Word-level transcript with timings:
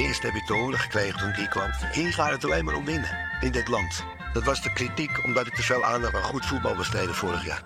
Eerst 0.00 0.22
heb 0.22 0.34
ik 0.34 0.46
te 0.46 0.52
horen 0.52 0.78
gekregen 0.78 1.18
toen 1.18 1.28
ik 1.28 1.36
hier 1.36 1.48
kwam. 1.48 1.70
Hier 1.92 2.12
gaat 2.12 2.30
het 2.30 2.44
alleen 2.44 2.64
maar 2.64 2.74
om 2.74 2.84
winnen 2.84 3.10
in 3.40 3.50
dit 3.50 3.68
land. 3.68 4.04
Dat 4.32 4.44
was 4.44 4.62
de 4.62 4.72
kritiek 4.72 5.24
omdat 5.24 5.46
ik 5.46 5.54
te 5.54 5.62
veel 5.62 5.84
aandacht 5.84 6.14
aan 6.14 6.22
goed 6.22 6.46
voetbal 6.46 6.74
besteedde 6.74 7.14
vorig 7.14 7.44
jaar. 7.44 7.62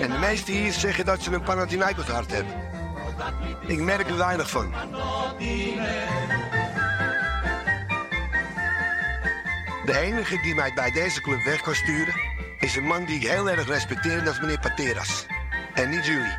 En 0.00 0.10
de 0.10 0.18
meesten 0.18 0.54
hier 0.54 0.72
zeggen 0.72 1.04
dat 1.04 1.22
ze 1.22 1.32
een 1.32 1.42
Panathinaikos 1.42 2.06
hart 2.06 2.32
hebben. 2.32 2.54
Ik 3.66 3.80
merk 3.80 4.08
er 4.08 4.16
weinig 4.16 4.50
van. 4.50 4.74
De 9.84 9.98
enige 9.98 10.40
die 10.42 10.54
mij 10.54 10.72
bij 10.74 10.90
deze 10.90 11.20
club 11.20 11.44
weg 11.44 11.60
kan 11.60 11.74
sturen 11.74 12.29
is 12.60 12.76
een 12.76 12.84
man 12.84 13.04
die 13.04 13.16
ik 13.16 13.26
heel 13.28 13.50
erg 13.50 13.66
respecteer 13.66 14.18
en 14.18 14.24
dat 14.24 14.34
is 14.34 14.40
meneer 14.40 14.60
Pateras. 14.60 15.26
En 15.74 15.90
niet 15.90 16.06
jullie. 16.06 16.38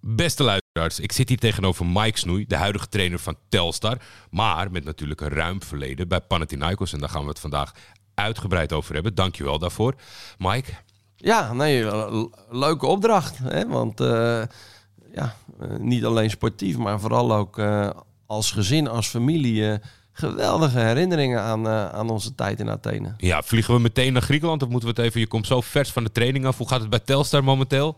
Beste 0.00 0.42
luisteraars, 0.42 1.00
ik 1.00 1.12
zit 1.12 1.28
hier 1.28 1.38
tegenover 1.38 1.86
Mike 1.86 2.18
Snoei, 2.18 2.46
de 2.46 2.56
huidige 2.56 2.88
trainer 2.88 3.18
van 3.18 3.36
Telstar. 3.48 3.98
Maar 4.30 4.70
met 4.70 4.84
natuurlijk 4.84 5.20
een 5.20 5.28
ruim 5.28 5.62
verleden 5.62 6.08
bij 6.08 6.20
Panathinaikos. 6.20 6.92
En 6.92 6.98
daar 6.98 7.08
gaan 7.08 7.22
we 7.22 7.28
het 7.28 7.38
vandaag 7.40 7.72
uitgebreid 8.14 8.72
over 8.72 8.94
hebben. 8.94 9.14
Dankjewel 9.14 9.58
daarvoor. 9.58 9.94
Mike, 10.38 10.72
Ja, 11.16 11.52
nee, 11.52 11.84
le- 11.84 12.28
leuke 12.50 12.86
opdracht. 12.86 13.38
Hè? 13.38 13.66
Want 13.68 14.00
eh, 14.00 14.42
ja, 15.14 15.34
eh, 15.60 15.68
niet 15.78 16.04
alleen 16.04 16.30
sportief, 16.30 16.76
maar 16.76 17.00
vooral 17.00 17.32
ook 17.34 17.58
eh, 17.58 17.90
als 18.30 18.50
gezin, 18.50 18.88
als 18.88 19.08
familie. 19.08 19.70
eh, 19.70 19.78
geweldige 20.12 20.78
herinneringen 20.78 21.40
aan, 21.40 21.66
eh, 21.66 21.88
aan 21.88 22.10
onze 22.10 22.34
tijd 22.34 22.60
in 22.60 22.70
Athene. 22.70 23.14
ja, 23.16 23.42
vliegen 23.42 23.74
we 23.74 23.80
meteen 23.80 24.12
naar 24.12 24.22
Griekenland 24.22 24.62
of 24.62 24.68
moeten 24.68 24.88
we 24.88 24.94
het 24.94 25.04
even... 25.04 25.20
Je 25.20 25.26
komt 25.26 25.46
zo 25.46 25.60
vers 25.60 25.90
van 25.90 26.04
de 26.04 26.12
training 26.12 26.46
af. 26.46 26.58
Hoe 26.58 26.68
gaat 26.68 26.80
het 26.80 26.90
bij 26.90 26.98
Telstar 26.98 27.44
momenteel? 27.44 27.96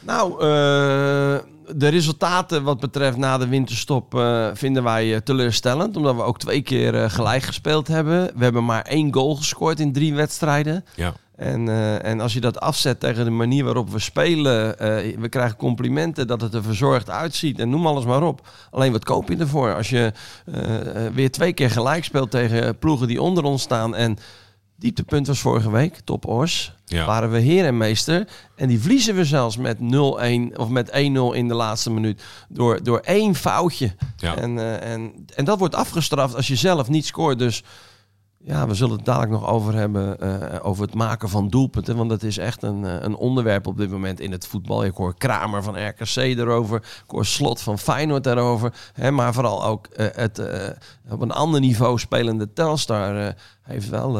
Nou, 0.00 0.32
eh, 0.32 0.38
de 1.76 1.88
resultaten 1.88 2.62
wat 2.62 2.80
betreft 2.80 3.16
na 3.16 3.38
de 3.38 3.48
winterstop 3.48 4.20
vinden 4.54 4.82
wij 4.82 5.20
teleurstellend. 5.20 5.96
Omdat 5.96 6.14
we 6.16 6.22
ook 6.22 6.38
twee 6.38 6.62
keer 6.62 7.10
gelijk 7.10 7.42
gespeeld 7.42 7.88
hebben. 7.88 8.30
We 8.36 8.44
hebben 8.44 8.64
maar 8.64 8.82
één 8.82 9.12
goal 9.14 9.36
gescoord 9.36 9.80
in 9.80 9.92
drie 9.92 10.14
wedstrijden. 10.14 10.84
Ja. 10.94 11.14
En, 11.42 11.68
eh, 11.68 12.04
en 12.04 12.20
als 12.20 12.32
je 12.32 12.40
dat 12.40 12.60
afzet 12.60 13.00
tegen 13.00 13.24
de 13.24 13.30
manier 13.30 13.64
waarop 13.64 13.90
we 13.90 13.98
spelen, 13.98 14.78
eh, 14.78 15.18
we 15.18 15.28
krijgen 15.28 15.56
complimenten 15.56 16.26
dat 16.26 16.40
het 16.40 16.54
er 16.54 16.62
verzorgd 16.62 17.10
uitziet 17.10 17.58
en 17.58 17.70
noem 17.70 17.86
alles 17.86 18.04
maar 18.04 18.22
op. 18.22 18.48
Alleen 18.70 18.92
wat 18.92 19.04
koop 19.04 19.28
je 19.28 19.36
ervoor? 19.36 19.74
Als 19.74 19.90
je 19.90 20.12
eh, 20.44 21.06
weer 21.14 21.30
twee 21.30 21.52
keer 21.52 21.70
gelijk 21.70 22.04
speelt 22.04 22.30
tegen 22.30 22.78
ploegen 22.78 23.06
die 23.06 23.22
onder 23.22 23.44
ons 23.44 23.62
staan 23.62 23.94
en 23.94 24.18
dieptepunt 24.76 25.26
was 25.26 25.40
vorige 25.40 25.70
week, 25.70 26.00
top 26.04 26.26
Ors, 26.26 26.74
Ja. 26.84 27.06
waren 27.06 27.30
we 27.30 27.38
heer 27.38 27.64
en 27.64 27.76
meester. 27.76 28.28
En 28.56 28.68
die 28.68 28.80
verliezen 28.80 29.14
we 29.14 29.24
zelfs 29.24 29.56
met 29.56 29.78
0-1 29.80 30.58
of 30.58 30.68
met 30.68 30.90
1-0 30.90 31.32
in 31.32 31.48
de 31.48 31.54
laatste 31.54 31.90
minuut 31.90 32.22
door, 32.48 32.82
door 32.82 32.98
één 32.98 33.34
foutje. 33.34 33.94
Ja. 34.16 34.36
En, 34.36 34.80
en, 34.82 35.12
en 35.34 35.44
dat 35.44 35.58
wordt 35.58 35.74
afgestraft 35.74 36.34
als 36.36 36.48
je 36.48 36.56
zelf 36.56 36.88
niet 36.88 37.06
scoort. 37.06 37.38
Dus 37.38 37.62
ja, 38.44 38.66
we 38.66 38.74
zullen 38.74 38.96
het 38.96 39.04
dadelijk 39.04 39.32
nog 39.32 39.46
over 39.46 39.74
hebben. 39.74 40.20
eh, 40.20 40.66
over 40.66 40.84
het 40.84 40.94
maken 40.94 41.28
van 41.28 41.48
doelpunten. 41.48 41.96
Want 41.96 42.10
dat 42.10 42.22
is 42.22 42.38
echt 42.38 42.62
een, 42.62 42.84
eh, 42.84 42.96
een 43.00 43.14
onderwerp 43.14 43.66
op 43.66 43.76
dit 43.76 43.90
moment 43.90 44.20
in 44.20 44.32
het 44.32 44.46
voetbal. 44.46 44.84
Ik 44.84 44.94
hoor 44.94 45.14
Kramer 45.14 45.62
van 45.62 45.86
RKC 45.88 46.16
erover. 46.16 46.76
Ik 46.76 47.10
hoor 47.10 47.26
Slot 47.26 47.60
van 47.60 47.78
Feyenoord 47.78 48.24
daarover. 48.24 48.74
Hè, 48.92 49.10
maar 49.10 49.34
vooral 49.34 49.64
ook 49.64 49.86
eh, 49.86 50.06
het 50.12 50.42
op 51.10 51.20
een 51.20 51.32
ander 51.32 51.60
niveau 51.60 51.98
spelende 51.98 52.52
Telstar 52.52 53.34
heeft 53.62 53.88
wel 53.88 54.18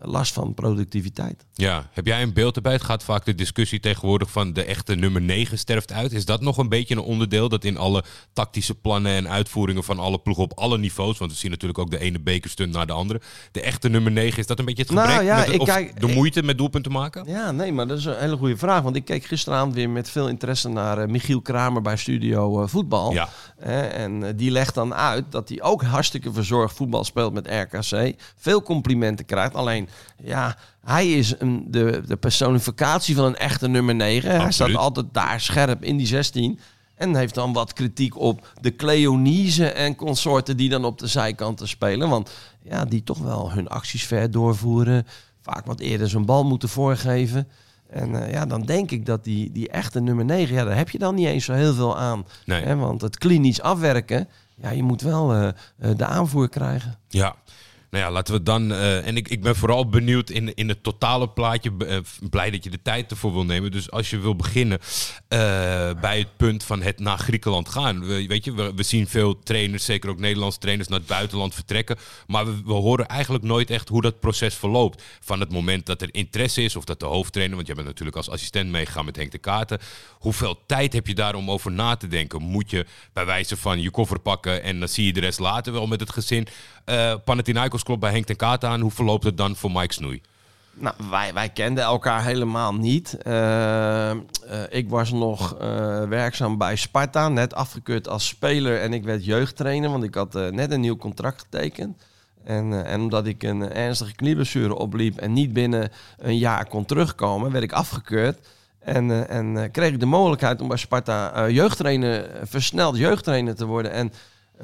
last 0.00 0.32
van 0.32 0.54
productiviteit. 0.54 1.46
Ja, 1.54 1.88
heb 1.92 2.06
jij 2.06 2.22
een 2.22 2.32
beeld 2.32 2.56
erbij? 2.56 2.72
Het 2.72 2.82
gaat 2.82 3.02
vaak 3.02 3.24
de 3.24 3.34
discussie 3.34 3.80
tegenwoordig 3.80 4.30
van 4.30 4.52
de 4.52 4.64
echte 4.64 4.94
nummer 4.94 5.22
9 5.22 5.58
sterft 5.58 5.92
uit. 5.92 6.12
Is 6.12 6.24
dat 6.24 6.40
nog 6.40 6.56
een 6.56 6.68
beetje 6.68 6.94
een 6.94 7.00
onderdeel 7.00 7.48
dat 7.48 7.64
in 7.64 7.76
alle 7.76 8.04
tactische 8.32 8.74
plannen 8.74 9.12
en 9.12 9.28
uitvoeringen 9.28 9.84
van 9.84 9.98
alle 9.98 10.18
ploegen 10.18 10.44
op 10.44 10.52
alle 10.58 10.78
niveaus, 10.78 11.18
want 11.18 11.30
we 11.30 11.36
zien 11.36 11.50
natuurlijk 11.50 11.78
ook 11.78 11.90
de 11.90 11.98
ene 11.98 12.20
bekerstunt 12.20 12.72
naar 12.72 12.86
de 12.86 12.92
andere, 12.92 13.20
de 13.52 13.60
echte 13.60 13.88
nummer 13.88 14.12
9, 14.12 14.38
is 14.38 14.46
dat 14.46 14.58
een 14.58 14.64
beetje 14.64 14.82
het 14.82 14.92
Nou, 14.92 15.08
gebrek 15.08 15.26
ja, 15.26 15.36
met, 15.38 15.48
ik 15.52 15.60
of 15.60 15.66
kijk- 15.68 16.00
de 16.00 16.06
moeite 16.06 16.42
met 16.42 16.58
doelpunten 16.58 16.92
maken? 16.92 17.24
Ja, 17.26 17.52
nee, 17.52 17.72
maar 17.72 17.86
dat 17.86 17.98
is 17.98 18.04
een 18.04 18.18
hele 18.18 18.36
goede 18.36 18.56
vraag. 18.56 18.82
Want 18.82 18.96
ik 18.96 19.04
keek 19.04 19.24
gisteravond 19.24 19.74
weer 19.74 19.90
met 19.90 20.10
veel 20.10 20.28
interesse 20.28 20.68
naar 20.68 20.98
eh, 20.98 21.08
Michiel 21.08 21.40
Kramer 21.40 21.82
bij 21.82 21.96
Studio 21.96 22.62
eh, 22.62 22.68
Voetbal. 22.68 23.12
Ja. 23.12 23.28
En 23.92 24.22
eh, 24.26 24.32
die 24.36 24.50
legt 24.50 24.74
dan 24.74 24.94
uit 24.94 25.24
dat 25.30 25.48
hij 25.48 25.62
ook 25.62 25.82
hartstikke 25.82 26.32
verzorgd 26.32 26.76
voetbal 26.76 27.04
speelt 27.04 27.32
met 27.32 27.46
RKC. 27.46 28.14
Veel 28.36 28.62
complimenten 28.62 29.24
krijgt. 29.24 29.54
Alleen, 29.60 29.88
ja, 30.22 30.56
hij 30.84 31.12
is 31.12 31.34
een, 31.38 31.64
de, 31.68 32.02
de 32.06 32.16
personificatie 32.16 33.14
van 33.14 33.24
een 33.24 33.36
echte 33.36 33.68
nummer 33.68 33.94
9. 33.94 34.40
Hij 34.40 34.52
staat 34.52 34.74
altijd 34.74 35.06
daar 35.12 35.40
scherp 35.40 35.84
in 35.84 35.96
die 35.96 36.06
16. 36.06 36.60
En 36.94 37.16
heeft 37.16 37.34
dan 37.34 37.52
wat 37.52 37.72
kritiek 37.72 38.18
op 38.18 38.48
de 38.60 38.76
Cleonise 38.76 39.66
en 39.66 39.96
consorten 39.96 40.56
die 40.56 40.68
dan 40.68 40.84
op 40.84 40.98
de 40.98 41.06
zijkanten 41.06 41.68
spelen. 41.68 42.08
Want 42.08 42.30
ja, 42.62 42.84
die 42.84 43.02
toch 43.02 43.18
wel 43.18 43.52
hun 43.52 43.68
acties 43.68 44.06
ver 44.06 44.30
doorvoeren. 44.30 45.06
Vaak 45.42 45.66
wat 45.66 45.80
eerder 45.80 46.08
zijn 46.08 46.24
bal 46.24 46.44
moeten 46.44 46.68
voorgeven. 46.68 47.48
En 47.90 48.24
eh, 48.24 48.32
ja, 48.32 48.46
dan 48.46 48.62
denk 48.62 48.90
ik 48.90 49.06
dat 49.06 49.24
die, 49.24 49.52
die 49.52 49.68
echte 49.68 50.00
nummer 50.00 50.24
9, 50.24 50.54
ja, 50.54 50.64
daar 50.64 50.76
heb 50.76 50.90
je 50.90 50.98
dan 50.98 51.14
niet 51.14 51.26
eens 51.26 51.44
zo 51.44 51.52
heel 51.52 51.74
veel 51.74 51.98
aan. 51.98 52.26
Nee. 52.44 52.62
Hè, 52.62 52.76
want 52.76 53.00
het 53.00 53.18
klinisch 53.18 53.60
afwerken, 53.60 54.28
ja, 54.56 54.70
je 54.70 54.82
moet 54.82 55.02
wel 55.02 55.32
eh, 55.34 55.48
eh, 55.48 55.54
de 55.96 56.04
aanvoer 56.04 56.48
krijgen. 56.48 56.98
Ja. 57.08 57.36
Nou 57.90 58.04
ja, 58.04 58.10
laten 58.10 58.34
we 58.34 58.42
dan. 58.42 58.72
eh, 58.72 59.06
en 59.06 59.16
ik, 59.16 59.28
ik 59.28 59.42
ben 59.42 59.56
vooral 59.56 59.88
benieuwd 59.88 60.30
in, 60.30 60.54
in 60.54 60.68
het 60.68 60.82
totale 60.82 61.28
plaatje. 61.28 61.72
eh, 61.78 61.98
blij 62.30 62.50
dat 62.50 62.64
je 62.64 62.70
de 62.70 62.82
tijd 62.82 63.10
ervoor 63.10 63.32
wil 63.32 63.44
nemen. 63.44 63.70
Dus 63.70 63.90
als 63.90 64.10
je 64.10 64.18
wil 64.18 64.36
beginnen 64.36 64.78
eh, 65.28 65.38
bij 66.00 66.18
het 66.18 66.36
punt 66.36 66.64
van 66.64 66.82
het 66.82 66.98
naar 66.98 67.18
Griekenland 67.18 67.68
gaan. 67.68 68.06
We, 68.06 68.26
weet 68.26 68.44
je, 68.44 68.52
we, 68.74 68.82
zien 68.82 69.08
veel 69.08 69.38
trainers, 69.38 69.84
zeker 69.84 70.10
ook 70.10 70.18
Nederlandse 70.18 70.58
trainers, 70.58 70.88
naar 70.88 70.98
het 70.98 71.08
buitenland 71.08 71.54
vertrekken. 71.54 71.96
Maar 72.26 72.44
we, 72.46 72.62
we 72.64 72.72
horen 72.72 73.06
eigenlijk 73.06 73.44
nooit 73.44 73.70
echt 73.70 73.88
hoe 73.88 74.02
dat 74.02 74.20
proces 74.20 74.54
verloopt. 74.54 75.02
Van 75.20 75.40
het 75.40 75.52
moment 75.52 75.86
dat 75.86 76.02
er 76.02 76.08
interesse 76.14 76.62
is, 76.62 76.76
of 76.76 76.84
dat 76.84 77.00
de 77.00 77.06
hoofdtrainer, 77.06 77.56
want 77.56 77.66
jij 77.66 77.76
bent 77.76 77.88
natuurlijk 77.88 78.16
als 78.16 78.30
assistent 78.30 78.70
meegegaan 78.70 79.04
met 79.04 79.16
Henk 79.16 79.30
de 79.32 79.38
Katen. 79.38 79.78
Hoeveel 80.18 80.58
tijd 80.66 80.92
heb 80.92 81.06
je 81.06 81.14
daar 81.14 81.34
om 81.34 81.50
over 81.50 81.72
na 81.72 81.96
te 81.96 82.08
denken? 82.08 82.42
Moet 82.42 82.70
je 82.70 82.86
bij 83.12 83.26
wijze 83.26 83.56
van 83.56 83.80
je 83.80 83.90
koffer 83.90 84.18
pakken 84.18 84.62
en 84.62 84.78
dan 84.78 84.88
zie 84.88 85.06
je 85.06 85.12
de 85.12 85.20
rest 85.20 85.38
later 85.38 85.72
wel 85.72 85.86
met 85.86 86.00
het 86.00 86.10
gezin? 86.10 86.46
Eh 86.84 87.14
Klopt 87.82 88.00
bij 88.00 88.10
Henk 88.10 88.26
ten 88.26 88.36
Katen 88.36 88.68
aan. 88.68 88.80
Hoe 88.80 88.90
verloopt 88.90 89.24
het 89.24 89.36
dan 89.36 89.56
voor 89.56 89.70
Mike 89.72 89.92
Snoei? 89.92 90.20
Nou, 90.74 90.94
wij, 91.10 91.32
wij 91.34 91.48
kenden 91.48 91.84
elkaar 91.84 92.24
helemaal 92.24 92.74
niet. 92.74 93.18
Eh, 93.22 94.10
eh, 94.10 94.18
ik 94.68 94.88
was 94.88 95.12
nog 95.12 95.56
eh, 95.56 96.02
werkzaam 96.02 96.58
bij 96.58 96.76
Sparta, 96.76 97.28
net 97.28 97.54
afgekeurd 97.54 98.08
als 98.08 98.26
speler. 98.26 98.80
En 98.80 98.92
ik 98.92 99.04
werd 99.04 99.24
jeugdtrainer, 99.24 99.90
want 99.90 100.04
ik 100.04 100.14
had 100.14 100.32
net 100.32 100.70
een 100.70 100.80
nieuw 100.80 100.96
contract 100.96 101.40
getekend. 101.40 102.02
En, 102.44 102.84
en 102.84 103.00
omdat 103.00 103.26
ik 103.26 103.42
een 103.42 103.72
ernstige 103.72 104.14
knieblessure 104.14 104.74
opliep 104.74 105.18
en 105.18 105.32
niet 105.32 105.52
binnen 105.52 105.90
een 106.18 106.38
jaar 106.38 106.66
kon 106.68 106.84
terugkomen, 106.84 107.52
werd 107.52 107.64
ik 107.64 107.72
afgekeurd. 107.72 108.38
En, 108.78 109.28
en 109.28 109.70
kreeg 109.70 109.92
ik 109.92 110.00
de 110.00 110.06
mogelijkheid 110.06 110.60
om 110.60 110.68
bij 110.68 110.76
Sparta 110.76 111.48
jeugdtrainer, 111.48 112.30
versneld 112.42 112.96
jeugdtrainer 112.96 113.54
te 113.54 113.66
worden. 113.66 113.92
En 113.92 114.12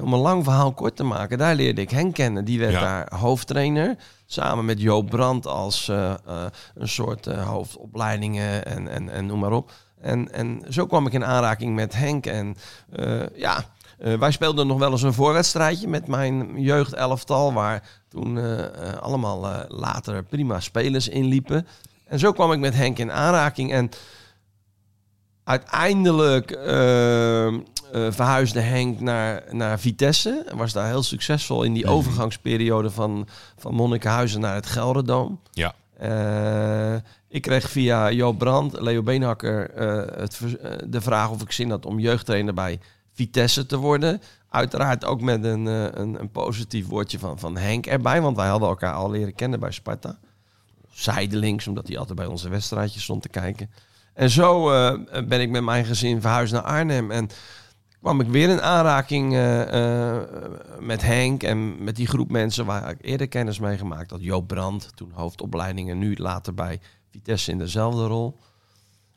om 0.01 0.13
een 0.13 0.19
lang 0.19 0.43
verhaal 0.43 0.71
kort 0.73 0.95
te 0.95 1.03
maken, 1.03 1.37
daar 1.37 1.55
leerde 1.55 1.81
ik 1.81 1.89
Henk 1.89 2.13
kennen. 2.13 2.45
Die 2.45 2.59
werd 2.59 2.71
Ja. 2.71 2.81
daar 2.81 3.19
hoofdtrainer. 3.19 3.95
Samen 4.25 4.65
met 4.65 4.81
Joop 4.81 5.09
Brandt 5.09 5.47
als 5.47 5.89
eh, 5.89 6.11
eh, 6.11 6.17
een 6.75 6.87
soort 6.87 7.27
eh, 7.27 7.47
hoofdopleidingen 7.47 8.65
en, 8.65 8.87
en, 8.87 9.09
en 9.09 9.25
noem 9.25 9.39
maar 9.39 9.51
op. 9.51 9.71
En, 10.01 10.31
en 10.33 10.61
zo 10.69 10.85
kwam 10.85 11.05
ik 11.07 11.13
in 11.13 11.25
aanraking 11.25 11.75
met 11.75 11.95
Henk. 11.95 12.25
En 12.25 12.55
ja, 13.35 13.65
wij 13.97 14.31
speelden 14.31 14.67
nog 14.67 14.79
wel 14.79 14.91
eens 14.91 15.01
een 15.01 15.13
voorwedstrijdje 15.13 15.87
met 15.87 16.07
mijn 16.07 16.61
jeugdelftal. 16.61 17.53
Waar 17.53 17.83
toen 18.09 18.39
allemaal 19.01 19.65
later 19.67 20.23
prima 20.23 20.59
spelers 20.59 21.07
inliepen. 21.07 21.67
En 22.05 22.19
zo 22.19 22.31
kwam 22.31 22.51
ik 22.51 22.59
met 22.59 22.73
Henk 22.73 22.97
in 22.97 23.11
aanraking. 23.11 23.71
En 23.73 23.89
uiteindelijk 25.43 26.51
eh, 27.91 28.07
verhuisde 28.11 28.59
Henk 28.59 28.99
naar, 28.99 29.43
naar 29.51 29.79
Vitesse. 29.79 30.43
En 30.47 30.57
was 30.57 30.73
daar 30.73 30.87
heel 30.87 31.03
succesvol 31.03 31.63
in 31.63 31.73
die 31.73 31.87
overgangsperiode 31.87 32.89
van, 32.89 33.27
van 33.57 33.73
Monnikenhuizen 33.73 34.41
naar 34.41 34.55
het 34.55 34.65
Gelderdoom. 34.65 35.39
Ja. 35.51 35.73
Eh, 35.97 36.95
ik 37.27 37.41
kreeg 37.41 37.69
via 37.69 38.11
Joop 38.11 38.37
Brand, 38.37 38.79
Leo 38.79 39.03
Beenhakker, 39.03 39.69
eh, 39.69 40.19
het, 40.19 40.39
de 40.87 41.01
vraag 41.01 41.29
of 41.29 41.41
ik 41.41 41.51
zin 41.51 41.69
had 41.69 41.85
om 41.85 41.99
jeugdtrainer 41.99 42.53
bij 42.53 42.79
Vitesse 43.13 43.65
te 43.65 43.77
worden. 43.77 44.21
Uiteraard 44.49 45.05
ook 45.05 45.21
met 45.21 45.43
een, 45.43 45.65
een, 45.65 46.19
een 46.19 46.31
positief 46.31 46.87
woordje 46.87 47.19
van, 47.19 47.39
van 47.39 47.57
Henk 47.57 47.85
erbij, 47.85 48.21
want 48.21 48.35
wij 48.35 48.47
hadden 48.47 48.69
elkaar 48.69 48.93
al 48.93 49.11
leren 49.11 49.35
kennen 49.35 49.59
bij 49.59 49.71
Sparta. 49.71 50.17
Zijdelings, 50.91 51.67
omdat 51.67 51.87
hij 51.87 51.97
altijd 51.97 52.17
bij 52.17 52.25
onze 52.25 52.49
wedstrijdjes 52.49 53.03
stond 53.03 53.21
te 53.21 53.29
kijken. 53.29 53.69
En 54.13 54.29
zo 54.29 54.65
ben 55.27 55.41
ik 55.41 55.49
met 55.49 55.63
mijn 55.63 55.85
gezin 55.85 56.21
verhuisd 56.21 56.53
naar 56.53 56.61
Arnhem. 56.61 57.11
En 57.11 57.29
kwam 58.01 58.21
ik 58.21 58.27
weer 58.27 58.49
in 58.49 58.61
aanraking 58.61 59.33
eh, 59.33 60.15
eh, 60.15 60.23
met 60.79 61.01
Henk 61.01 61.43
en 61.43 61.83
met 61.83 61.95
die 61.95 62.07
groep 62.07 62.31
mensen 62.31 62.65
waar 62.65 62.89
ik 62.89 62.97
eerder 63.01 63.27
kennis 63.27 63.59
mee 63.59 63.77
gemaakt 63.77 64.11
had. 64.11 64.21
Joop 64.21 64.47
Brandt, 64.47 64.89
toen 64.95 65.11
hoofdopleiding 65.13 65.89
en 65.89 65.97
nu 65.97 66.15
later 66.15 66.53
bij 66.53 66.79
Vitesse 67.11 67.51
in 67.51 67.57
dezelfde 67.57 68.05
rol. 68.05 68.37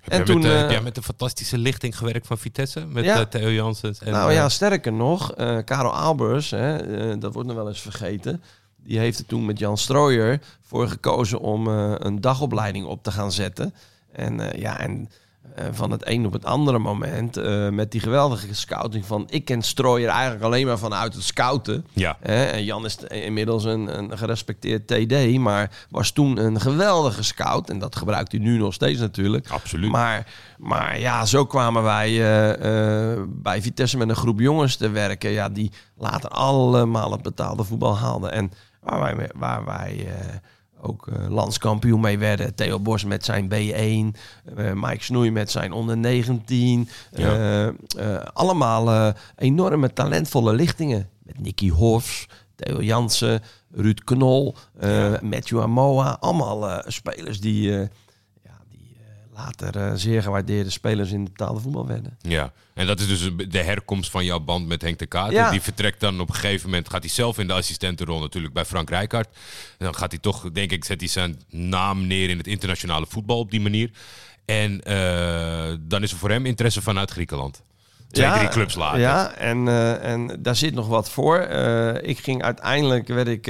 Heb, 0.00 0.10
En 0.12 0.16
jij 0.16 0.26
toen, 0.26 0.40
met, 0.42 0.50
eh, 0.50 0.58
heb 0.58 0.70
jij 0.70 0.80
met 0.80 0.94
de 0.94 1.02
fantastische 1.02 1.58
lichting 1.58 1.98
gewerkt 1.98 2.26
van 2.26 2.38
Vitesse? 2.38 2.86
Met 2.86 3.04
Ja. 3.04 3.24
Theo 3.24 3.50
Janssens? 3.50 3.98
En, 3.98 4.12
nou 4.12 4.32
ja, 4.32 4.48
sterker 4.48 4.92
nog, 4.92 5.34
Karel 5.64 5.94
Albers, 5.94 6.50
hè, 6.50 7.18
dat 7.18 7.32
wordt 7.32 7.48
nog 7.48 7.56
wel 7.56 7.68
eens 7.68 7.80
vergeten. 7.80 8.42
Die 8.76 8.98
heeft 8.98 9.18
er 9.18 9.26
toen 9.26 9.44
met 9.44 9.58
Jan 9.58 9.78
Strooijer 9.78 10.40
voor 10.62 10.88
gekozen 10.88 11.40
om 11.40 11.66
een 11.66 12.20
dagopleiding 12.20 12.86
op 12.86 13.02
te 13.02 13.10
gaan 13.10 13.32
zetten. 13.32 13.74
En 14.12 14.58
ja, 14.58 14.80
en 14.80 15.08
van 15.72 15.90
het 15.90 16.08
een 16.08 16.26
op 16.26 16.32
het 16.32 16.44
andere 16.44 16.78
moment, 16.78 17.36
eh, 17.36 17.68
met 17.68 17.90
die 17.90 18.00
geweldige 18.00 18.54
scouting 18.54 19.06
van... 19.06 19.26
Ik 19.30 19.44
ken 19.44 19.62
Strooijer 19.62 20.08
eigenlijk 20.10 20.42
alleen 20.44 20.66
maar 20.66 20.78
vanuit 20.78 21.14
het 21.14 21.22
scouten. 21.22 21.86
Ja, 21.92 22.16
Hè, 22.20 22.44
en 22.44 22.64
Jan 22.64 22.84
is 22.84 22.96
inmiddels 22.96 23.64
een, 23.64 23.98
een 23.98 24.18
gerespecteerd 24.18 24.86
TD, 24.86 25.38
maar 25.38 25.70
was 25.90 26.10
toen 26.10 26.38
een 26.38 26.60
geweldige 26.60 27.22
scout. 27.22 27.70
En 27.70 27.78
dat 27.78 27.96
gebruikt 27.96 28.32
hij 28.32 28.40
nu 28.40 28.58
nog 28.58 28.74
steeds 28.74 29.00
natuurlijk. 29.00 29.48
absoluut. 29.48 29.90
Maar, 29.90 30.26
maar 30.58 30.98
ja, 30.98 31.24
zo 31.24 31.46
kwamen 31.46 31.82
wij 31.82 32.08
eh, 32.08 33.12
eh, 33.12 33.22
bij 33.28 33.62
Vitesse 33.62 33.96
met 33.96 34.08
een 34.08 34.16
groep 34.16 34.40
jongens 34.40 34.76
te 34.76 34.90
werken. 34.90 35.30
Ja, 35.30 35.48
die 35.48 35.72
later 35.96 36.30
allemaal 36.30 37.12
het 37.12 37.22
betaalde 37.22 37.64
voetbal 37.64 37.98
haalden. 37.98 38.32
En 38.32 38.52
waar 38.80 39.16
wij, 39.16 39.30
waar 39.34 39.64
wij 39.64 40.06
eh, 40.06 40.36
ook 40.82 41.08
eh, 41.08 41.28
landskampioen 41.28 42.00
mee 42.00 42.18
werden. 42.18 42.54
Theo 42.54 42.78
Bos 42.78 43.04
met 43.04 43.24
zijn 43.24 43.48
B1. 43.48 44.18
eh, 44.56 44.72
Mike 44.74 45.04
Snoei 45.04 45.30
met 45.30 45.50
zijn 45.50 45.72
onder 45.72 45.96
19. 45.96 46.88
Ja. 47.12 47.72
Eh, 47.96 48.16
allemaal 48.32 49.14
enorme 49.36 49.92
talentvolle 49.92 50.52
lichtingen. 50.52 51.08
Met 51.22 51.40
Nicky 51.40 51.70
Hofs, 51.70 52.26
Theo 52.56 52.82
Jansen, 52.82 53.42
Ruud 53.72 54.04
Knol, 54.04 54.54
Matthew 55.22 55.60
Amoa. 55.60 56.16
Allemaal 56.20 56.82
spelers 56.86 57.40
die, 57.40 57.72
eh, 57.72 57.88
ja, 58.44 58.58
die 58.70 58.96
eh, 58.98 59.29
later 59.44 59.76
eh, 59.76 59.92
zeer 59.94 60.22
gewaardeerde 60.22 60.70
spelers 60.70 61.10
in 61.10 61.20
het 61.20 61.32
betaalde 61.32 61.60
voetbal 61.60 61.87
werden. 61.87 62.16
Ja, 62.20 62.52
en 62.75 62.87
dat 62.87 63.00
is 63.00 63.06
dus 63.06 63.31
de 63.48 63.62
herkomst 63.62 64.10
van 64.10 64.25
jouw 64.25 64.40
band 64.40 64.66
met 64.66 64.82
Henk 64.82 64.98
de 64.98 65.06
Kaat. 65.06 65.31
Ja. 65.31 65.50
Die 65.50 65.60
vertrekt 65.60 66.00
dan 66.00 66.20
op 66.20 66.28
een 66.28 66.34
gegeven 66.34 66.69
moment, 66.69 66.90
gaat 66.90 67.02
hij 67.02 67.10
zelf 67.10 67.38
in 67.38 67.46
de 67.46 67.52
assistentenrol 67.52 68.20
natuurlijk 68.20 68.54
bij 68.54 68.64
Frank 68.64 68.90
Rijkaard. 68.90 69.28
En 69.78 69.84
dan 69.84 69.94
gaat 69.94 70.10
hij 70.10 70.20
toch, 70.20 70.50
denk 70.52 70.70
ik, 70.70 70.84
zet 70.84 71.00
hij 71.00 71.08
zijn 71.08 71.40
naam 71.48 72.06
neer 72.06 72.31
in 72.31 72.37
het 72.37 72.46
internationale 72.46 73.06
voetbal 73.08 73.38
op 73.38 73.50
die 73.50 73.60
manier. 73.60 73.90
En 74.44 74.81
eh, 74.81 75.75
dan 75.81 76.02
is 76.02 76.12
er 76.12 76.19
voor 76.19 76.31
hem 76.31 76.46
interesse 76.46 76.82
vanuit 76.82 77.10
Griekenland. 77.10 77.62
Twee, 78.10 78.32
drie 78.32 78.48
clubs 78.48 78.75
later. 78.75 79.00
Ja, 79.00 79.34
en, 79.34 79.69
eh, 79.69 80.12
en 80.12 80.37
daar 80.38 80.56
zit 80.56 80.75
nog 80.75 80.87
wat 80.87 81.10
voor. 81.10 81.40
Ik 82.02 82.19
ging 82.19 82.42
uiteindelijk, 82.42 83.08
werd 83.08 83.28
ik, 83.28 83.46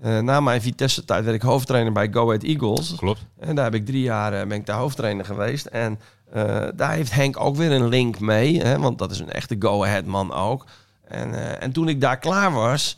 eh, 0.00 0.18
na 0.18 0.40
mijn 0.40 0.62
Vitesse-tijd, 0.62 1.24
werd 1.24 1.36
ik 1.36 1.42
hoofdtrainer 1.42 1.92
bij 1.92 2.08
Go 2.12 2.26
Ahead 2.26 2.42
Eagles. 2.42 2.94
Klopt. 2.96 3.20
En 3.38 3.54
daar 3.54 3.64
heb 3.64 3.74
ik 3.74 3.86
drie 3.86 4.02
jaar 4.02 4.32
eh, 4.32 4.46
ben 4.46 4.56
ik 4.56 4.66
daar 4.66 4.78
hoofdtrainer 4.78 5.24
geweest. 5.24 5.66
En 5.66 6.00
eh, 6.32 6.66
daar 6.74 6.92
heeft 6.92 7.12
Henk 7.12 7.40
ook 7.40 7.56
weer 7.56 7.72
een 7.72 7.88
link 7.88 8.20
mee. 8.20 8.60
Hè, 8.60 8.78
want 8.78 8.98
dat 8.98 9.10
is 9.10 9.18
een 9.18 9.32
echte 9.32 9.56
go-ahead 9.58 10.04
man 10.04 10.32
ook. 10.32 10.64
En, 11.04 11.60
en 11.60 11.72
toen 11.72 11.88
ik 11.88 12.00
daar 12.00 12.18
klaar 12.18 12.52
was, 12.52 12.96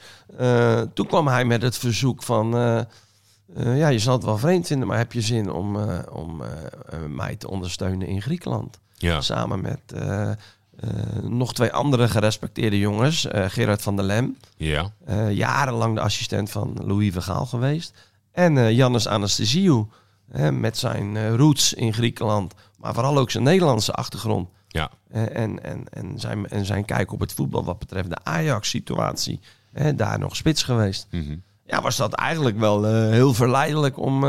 toen 0.94 1.06
kwam 1.06 1.28
hij 1.28 1.44
met 1.44 1.62
het 1.62 1.78
verzoek 1.78 2.22
van... 2.22 2.50
ja, 3.56 3.88
je 3.88 3.98
zal 3.98 4.14
het 4.14 4.24
wel 4.24 4.38
vreemd 4.38 4.66
vinden, 4.66 4.88
maar 4.88 4.98
heb 4.98 5.12
je 5.12 5.20
zin 5.20 5.52
om, 5.52 5.76
om 6.12 6.42
mij 7.08 7.36
te 7.36 7.50
ondersteunen 7.50 8.06
in 8.06 8.22
Griekenland? 8.22 8.78
Ja. 8.94 9.20
Samen 9.20 9.60
met 9.60 9.80
eh, 10.82 11.22
nog 11.22 11.54
twee 11.54 11.72
andere 11.72 12.08
gerespecteerde 12.08 12.78
jongens. 12.78 13.26
eh, 13.26 13.44
Gerard 13.48 13.82
van 13.82 13.96
der 13.96 14.04
Lem, 14.04 14.36
Ja. 14.56 14.92
eh, 15.04 15.30
jarenlang 15.32 15.94
de 15.94 16.00
assistent 16.00 16.50
van 16.50 16.76
Louis 16.84 17.12
Vergaal 17.12 17.46
geweest. 17.46 17.92
En 18.32 18.74
Jannes 18.74 19.08
Anastasiou, 19.08 19.86
met 20.52 20.78
zijn 20.78 21.36
roots 21.36 21.74
in 21.74 21.92
Griekenland. 21.92 22.54
Maar 22.78 22.94
vooral 22.94 23.18
ook 23.18 23.30
zijn 23.30 23.44
Nederlandse 23.44 23.92
achtergrond. 23.92 24.48
Ja. 24.68 24.90
En, 25.10 25.62
en, 25.64 25.84
en, 25.90 26.12
zijn, 26.20 26.48
en 26.48 26.64
zijn 26.64 26.84
kijk 26.84 27.12
op 27.12 27.20
het 27.20 27.32
voetbal 27.32 27.64
wat 27.64 27.78
betreft 27.78 28.08
de 28.08 28.16
Ajax-situatie. 28.22 29.40
daar 29.94 30.18
nog 30.18 30.36
spits 30.36 30.62
geweest. 30.62 31.06
Mhm. 31.10 31.36
Ja, 31.66 31.82
was 31.82 31.96
dat 31.96 32.12
eigenlijk 32.12 32.58
wel 32.58 32.84
heel 33.10 33.34
verleidelijk 33.34 33.98
om, 33.98 34.24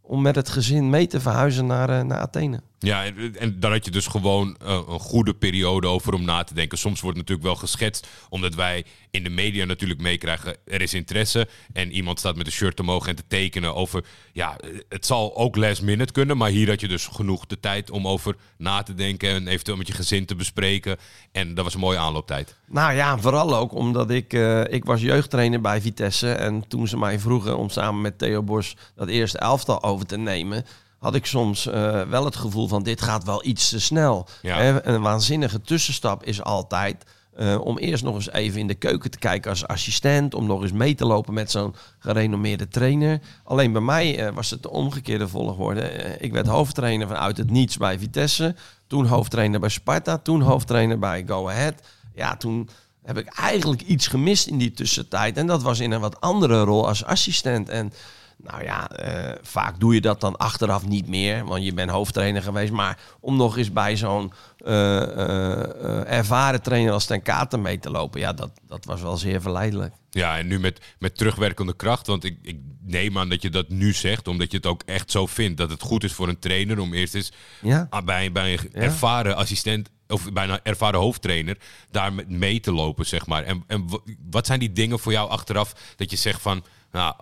om 0.00 0.22
met 0.22 0.34
het 0.34 0.48
gezin 0.48 0.90
mee 0.90 1.06
te 1.06 1.20
verhuizen 1.20 1.66
naar, 1.66 2.06
naar 2.06 2.18
Athene. 2.18 2.60
Ja, 2.78 3.04
en, 3.04 3.36
en 3.38 3.60
dan 3.60 3.72
had 3.72 3.84
je 3.84 3.90
dus 3.90 4.06
gewoon 4.06 4.56
eh, 4.56 4.80
een 4.88 4.98
goede 4.98 5.34
periode 5.34 5.86
over 5.86 6.14
om 6.14 6.24
na 6.24 6.44
te 6.44 6.54
denken. 6.54 6.78
Soms 6.78 7.00
wordt 7.00 7.16
natuurlijk 7.16 7.46
wel 7.46 7.56
geschetst, 7.56 8.06
omdat 8.28 8.54
wij 8.54 8.84
in 9.10 9.24
de 9.24 9.30
media 9.30 9.64
natuurlijk 9.64 10.00
meekrijgen, 10.00 10.56
er 10.64 10.82
is 10.82 10.94
interesse. 10.94 11.48
En 11.72 11.92
iemand 11.92 12.18
staat 12.18 12.36
met 12.36 12.46
een 12.46 12.52
shirt 12.52 12.80
omhoog 12.80 13.06
en 13.06 13.16
te 13.16 13.26
tekenen 13.28 13.74
over, 13.74 14.04
ja, 14.32 14.56
het 14.88 15.06
zal 15.06 15.36
ook 15.36 15.56
last 15.56 15.82
minute 15.82 16.12
kunnen. 16.12 16.36
Maar 16.36 16.50
hier 16.50 16.68
had 16.68 16.80
je 16.80 16.88
dus 16.88 17.06
genoeg 17.06 17.46
de 17.46 17.60
tijd 17.60 17.90
om 17.90 18.08
over 18.08 18.36
na 18.58 18.82
te 18.82 18.94
denken 18.94 19.28
en 19.28 19.48
eventueel 19.48 19.76
met 19.76 19.86
je 19.86 19.92
gezin 19.92 20.26
te 20.26 20.34
bespreken. 20.34 20.96
En 21.32 21.54
dat 21.54 21.64
was 21.64 21.74
een 21.74 21.80
mooie 21.80 21.98
aanlooptijd. 21.98 22.56
Nou 22.66 22.94
ja, 22.94 23.18
vooral 23.18 23.56
ook 23.56 23.74
omdat 23.74 24.10
ik, 24.10 24.32
eh, 24.32 24.64
ik 24.64 24.84
was 24.84 25.00
jeugdtrainer 25.00 25.60
bij 25.60 25.80
Vitesse. 25.80 26.32
En 26.32 26.68
toen 26.68 26.88
ze 26.88 26.98
mij 26.98 27.18
vroegen 27.18 27.58
om 27.58 27.68
samen 27.68 28.00
met 28.00 28.18
Theo 28.18 28.42
Bos 28.42 28.76
dat 28.94 29.08
eerste 29.08 29.38
elftal 29.38 29.82
over 29.82 30.06
te 30.06 30.16
nemen... 30.16 30.64
had 31.06 31.14
ik 31.14 31.26
soms 31.26 31.66
eh, 31.66 32.02
wel 32.02 32.24
het 32.24 32.36
gevoel 32.36 32.68
van 32.68 32.82
dit 32.82 33.02
gaat 33.02 33.24
wel 33.24 33.44
iets 33.44 33.68
te 33.68 33.80
snel. 33.80 34.26
Ja. 34.42 34.56
Hè, 34.56 34.86
een 34.86 35.02
waanzinnige 35.02 35.60
tussenstap 35.60 36.24
is 36.24 36.42
altijd... 36.42 37.04
eh, 37.36 37.60
om 37.60 37.78
eerst 37.78 38.04
nog 38.04 38.14
eens 38.14 38.30
even 38.30 38.60
in 38.60 38.66
de 38.66 38.74
keuken 38.74 39.10
te 39.10 39.18
kijken 39.18 39.50
als 39.50 39.66
assistent. 39.66 40.34
Om 40.34 40.46
nog 40.46 40.62
eens 40.62 40.72
mee 40.72 40.94
te 40.94 41.06
lopen 41.06 41.34
met 41.34 41.50
zo'n 41.50 41.74
gerenommeerde 41.98 42.68
trainer. 42.68 43.20
Alleen 43.44 43.72
bij 43.72 43.80
mij 43.80 44.18
eh, 44.18 44.34
was 44.34 44.50
het 44.50 44.62
de 44.62 44.70
omgekeerde 44.70 45.28
volgorde. 45.28 45.80
Ik 46.18 46.32
werd 46.32 46.46
hoofdtrainer 46.46 47.08
vanuit 47.08 47.36
het 47.36 47.50
niets 47.50 47.76
bij 47.76 47.98
Vitesse. 47.98 48.54
Toen 48.86 49.06
hoofdtrainer 49.06 49.60
bij 49.60 49.68
Sparta. 49.68 50.18
Toen 50.18 50.40
hoofdtrainer 50.40 50.98
bij 50.98 51.24
Go 51.26 51.48
Ahead. 51.48 51.74
Ja, 52.14 52.36
toen 52.36 52.68
heb 53.02 53.18
ik 53.18 53.28
eigenlijk 53.28 53.82
iets 53.82 54.06
gemist 54.06 54.46
in 54.46 54.58
die 54.58 54.72
tussentijd. 54.72 55.36
En 55.36 55.46
dat 55.46 55.62
was 55.62 55.80
in 55.80 55.90
een 55.90 56.00
wat 56.00 56.20
andere 56.20 56.62
rol 56.62 56.86
als 56.86 57.04
assistent. 57.04 57.68
En 57.68 57.92
nou 58.36 58.62
ja, 58.62 58.90
eh, 58.90 59.38
vaak 59.42 59.80
doe 59.80 59.94
je 59.94 60.00
dat 60.00 60.20
dan 60.20 60.36
achteraf 60.36 60.86
niet 60.86 61.08
meer, 61.08 61.44
want 61.44 61.64
je 61.64 61.72
bent 61.74 61.90
hoofdtrainer 61.90 62.42
geweest. 62.42 62.72
Maar 62.72 62.98
om 63.20 63.36
nog 63.36 63.56
eens 63.58 63.72
bij 63.72 63.96
zo'n 63.96 64.32
eh, 64.58 66.10
ervaren 66.12 66.62
trainer 66.62 66.92
als 66.92 67.04
Ten 67.06 67.22
Katen 67.22 67.62
mee 67.62 67.78
te 67.78 67.90
lopen, 67.90 68.20
ja, 68.20 68.32
dat, 68.32 68.50
dat 68.66 68.84
was 68.84 69.00
wel 69.02 69.16
zeer 69.16 69.40
verleidelijk. 69.40 69.94
Ja, 70.10 70.38
en 70.38 70.46
nu 70.46 70.60
met, 70.60 70.80
met 70.98 71.16
terugwerkende 71.16 71.74
kracht. 71.76 72.06
Want 72.06 72.24
ik, 72.24 72.38
ik 72.42 72.56
neem 72.82 73.18
aan 73.18 73.28
dat 73.28 73.42
je 73.42 73.50
dat 73.50 73.68
nu 73.68 73.92
zegt, 73.92 74.28
omdat 74.28 74.50
je 74.50 74.56
het 74.56 74.66
ook 74.66 74.82
echt 74.86 75.10
zo 75.10 75.26
vindt. 75.26 75.58
Dat 75.58 75.70
het 75.70 75.82
goed 75.82 76.04
is 76.04 76.12
voor 76.12 76.28
een 76.28 76.38
trainer 76.38 76.78
om 76.78 76.92
eerst 76.94 77.14
eens 77.14 77.32
Ja. 77.60 77.86
ah, 77.90 78.04
bij, 78.04 78.32
bij 78.32 78.52
een 78.52 78.72
ervaren 78.72 79.36
assistent 79.36 79.88
of 80.08 80.32
bij 80.32 80.48
een 80.48 80.60
ervaren 80.62 81.00
hoofdtrainer 81.00 81.56
daar 81.90 82.12
met 82.12 82.28
mee 82.28 82.60
te 82.60 82.72
lopen, 82.72 83.06
zeg 83.06 83.26
maar. 83.26 83.42
En, 83.44 83.64
en 83.66 83.88
wa- 83.88 83.98
wat 84.30 84.46
zijn 84.46 84.58
die 84.60 84.72
dingen 84.72 84.98
voor 84.98 85.12
jou 85.12 85.30
achteraf 85.30 85.72
dat 85.96 86.10
je 86.10 86.16
zegt 86.16 86.42
van, 86.42 86.64
nou, 86.92 87.14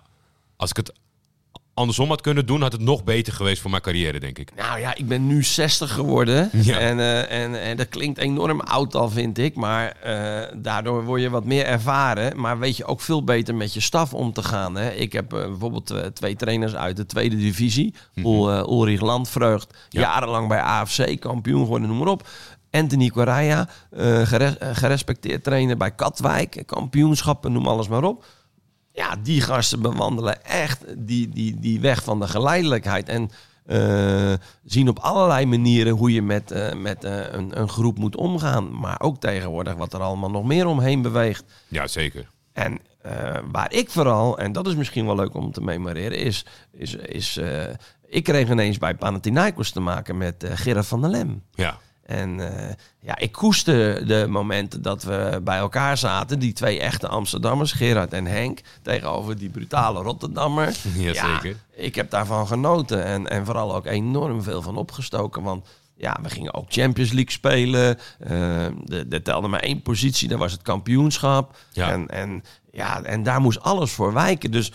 als 0.55 0.69
ik 0.69 0.77
het 0.77 0.93
andersom 1.75 2.09
had 2.09 2.21
kunnen 2.21 2.45
doen, 2.45 2.61
had 2.61 2.71
het 2.71 2.81
nog 2.81 3.03
beter 3.03 3.33
geweest 3.33 3.61
voor 3.61 3.69
mijn 3.71 3.81
carrière, 3.81 4.19
denk 4.19 4.37
ik. 4.39 4.51
Nou 4.55 4.79
ja, 4.79 4.95
ik 4.95 5.07
ben 5.07 5.27
nu 5.27 5.43
60 5.43 5.91
geworden. 5.93 6.49
Ja. 6.51 6.77
En, 6.79 6.99
eh, 6.99 7.43
en, 7.43 7.61
en 7.61 7.77
dat 7.77 7.89
klinkt 7.89 8.17
enorm 8.19 8.59
oud 8.61 8.95
al, 8.95 9.09
vind 9.09 9.37
ik. 9.37 9.55
Maar 9.55 9.87
eh, 9.91 10.51
daardoor 10.57 11.03
word 11.03 11.21
je 11.21 11.29
wat 11.29 11.45
meer 11.45 11.65
ervaren. 11.65 12.39
Maar 12.39 12.59
weet 12.59 12.77
je 12.77 12.85
ook 12.85 13.01
veel 13.01 13.23
beter 13.23 13.55
met 13.55 13.73
je 13.73 13.79
staf 13.79 14.13
om 14.13 14.33
te 14.33 14.43
gaan. 14.43 14.75
Hè? 14.75 14.89
Ik 14.91 15.13
heb 15.13 15.33
eh, 15.33 15.39
bijvoorbeeld 15.45 15.93
twee 16.13 16.35
trainers 16.35 16.75
uit 16.75 16.97
de 16.97 17.05
tweede 17.05 17.35
divisie. 17.37 17.93
Ul, 18.15 18.51
eh, 18.51 18.59
Ulrich 18.59 19.01
Landvreugd. 19.01 19.73
Ja. 19.89 20.01
jarenlang 20.01 20.47
bij 20.47 20.59
AFC, 20.61 21.19
kampioen 21.19 21.61
geworden, 21.63 21.87
noem 21.87 21.97
maar 21.97 22.07
op. 22.07 22.27
Anthony 22.71 23.09
Correa, 23.09 23.69
gere- 24.23 24.55
eh, 24.59 24.69
gerespecteerd 24.73 25.43
trainer 25.43 25.77
bij 25.77 25.91
Katwijk. 25.91 26.63
Kampioenschappen, 26.65 27.51
noem 27.51 27.67
alles 27.67 27.87
maar 27.87 28.03
op. 28.03 28.25
Ja, 28.95 29.15
die 29.23 29.41
gasten 29.41 29.81
bewandelen 29.81 30.45
echt 30.45 30.83
die, 30.97 31.29
die, 31.29 31.59
die 31.59 31.79
weg 31.79 32.03
van 32.03 32.19
de 32.19 32.27
geleidelijkheid. 32.27 33.09
En 33.09 33.29
eh, 33.65 34.33
zien 34.63 34.89
op 34.89 34.99
allerlei 34.99 35.45
manieren 35.45 35.93
hoe 35.93 36.13
je 36.13 36.21
met, 36.21 36.51
eh, 36.51 36.73
met 36.73 37.03
eh, 37.03 37.19
een, 37.31 37.59
een 37.59 37.69
groep 37.69 37.97
moet 37.97 38.15
omgaan. 38.15 38.79
Maar 38.79 39.01
ook 39.01 39.19
tegenwoordig 39.19 39.73
wat 39.73 39.93
er 39.93 39.99
allemaal 39.99 40.31
nog 40.31 40.43
meer 40.43 40.67
omheen 40.67 41.01
beweegt. 41.01 41.43
Ja, 41.67 41.87
zeker. 41.87 42.29
En 42.53 42.79
waar 43.51 43.73
ik 43.73 43.89
vooral, 43.89 44.37
en 44.37 44.51
dat 44.51 44.67
is 44.67 44.75
misschien 44.75 45.05
wel 45.05 45.15
leuk 45.15 45.33
om 45.33 45.51
te 45.51 45.61
memoreren, 45.61 46.17
is... 46.17 46.45
is, 46.71 46.95
is 46.95 47.39
ik 48.07 48.23
kreeg 48.23 48.49
ineens 48.49 48.77
bij 48.77 48.95
Panathinaikos 48.95 49.71
te 49.71 49.79
maken 49.79 50.17
met 50.17 50.45
Gerard 50.53 50.87
van 50.87 51.01
der 51.01 51.09
Lem. 51.09 51.43
Ja. 51.51 51.77
En 52.05 52.39
eh, 52.39 52.73
ja, 52.99 53.17
ik 53.17 53.31
koester 53.31 54.07
de 54.07 54.25
momenten 54.29 54.81
dat 54.81 55.03
we 55.03 55.41
bij 55.43 55.57
elkaar 55.57 55.97
zaten. 55.97 56.39
Die 56.39 56.53
twee 56.53 56.79
echte 56.79 57.07
Amsterdammers, 57.07 57.71
Gerard 57.71 58.13
en 58.13 58.25
Henk, 58.25 58.59
tegenover 58.81 59.37
die 59.37 59.49
brutale 59.49 60.01
Rotterdammer. 60.01 60.75
Jazeker. 60.95 61.55
ik 61.75 61.95
heb 61.95 62.09
daarvan 62.09 62.47
genoten 62.47 63.03
en, 63.03 63.27
en 63.27 63.45
vooral 63.45 63.75
ook 63.75 63.85
enorm 63.85 64.43
veel 64.43 64.61
van 64.61 64.77
opgestoken. 64.77 65.43
Want 65.43 65.67
ja, 65.97 66.17
we 66.21 66.29
gingen 66.29 66.53
ook 66.53 66.65
Champions 66.69 67.11
League 67.11 67.31
spelen. 67.31 67.97
Uh, 68.29 69.13
er 69.13 69.23
telde 69.23 69.47
maar 69.47 69.59
één 69.59 69.81
positie, 69.81 70.27
dat 70.27 70.39
was 70.39 70.51
het 70.51 70.61
kampioenschap. 70.61 71.57
Ja. 71.71 71.91
En, 71.91 72.07
en, 72.07 72.43
ja, 72.71 73.03
en 73.03 73.23
daar 73.23 73.41
moest 73.41 73.61
alles 73.61 73.91
voor 73.91 74.13
wijken. 74.13 74.51
Dus 74.51 74.71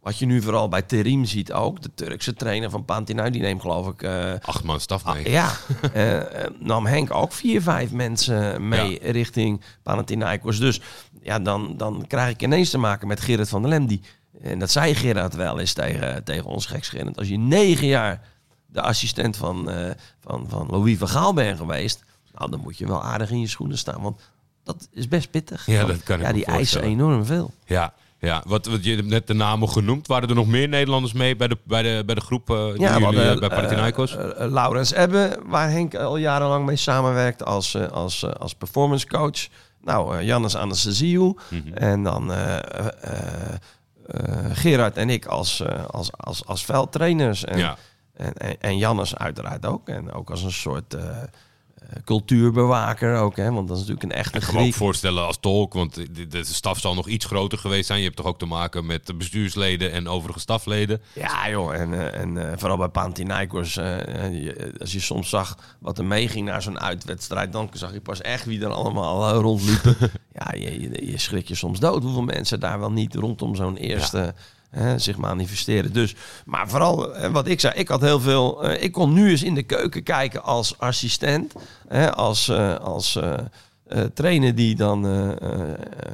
wat 0.00 0.18
je 0.18 0.26
nu 0.26 0.42
vooral 0.42 0.68
bij 0.68 0.82
Terim 0.82 1.24
ziet 1.24 1.52
ook, 1.52 1.82
de 1.82 1.90
Turkse 1.94 2.34
trainer 2.34 2.70
van 2.70 2.84
Pantinaikos, 2.84 3.32
die 3.32 3.42
neemt 3.42 3.60
geloof 3.60 3.88
ik... 3.88 4.02
eh, 4.02 4.32
Acht 4.40 4.64
man 4.64 4.80
staf 4.80 5.04
mee. 5.04 5.24
Ah, 5.26 5.32
ja, 5.32 5.50
eh, 5.92 6.44
eh, 6.44 6.50
nam 6.58 6.86
Henk 6.86 7.14
ook 7.14 7.32
vier, 7.32 7.62
vijf 7.62 7.90
mensen 7.92 8.68
mee 8.68 8.98
richting 9.02 9.60
Panathinaikos. 9.82 10.58
Dus 10.58 10.80
ja, 11.22 11.38
dan, 11.38 11.74
dan 11.76 12.04
krijg 12.06 12.30
ik 12.30 12.42
ineens 12.42 12.70
te 12.70 12.78
maken 12.78 13.08
met 13.08 13.20
Gerrit 13.20 13.48
van 13.48 13.60
der 13.62 13.70
Lem. 13.70 13.86
Die, 13.86 14.00
en 14.42 14.58
dat 14.58 14.70
zei 14.70 14.94
Gerard 14.94 15.34
wel 15.34 15.58
eens 15.60 15.72
tegen, 15.72 16.24
tegen 16.24 16.44
ons 16.46 16.66
gekscherend. 16.66 17.18
Als 17.18 17.28
je 17.28 17.38
negen 17.38 17.86
jaar 17.86 18.20
de 18.66 18.80
assistent 18.82 19.36
van, 19.36 19.70
van, 20.20 20.46
van 20.48 20.66
Louis 20.70 20.98
van 20.98 21.08
Gaal 21.08 21.34
bent 21.34 21.58
geweest... 21.58 22.04
Nou, 22.34 22.50
dan 22.50 22.60
moet 22.60 22.78
je 22.78 22.86
wel 22.86 23.02
aardig 23.02 23.30
in 23.30 23.40
je 23.40 23.46
schoenen 23.48 23.78
staan. 23.78 24.02
Want 24.02 24.20
dat 24.64 24.88
is 24.92 25.08
best 25.08 25.30
pittig. 25.30 25.66
Ja, 25.66 25.84
dat 25.84 26.02
kan 26.02 26.20
ik 26.20 26.26
Ja, 26.26 26.32
die 26.32 26.44
eisen 26.44 26.82
enorm 26.82 27.24
veel. 27.24 27.52
Ja, 27.64 27.94
ja. 28.20 28.42
Wat, 28.46 28.66
wat 28.66 28.84
je 28.84 28.94
hebt 28.94 29.06
net 29.06 29.26
de 29.26 29.34
namen 29.34 29.68
genoemd. 29.68 30.06
Waren 30.06 30.28
er 30.28 30.34
nog 30.34 30.46
meer 30.46 30.68
Nederlanders 30.68 31.12
mee 31.12 31.36
bij 31.36 31.48
de, 31.48 31.56
bij 31.64 31.82
de, 31.82 32.02
bij 32.06 32.14
de 32.14 32.20
groep 32.20 32.46
die 32.46 32.80
Ja, 32.80 32.98
jullie, 32.98 33.20
eh, 33.22 33.38
bij 33.38 33.48
Panathinaikos? 33.48 34.16
eh, 34.16 34.50
Laurens 34.50 34.92
Ebbe, 34.92 35.38
waar 35.46 35.70
Henk 35.70 35.94
al 35.94 36.16
jarenlang 36.16 36.66
mee 36.66 36.76
samenwerkt 36.76 37.44
als, 37.44 37.76
als, 37.90 38.26
als 38.38 38.54
performance 38.54 39.06
coach. 39.06 39.48
Nou, 39.82 40.22
Jannes 40.22 40.56
Anastasiou. 40.56 41.36
Mhm. 41.48 41.72
En 41.74 42.02
dan 42.02 42.32
Gerard 44.52 44.96
en 44.96 45.10
ik 45.10 45.26
als, 45.26 45.62
als, 45.86 46.10
als, 46.16 46.46
als 46.46 46.64
veldtrainers. 46.64 47.44
En, 47.44 47.58
ja. 47.58 47.76
en, 48.14 48.32
en, 48.32 48.56
en 48.60 48.78
Jannes 48.78 49.16
uiteraard 49.16 49.66
ook. 49.66 49.88
En 49.88 50.12
ook 50.12 50.30
als 50.30 50.42
een 50.42 50.52
soort 50.52 50.96
cultuurbewaker 52.04 53.16
ook. 53.16 53.36
Hè? 53.36 53.52
Want 53.52 53.68
dat 53.68 53.76
is 53.76 53.82
natuurlijk 53.86 54.12
een 54.12 54.18
echte 54.18 54.38
Ik 54.38 54.44
kan 54.44 54.54
me 54.54 54.66
ook 54.66 54.74
voorstellen 54.74 55.26
als 55.26 55.38
tolk, 55.40 55.72
want 55.72 55.94
de, 55.94 56.26
de 56.26 56.44
staf 56.44 56.78
zal 56.78 56.94
nog 56.94 57.08
iets 57.08 57.24
groter 57.24 57.58
geweest 57.58 57.86
zijn. 57.86 57.98
Je 57.98 58.04
hebt 58.04 58.16
toch 58.16 58.26
ook 58.26 58.38
te 58.38 58.46
maken 58.46 58.86
met 58.86 59.06
de 59.06 59.14
bestuursleden 59.14 59.92
en 59.92 60.08
overige 60.08 60.40
stafleden. 60.40 61.02
Ja, 61.12 61.50
joh. 61.50 61.74
En, 61.74 61.94
eh, 61.94 62.20
en 62.20 62.50
eh, 62.50 62.58
vooral 62.58 62.76
bij 62.76 62.88
Panathinaikos, 62.88 63.76
eh, 63.76 64.46
eh, 64.46 64.74
als 64.80 64.92
je 64.92 65.00
soms 65.00 65.28
zag 65.28 65.56
wat 65.78 65.98
er 65.98 66.04
meeging 66.04 66.46
naar 66.46 66.62
zo'n 66.62 66.80
uitwedstrijd, 66.80 67.52
dan 67.52 67.70
zag 67.72 67.92
je 67.92 68.00
pas 68.00 68.20
echt 68.20 68.44
wie 68.44 68.64
er 68.64 68.72
allemaal 68.72 69.28
eh, 69.28 69.40
rondliepen. 69.40 69.96
ja, 70.38 70.52
je, 70.54 70.80
je, 70.80 71.06
je 71.06 71.18
schrik 71.18 71.48
je 71.48 71.54
soms 71.54 71.80
dood 71.80 72.02
hoeveel 72.02 72.22
mensen 72.22 72.60
daar 72.60 72.80
wel 72.80 72.92
niet 72.92 73.14
rondom 73.14 73.56
zo'n 73.56 73.76
eerste 73.76 74.34
hè, 74.70 74.98
zich 74.98 75.16
manifesteren. 75.16 75.92
Dus, 75.92 76.14
maar 76.44 76.68
vooral 76.68 77.16
wat 77.32 77.46
ik 77.46 77.60
zei, 77.60 77.74
ik 77.74 77.88
had 77.88 78.00
heel 78.00 78.20
veel. 78.20 78.64
eh, 78.64 78.82
ik 78.82 78.92
kon 78.92 79.12
nu 79.12 79.30
eens 79.30 79.42
in 79.42 79.54
de 79.54 79.62
keuken 79.62 80.02
kijken 80.02 80.42
als 80.42 80.78
assistent, 80.78 81.52
hè, 81.88 82.14
als, 82.14 82.48
eh, 82.48 82.76
als 82.76 83.16
eh, 83.16 83.34
trainer 84.14 84.54
die 84.54 84.76
dan 84.76 85.36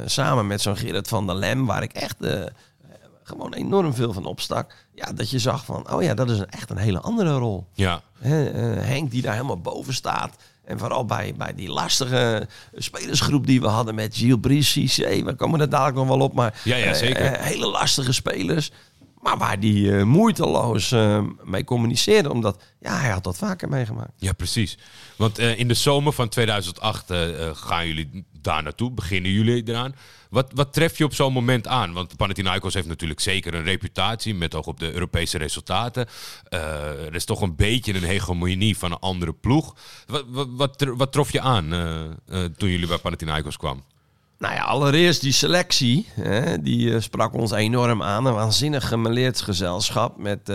samen 0.04 0.46
met 0.46 0.60
zo'n 0.60 0.76
Gerrit 0.76 1.08
van 1.08 1.26
der 1.26 1.36
Lem, 1.36 1.66
waar 1.66 1.82
ik 1.82 1.92
echt 1.92 2.16
gewoon 3.22 3.54
enorm 3.54 3.94
veel 3.94 4.12
van 4.12 4.24
opstak. 4.24 4.74
Ja, 4.94 5.12
dat 5.12 5.30
je 5.30 5.38
zag 5.38 5.64
van, 5.64 5.92
oh 5.92 6.02
ja, 6.02 6.14
dat 6.14 6.30
is 6.30 6.38
een, 6.38 6.50
echt 6.50 6.70
een 6.70 6.76
hele 6.76 7.00
andere 7.00 7.36
rol. 7.36 7.66
Ja, 7.72 8.00
Hè, 8.18 8.36
Henk 8.80 9.10
die 9.10 9.22
daar 9.22 9.32
helemaal 9.34 9.60
boven 9.60 9.94
staat. 9.94 10.36
En 10.66 10.78
vooral 10.78 11.04
bij, 11.04 11.34
bij 11.36 11.54
die 11.54 11.68
lastige 11.68 12.48
spelersgroep 12.76 13.46
die 13.46 13.60
we 13.60 13.66
hadden 13.68 13.94
met 13.94 14.16
Gilles 14.16 14.40
Brice, 14.40 14.70
Cissé, 14.70 15.22
we 15.24 15.34
komen 15.34 15.60
er 15.60 15.68
dadelijk 15.68 15.96
nog 15.96 16.06
wel 16.08 16.20
op. 16.20 16.34
Maar 16.34 16.60
Ja, 16.64 16.76
ja, 16.76 16.84
eh, 16.86 16.94
zeker. 16.94 17.24
eh, 17.32 17.44
hele 17.44 17.66
lastige 17.66 18.12
spelers. 18.12 18.70
Maar 19.22 19.38
waar 19.38 19.60
die 19.60 19.96
eh, 19.96 20.02
moeiteloos 20.04 20.94
mee 21.44 21.64
communiceerde. 21.64 22.32
Omdat, 22.32 22.62
ja, 22.80 22.98
hij 23.00 23.10
had 23.10 23.24
dat 23.24 23.36
vaker 23.36 23.68
meegemaakt. 23.68 24.12
ja 24.16 24.32
precies. 24.32 24.78
Want 25.16 25.38
in 25.38 25.68
de 25.68 25.74
zomer 25.74 26.12
van 26.12 26.28
2008 26.28 27.10
eh, 27.10 27.46
eh, 27.48 27.56
gaan 27.56 27.86
jullie 27.86 28.24
daar 28.40 28.62
naartoe, 28.62 28.90
beginnen 28.90 29.30
jullie 29.30 29.62
eraan. 29.68 29.94
Wat, 30.36 30.50
wat 30.54 30.72
tref 30.72 30.98
je 30.98 31.04
op 31.04 31.14
zo'n 31.14 31.32
moment 31.32 31.66
aan? 31.66 31.92
Want 31.92 32.16
Panathinaikos 32.16 32.74
heeft 32.74 32.86
natuurlijk 32.86 33.20
zeker 33.20 33.54
een 33.54 33.62
reputatie 33.62 34.34
met 34.34 34.54
oog 34.54 34.66
op 34.66 34.80
de 34.80 34.92
Europese 34.92 35.38
resultaten. 35.38 36.06
Eh, 36.48 36.60
er 37.06 37.14
is 37.14 37.24
toch 37.24 37.40
een 37.40 37.56
beetje 37.56 37.94
een 37.94 38.04
hegemonie 38.04 38.78
van 38.78 38.92
een 38.92 38.98
andere 38.98 39.32
ploeg. 39.32 39.74
Wat, 40.06 40.24
wat, 40.28 40.48
wat, 40.50 40.78
tr- 40.78 40.96
wat 40.96 41.12
trof 41.12 41.32
je 41.32 41.40
aan 41.40 41.72
eh, 41.72 42.04
eh, 42.04 42.10
toen 42.56 42.68
jullie 42.68 42.86
bij 42.86 42.98
Panathinaikos 42.98 43.56
kwamen? 43.56 43.84
Nou 44.38 44.54
ja, 44.54 44.62
allereerst 44.64 45.20
die 45.20 45.32
selectie. 45.32 46.08
Hè, 46.14 46.62
die 46.62 47.00
sprak 47.00 47.34
ons 47.34 47.52
enorm 47.52 48.02
aan. 48.02 48.26
Een 48.26 48.34
waanzinnig 48.34 48.88
gemeleerd 48.88 49.40
gezelschap. 49.40 50.16
Met, 50.18 50.52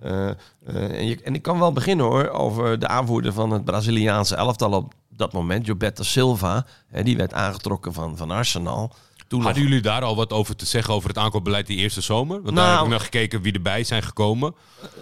en, 0.00 1.06
je- 1.06 1.20
en 1.24 1.34
ik 1.34 1.42
kan 1.42 1.58
wel 1.58 1.72
beginnen 1.72 2.06
hoor. 2.06 2.28
Over 2.28 2.78
de 2.78 2.88
aanvoerder 2.88 3.32
van 3.32 3.50
het 3.50 3.64
Braziliaanse 3.64 4.34
elftal 4.34 4.72
op 4.72 4.92
dat 5.08 5.32
moment. 5.32 5.64
Gilberto 5.66 6.02
Silva. 6.02 6.66
Hè, 6.88 7.02
die 7.02 7.16
werd 7.16 7.32
aangetrokken 7.32 7.92
van, 7.92 8.16
van 8.16 8.30
Arsenal. 8.30 8.92
Toen 9.28 9.38
nog- 9.38 9.48
Hadden 9.48 9.68
jullie 9.68 9.82
daar 9.82 10.02
al 10.02 10.16
wat 10.16 10.32
over 10.32 10.56
te 10.56 10.66
zeggen 10.66 10.94
over 10.94 11.08
het 11.08 11.18
aankoopbeleid 11.18 11.66
die 11.66 11.76
eerste 11.78 12.00
zomer? 12.00 12.42
Want 12.42 12.54
Nou- 12.54 12.66
daar 12.66 12.74
heb 12.76 12.84
ik 12.84 12.90
naar 12.90 13.00
gekeken 13.00 13.42
wie 13.42 13.52
erbij 13.52 13.84
zijn 13.84 14.02
gekomen. 14.02 14.54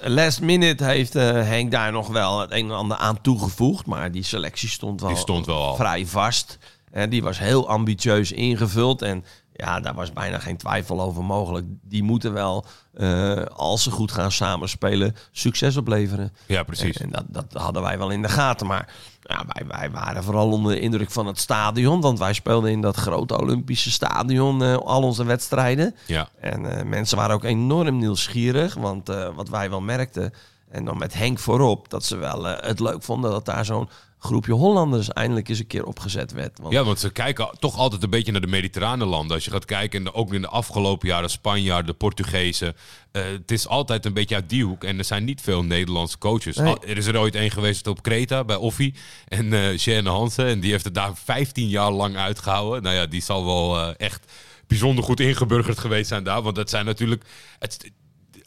Last 0.02 0.40
minute 0.40 0.84
heeft 0.84 1.14
eh, 1.14 1.24
Henk 1.30 1.70
daar 1.70 1.92
nog 1.92 2.08
wel 2.08 2.40
het 2.40 2.50
een 2.52 2.64
en 2.70 2.76
ander 2.76 2.96
aan 2.96 3.20
toegevoegd. 3.20 3.86
Maar 3.86 4.12
die 4.12 4.22
selectie 4.22 4.68
stond 4.68 5.00
wel, 5.00 5.10
Die 5.10 5.18
stond 5.18 5.46
wel 5.46 5.62
al. 5.66 5.76
vrij 5.76 6.06
vast. 6.06 6.58
En 6.90 7.10
die 7.10 7.22
was 7.22 7.38
heel 7.38 7.68
ambitieus 7.68 8.32
ingevuld. 8.32 9.02
En 9.02 9.24
ja, 9.62 9.80
daar 9.80 9.94
was 9.94 10.12
bijna 10.12 10.38
geen 10.38 10.56
twijfel 10.56 11.00
over 11.00 11.24
mogelijk. 11.24 11.66
Die 11.82 12.02
moeten 12.02 12.32
wel, 12.32 12.64
eh, 12.92 13.42
als 13.42 13.82
ze 13.82 13.90
goed 13.90 14.12
gaan 14.12 14.32
samenspelen, 14.32 15.16
succes 15.30 15.76
opleveren. 15.76 16.32
Ja, 16.46 16.62
precies. 16.62 16.96
En, 16.96 17.10
dat, 17.10 17.24
dat 17.28 17.46
hadden 17.52 17.82
wij 17.82 17.98
wel 17.98 18.10
in 18.10 18.22
de 18.22 18.28
gaten. 18.28 18.66
Maar 18.66 18.94
ja, 19.22 19.44
wij, 19.48 19.66
wij 19.66 19.90
waren 19.90 20.24
vooral 20.24 20.50
onder 20.50 20.72
de 20.72 20.80
indruk 20.80 21.10
van 21.10 21.26
het 21.26 21.38
stadion. 21.38 22.00
Want 22.00 22.18
wij 22.18 22.32
speelden 22.32 22.70
in 22.70 22.80
dat 22.80 22.96
grote 22.96 23.40
Olympische 23.40 23.90
stadion 23.90 24.62
eh, 24.62 24.76
al 24.76 25.02
onze 25.02 25.24
wedstrijden. 25.24 25.94
Ja. 26.06 26.28
En 26.40 26.78
eh, 26.78 26.84
mensen 26.84 27.16
waren 27.16 27.34
ook 27.34 27.44
enorm 27.44 27.98
nieuwsgierig. 27.98 28.74
Want 28.74 29.08
wat 29.34 29.48
wij 29.48 29.70
wel 29.70 29.80
merkten, 29.80 30.32
en 30.70 30.84
dan 30.84 30.98
met 30.98 31.14
Henk 31.14 31.38
voorop, 31.38 31.90
dat 31.90 32.04
ze 32.04 32.16
wel 32.16 32.44
het 32.44 32.80
leuk 32.80 33.02
vonden 33.02 33.30
dat 33.30 33.44
daar 33.44 33.64
zo'n 33.64 33.88
groepje 34.22 34.52
Hollanders 34.52 35.08
eindelijk 35.08 35.48
eens 35.48 35.58
een 35.58 35.66
keer 35.66 35.84
opgezet 35.84 36.32
werd. 36.32 36.58
Want, 36.60 36.72
Ja, 36.72 36.84
want 36.84 36.98
ze 37.00 37.10
kijken 37.10 37.50
toch 37.58 37.76
altijd 37.76 38.02
een 38.02 38.10
beetje 38.10 38.32
naar 38.32 38.40
de 38.40 38.46
mediterrane 38.46 39.04
landen. 39.04 39.34
Als 39.34 39.44
je 39.44 39.50
gaat 39.50 39.64
kijken, 39.64 40.04
de, 40.04 40.14
ook 40.14 40.32
in 40.32 40.40
de 40.40 40.48
afgelopen 40.48 41.08
jaren, 41.08 41.30
Spanjaarden, 41.30 41.86
de 41.86 41.92
Portugezen. 41.92 42.74
eh, 43.12 43.22
het 43.24 43.50
is 43.50 43.68
altijd 43.68 44.04
een 44.06 44.12
beetje 44.12 44.34
uit 44.34 44.48
die 44.48 44.64
hoek. 44.64 44.84
En 44.84 44.98
er 44.98 45.04
zijn 45.04 45.24
niet 45.24 45.40
veel 45.40 45.62
Nederlandse 45.64 46.18
coaches. 46.18 46.56
Nee. 46.56 46.78
Er 46.78 46.96
is 46.96 47.06
er 47.06 47.18
ooit 47.18 47.34
één 47.34 47.50
geweest 47.50 47.86
op 47.86 48.02
Kreta, 48.02 48.44
bij 48.44 48.56
Offie. 48.56 48.94
En 49.28 49.78
Sjane 49.78 50.08
Hansen. 50.10 50.46
En 50.46 50.60
die 50.60 50.70
heeft 50.70 50.84
het 50.84 50.94
daar 50.94 51.12
15 51.14 51.68
jaar 51.68 51.90
lang 51.90 52.16
uitgehouden. 52.16 52.82
Nou 52.82 52.94
ja, 52.96 53.06
die 53.06 53.22
zal 53.22 53.44
wel 53.44 53.78
eh, 53.78 53.94
echt 53.96 54.32
bijzonder 54.66 55.04
goed 55.04 55.20
ingeburgerd 55.20 55.78
geweest 55.78 56.08
zijn 56.08 56.24
daar. 56.24 56.42
Want 56.42 56.56
dat 56.56 56.70
zijn 56.70 56.84
natuurlijk... 56.84 57.24
Het, 57.58 57.90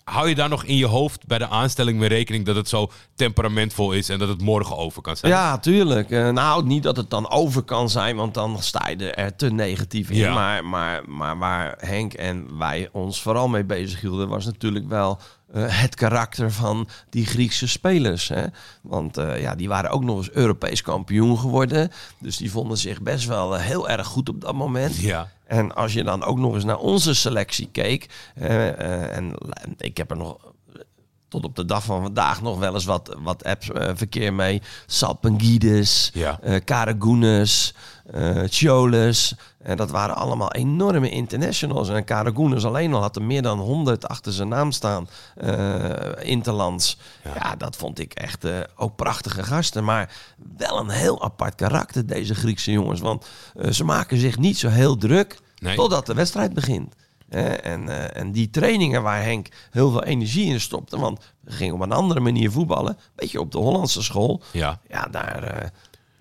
hou 0.05 0.29
je 0.29 0.35
daar 0.35 0.49
nog 0.49 0.63
in 0.63 0.75
je 0.75 0.85
hoofd 0.85 1.27
bij 1.27 1.37
de 1.37 1.47
aanstelling 1.47 1.99
mee 1.99 2.09
rekening 2.09 2.45
dat 2.45 2.55
het 2.55 2.69
zo 2.69 2.91
temperamentvol 3.15 3.91
is 3.91 4.09
en 4.09 4.19
dat 4.19 4.27
het 4.27 4.41
morgen 4.41 4.77
over 4.77 5.01
kan 5.01 5.17
zijn? 5.17 5.31
Ja, 5.31 5.57
tuurlijk. 5.57 6.11
Eh, 6.11 6.29
nou, 6.29 6.65
niet 6.65 6.83
dat 6.83 6.97
het 6.97 7.09
dan 7.09 7.29
over 7.29 7.61
kan 7.61 7.89
zijn, 7.89 8.15
want 8.15 8.33
dan 8.33 8.61
sta 8.61 8.89
je 8.89 9.11
er 9.11 9.35
te 9.35 9.51
negatief 9.51 10.09
in. 10.09 10.17
Ja. 10.17 10.33
Maar, 10.33 10.65
maar, 10.65 11.09
maar 11.09 11.37
waar 11.37 11.75
Henk 11.79 12.13
en 12.13 12.57
wij 12.57 12.89
ons 12.91 13.21
vooral 13.21 13.47
mee 13.47 13.63
bezig 13.63 14.01
hielden, 14.01 14.27
was 14.27 14.45
natuurlijk 14.45 14.87
wel 14.87 15.19
eh, 15.53 15.81
het 15.81 15.95
karakter 15.95 16.51
van 16.51 16.87
die 17.09 17.25
Griekse 17.25 17.67
spelers. 17.67 18.27
Hè? 18.27 18.45
Want 18.81 19.17
eh, 19.17 19.41
ja, 19.41 19.55
die 19.55 19.67
waren 19.67 19.89
ook 19.89 20.03
nog 20.03 20.17
eens 20.17 20.31
Europees 20.31 20.81
kampioen 20.81 21.39
geworden. 21.39 21.91
Dus 22.19 22.37
die 22.37 22.51
vonden 22.51 22.77
zich 22.77 23.01
best 23.01 23.25
wel 23.25 23.55
eh, 23.55 23.63
heel 23.63 23.89
erg 23.89 24.07
goed 24.07 24.29
op 24.29 24.41
dat 24.41 24.53
moment. 24.53 24.95
Ja. 24.97 25.27
En 25.45 25.75
als 25.75 25.93
je 25.93 26.03
dan 26.03 26.23
ook 26.23 26.37
nog 26.37 26.53
eens 26.53 26.63
naar 26.63 26.77
onze 26.77 27.15
selectie 27.15 27.69
keek. 27.71 28.09
en 28.35 29.35
ik 29.77 29.97
heb 29.97 30.11
er 30.11 30.17
nog 30.17 30.37
tot 31.27 31.43
op 31.45 31.55
de 31.55 31.65
dag 31.65 31.83
van 31.83 32.01
vandaag 32.01 32.41
nog 32.41 32.59
wel 32.59 32.73
eens 32.73 32.85
wat, 32.85 33.15
wat 33.19 33.43
apps 33.43 33.71
eh, 33.71 33.91
verkeer 33.95 34.33
mee. 34.33 34.61
Salpengides, 34.85 36.11
Ja. 36.13 36.39
Choles. 38.49 39.35
En 39.61 39.77
dat 39.77 39.91
waren 39.91 40.15
allemaal 40.15 40.51
enorme 40.51 41.09
internationals. 41.09 41.89
En 41.89 42.03
Karagunes 42.03 42.65
alleen 42.65 42.93
al 42.93 43.01
had 43.01 43.15
er 43.15 43.21
meer 43.23 43.41
dan 43.41 43.59
100 43.59 44.07
achter 44.07 44.33
zijn 44.33 44.47
naam 44.47 44.71
staan. 44.71 45.07
interlands. 46.21 46.97
Ja. 47.23 47.55
dat 47.55 47.75
vond 47.75 47.99
ik 47.99 48.13
echt 48.13 48.45
ook 48.75 48.95
prachtige 48.95 49.43
gasten. 49.43 49.83
Maar 49.83 50.11
wel 50.57 50.79
een 50.79 50.89
heel 50.89 51.23
apart 51.23 51.55
karakter, 51.55 52.05
deze 52.05 52.35
Griekse 52.35 52.71
jongens. 52.71 52.99
Want 52.99 53.25
ze 53.71 53.83
maken 53.83 54.17
zich 54.17 54.37
niet 54.37 54.57
zo 54.57 54.67
heel 54.69 54.97
druk 54.97 55.39
Nee. 55.55 55.75
totdat 55.75 56.05
de 56.05 56.13
wedstrijd 56.13 56.53
begint. 56.53 56.95
En, 57.29 57.89
eh, 57.89 58.21
en 58.21 58.31
die 58.31 58.49
trainingen 58.49 59.03
waar 59.03 59.23
Henk 59.23 59.47
heel 59.71 59.91
veel 59.91 60.03
energie 60.03 60.45
in 60.45 60.61
stopte, 60.61 60.99
want 60.99 61.19
we 61.41 61.51
gingen 61.51 61.73
op 61.73 61.81
een 61.81 61.91
andere 61.91 62.19
manier 62.19 62.51
voetballen, 62.51 62.97
beetje 63.15 63.39
op 63.39 63.51
de 63.51 63.57
Hollandse 63.57 64.03
school. 64.03 64.41
Ja. 64.51 64.79
Ja, 64.87 65.07
daar, 65.11 65.43
eh, 65.43 65.69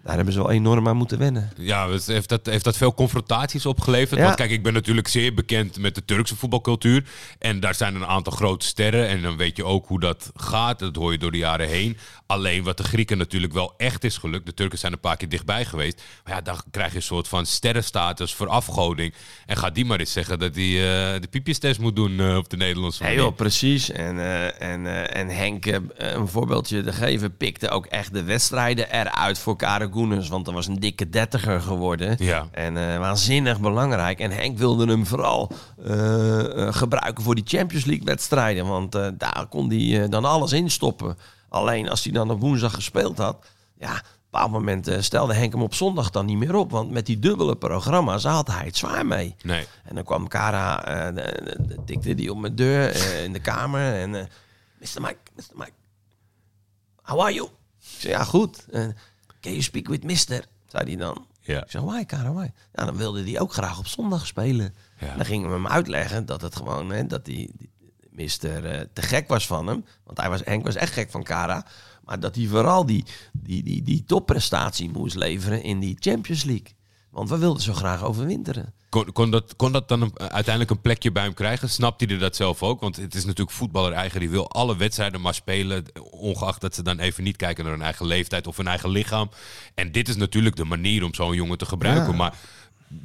daar 0.02 0.16
hebben 0.16 0.34
ze 0.34 0.40
wel 0.40 0.50
enorm 0.50 0.88
aan 0.88 0.96
moeten 0.96 1.18
wennen. 1.18 1.50
Ja, 1.56 1.88
heeft 1.88 2.28
dat, 2.28 2.46
heeft 2.46 2.64
dat 2.64 2.76
veel 2.76 2.94
confrontaties 2.94 3.66
opgeleverd? 3.66 4.18
Ja. 4.18 4.24
Want 4.24 4.36
kijk, 4.36 4.50
ik 4.50 4.62
ben 4.62 4.72
natuurlijk 4.72 5.08
zeer 5.08 5.34
bekend 5.34 5.78
met 5.78 5.94
de 5.94 6.04
Turkse 6.04 6.36
voetbalcultuur. 6.36 7.04
En 7.38 7.60
daar 7.60 7.74
zijn 7.74 7.94
een 7.94 8.06
aantal 8.06 8.32
grote 8.32 8.66
sterren. 8.66 9.08
En 9.08 9.22
dan 9.22 9.36
weet 9.36 9.56
je 9.56 9.64
ook 9.64 9.86
hoe 9.86 10.00
dat 10.00 10.30
gaat. 10.34 10.78
Dat 10.78 10.96
hoor 10.96 11.12
je 11.12 11.18
door 11.18 11.32
de 11.32 11.38
jaren 11.38 11.68
heen. 11.68 11.96
Alleen 12.26 12.62
wat 12.62 12.76
de 12.76 12.82
Grieken 12.82 13.18
natuurlijk 13.18 13.52
wel 13.52 13.74
echt 13.76 14.04
is 14.04 14.18
gelukt. 14.18 14.46
De 14.46 14.54
Turken 14.54 14.78
zijn 14.78 14.92
een 14.92 15.00
paar 15.00 15.16
keer 15.16 15.28
dichtbij 15.28 15.64
geweest. 15.64 16.02
Maar 16.24 16.34
ja, 16.34 16.40
dan 16.40 16.56
krijg 16.70 16.90
je 16.90 16.96
een 16.96 17.02
soort 17.02 17.28
van 17.28 17.46
sterrenstatus 17.46 18.34
voor 18.34 18.48
afgoding. 18.48 19.14
En 19.46 19.56
ga 19.56 19.70
die 19.70 19.84
maar 19.84 19.98
eens 19.98 20.12
zeggen 20.12 20.38
dat 20.38 20.54
hij 20.54 20.64
eh, 20.64 21.20
de 21.20 21.28
piepjestest 21.30 21.80
moet 21.80 21.96
doen 21.96 22.20
eh, 22.20 22.36
op 22.36 22.50
de 22.50 22.56
Nederlandse 22.56 23.02
manier. 23.02 23.18
joh, 23.18 23.34
precies. 23.34 23.90
En, 23.90 24.18
eh, 24.18 24.62
en, 24.72 25.12
en 25.12 25.28
Henk, 25.28 25.66
een 25.96 26.28
voorbeeldje 26.28 26.82
te 26.82 26.92
geven, 26.92 27.36
pikte 27.36 27.68
ook 27.68 27.86
echt 27.86 28.12
de 28.12 28.22
wedstrijden 28.22 28.90
eruit 28.90 29.38
voor 29.38 29.56
Karagoenens. 29.56 30.28
Want 30.28 30.44
dat 30.44 30.54
was 30.54 30.66
een 30.66 30.80
dikke 30.80 31.08
dertiger 31.08 31.60
geworden. 31.60 32.16
Ja. 32.18 32.48
En 32.52 32.74
waanzinnig 32.74 33.60
belangrijk. 33.60 34.20
En 34.20 34.30
Henk 34.30 34.58
wilde 34.58 34.86
hem 34.86 35.06
vooral 35.06 35.52
gebruiken 36.70 37.24
voor 37.24 37.34
die 37.34 37.44
Champions 37.46 37.84
League 37.84 38.04
wedstrijden. 38.04 38.66
Want 38.66 38.92
daar 38.92 39.46
kon 39.48 39.70
hij 39.70 40.08
dan 40.08 40.24
alles 40.24 40.52
in 40.52 40.70
stoppen. 40.70 41.16
Alleen 41.54 41.88
als 41.88 42.04
hij 42.04 42.12
dan 42.12 42.30
op 42.30 42.40
woensdag 42.40 42.74
gespeeld 42.74 43.18
had, 43.18 43.46
ja, 43.78 43.90
op 43.92 43.96
een 44.02 44.20
bepaald 44.30 44.50
moment 44.50 44.88
eh, 44.88 45.00
stelde 45.00 45.34
Henk 45.34 45.52
hem 45.52 45.62
op 45.62 45.74
zondag 45.74 46.10
dan 46.10 46.26
niet 46.26 46.36
meer 46.38 46.54
op. 46.54 46.70
Want 46.70 46.90
met 46.90 47.06
die 47.06 47.18
dubbele 47.18 47.56
programma's 47.56 48.24
had 48.24 48.46
hij 48.48 48.64
het 48.64 48.76
zwaar 48.76 49.06
mee. 49.06 49.34
Nee. 49.42 49.66
En 49.84 49.94
dan 49.94 50.04
kwam 50.04 50.28
Kara, 50.28 50.84
eh, 50.84 51.14
de- 51.14 51.56
de- 51.66 51.78
tikte 51.84 52.14
die 52.14 52.30
op 52.32 52.38
mijn 52.38 52.54
deur 52.54 52.90
eh, 52.90 53.24
in 53.24 53.32
de 53.32 53.40
kamer. 53.40 53.94
En 53.94 54.14
eh 54.14 54.24
Mr. 54.78 55.00
Mike, 55.00 55.16
Mr. 55.36 55.42
Mike, 55.54 55.72
how 57.02 57.20
are 57.20 57.32
you? 57.32 57.46
Ik 57.46 58.00
zei, 58.00 58.12
ja, 58.12 58.24
goed. 58.24 58.66
Eh, 58.70 58.80
can 59.40 59.52
you 59.52 59.62
speak 59.62 59.88
with 59.88 60.04
Mister? 60.04 60.44
Zei 60.66 60.84
hij 60.84 60.96
dan. 60.96 61.26
Ja. 61.40 61.62
Ik 61.64 61.70
zeg, 61.70 61.82
why, 61.82 62.04
Kara, 62.04 62.32
why? 62.32 62.50
Ja, 62.74 62.84
dan 62.84 62.96
wilde 62.96 63.22
hij 63.24 63.40
ook 63.40 63.52
graag 63.52 63.78
op 63.78 63.86
zondag 63.86 64.26
spelen. 64.26 64.74
Ja. 64.98 65.16
Dan 65.16 65.24
gingen 65.24 65.48
we 65.48 65.54
hem 65.54 65.66
uitleggen 65.68 66.26
dat 66.26 66.40
het 66.40 66.56
gewoon, 66.56 66.90
hè, 66.90 67.06
dat 67.06 67.24
die, 67.24 67.50
die 67.58 67.70
Mister 68.14 68.64
eh, 68.64 68.80
te 68.92 69.02
gek 69.02 69.28
was 69.28 69.46
van 69.46 69.66
hem. 69.66 69.84
Want 70.04 70.18
hij 70.18 70.30
was, 70.30 70.40
Henk 70.44 70.64
was 70.64 70.74
echt 70.74 70.92
gek 70.92 71.10
van 71.10 71.22
Kara. 71.22 71.66
Maar 72.04 72.20
dat 72.20 72.34
hij 72.34 72.46
vooral 72.46 72.86
die, 72.86 73.04
die, 73.32 73.62
die, 73.62 73.82
die 73.82 74.04
topprestatie 74.06 74.90
moest 74.90 75.16
leveren 75.16 75.62
in 75.62 75.80
die 75.80 75.96
Champions 75.98 76.44
League. 76.44 76.66
Want 77.10 77.28
we 77.28 77.38
wilden 77.38 77.62
zo 77.62 77.72
graag 77.72 78.02
overwinteren. 78.04 78.72
Kon, 78.88 79.12
kon, 79.12 79.30
dat, 79.30 79.56
kon 79.56 79.72
dat 79.72 79.88
dan 79.88 80.00
een- 80.02 80.18
uiteindelijk 80.18 80.70
een 80.70 80.80
plekje 80.80 81.12
bij 81.12 81.22
hem 81.22 81.34
krijgen? 81.34 81.70
Snapt 81.70 82.00
hij 82.00 82.10
er 82.10 82.18
dat 82.18 82.36
zelf 82.36 82.62
ook? 82.62 82.80
Want 82.80 82.96
het 82.96 83.14
is 83.14 83.24
natuurlijk 83.24 83.56
voetballer 83.56 83.92
eigen. 83.92 84.20
Die 84.20 84.28
wil 84.30 84.50
alle 84.50 84.76
wedstrijden 84.76 85.20
maar 85.20 85.34
spelen. 85.34 85.84
Ongeacht 86.10 86.60
dat 86.60 86.74
ze 86.74 86.82
dan 86.82 86.98
even 86.98 87.24
niet 87.24 87.36
kijken 87.36 87.64
naar 87.64 87.72
hun 87.72 87.82
eigen 87.82 88.06
leeftijd 88.06 88.46
of 88.46 88.56
hun 88.56 88.66
eigen 88.66 88.88
lichaam. 88.90 89.30
En 89.74 89.92
dit 89.92 90.08
is 90.08 90.16
natuurlijk 90.16 90.56
de 90.56 90.64
manier 90.64 91.04
om 91.04 91.14
zo'n 91.14 91.34
jongen 91.34 91.58
te 91.58 91.66
gebruiken. 91.66 92.10
Ja. 92.10 92.16
Maar 92.16 92.34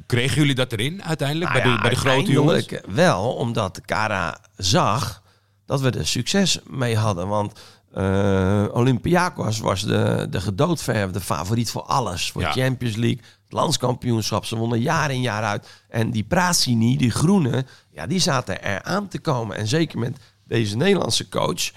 kregen 0.06 0.36
jullie 0.36 0.54
dat 0.54 0.72
erin 0.72 1.04
uiteindelijk? 1.04 1.50
Nou 1.50 1.62
bij, 1.62 1.72
de, 1.72 1.80
bij 1.80 1.90
de 1.90 1.96
grote 1.96 2.32
jongens? 2.32 2.66
Wel, 2.88 3.32
omdat 3.34 3.80
Kara 3.84 4.38
zag 4.56 5.22
dat 5.66 5.80
we 5.80 5.90
er 5.90 6.06
succes 6.06 6.58
mee 6.66 6.96
hadden. 6.96 7.28
Want 7.28 7.52
eh 7.94 8.64
Olympiakos 8.72 9.58
was 9.58 9.82
de, 9.82 10.26
de 10.30 10.40
gedoodverfde 10.40 11.20
favoriet 11.20 11.70
voor 11.70 11.82
alles. 11.82 12.30
Voor 12.30 12.42
Ja. 12.42 12.52
Champions 12.52 12.96
League, 12.96 13.20
het 13.44 13.52
landskampioenschap. 13.52 14.44
Ze 14.44 14.56
wonnen 14.56 14.80
jaar 14.80 15.10
in 15.10 15.20
jaar 15.20 15.42
uit. 15.42 15.66
En 15.88 16.10
die 16.10 16.22
Prasini, 16.24 16.96
die 16.96 17.10
groene, 17.10 17.64
ja, 17.90 18.06
die 18.06 18.18
zaten 18.18 18.62
er 18.62 18.82
aan 18.82 19.08
te 19.08 19.18
komen. 19.18 19.56
En 19.56 19.66
zeker 19.66 19.98
met 19.98 20.16
deze 20.44 20.76
Nederlandse 20.76 21.28
coach... 21.28 21.70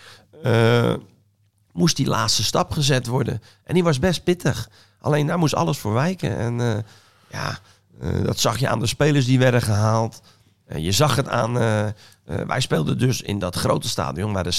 eh, 0.44 0.94
moest 1.72 1.96
die 1.96 2.08
laatste 2.08 2.44
stap 2.44 2.72
gezet 2.72 3.08
worden. 3.08 3.42
En 3.64 3.74
die 3.74 3.84
was 3.84 4.00
best 4.00 4.24
pittig. 4.24 4.70
Alleen 5.00 5.28
daar 5.28 5.38
moest 5.40 5.56
alles 5.56 5.78
voor 5.78 5.94
wijken. 5.94 6.38
En 6.38 6.62
eh, 6.62 6.78
ja, 7.30 7.60
dat 8.24 8.40
zag 8.40 8.58
je 8.60 8.68
aan 8.70 8.80
de 8.80 8.88
spelers 8.88 9.26
die 9.26 9.40
werden 9.40 9.62
gehaald. 9.62 10.22
Eh, 10.66 10.78
je 10.84 10.92
zag 10.92 11.16
het 11.16 11.28
aan... 11.28 11.58
eh, 11.60 11.86
eh, 11.88 11.94
wij 12.26 12.60
speelden 12.62 12.98
dus 12.98 13.22
in 13.22 13.40
dat 13.40 13.56
grote 13.56 13.88
stadion 13.90 14.34
waar 14.34 14.46
er 14.46 14.54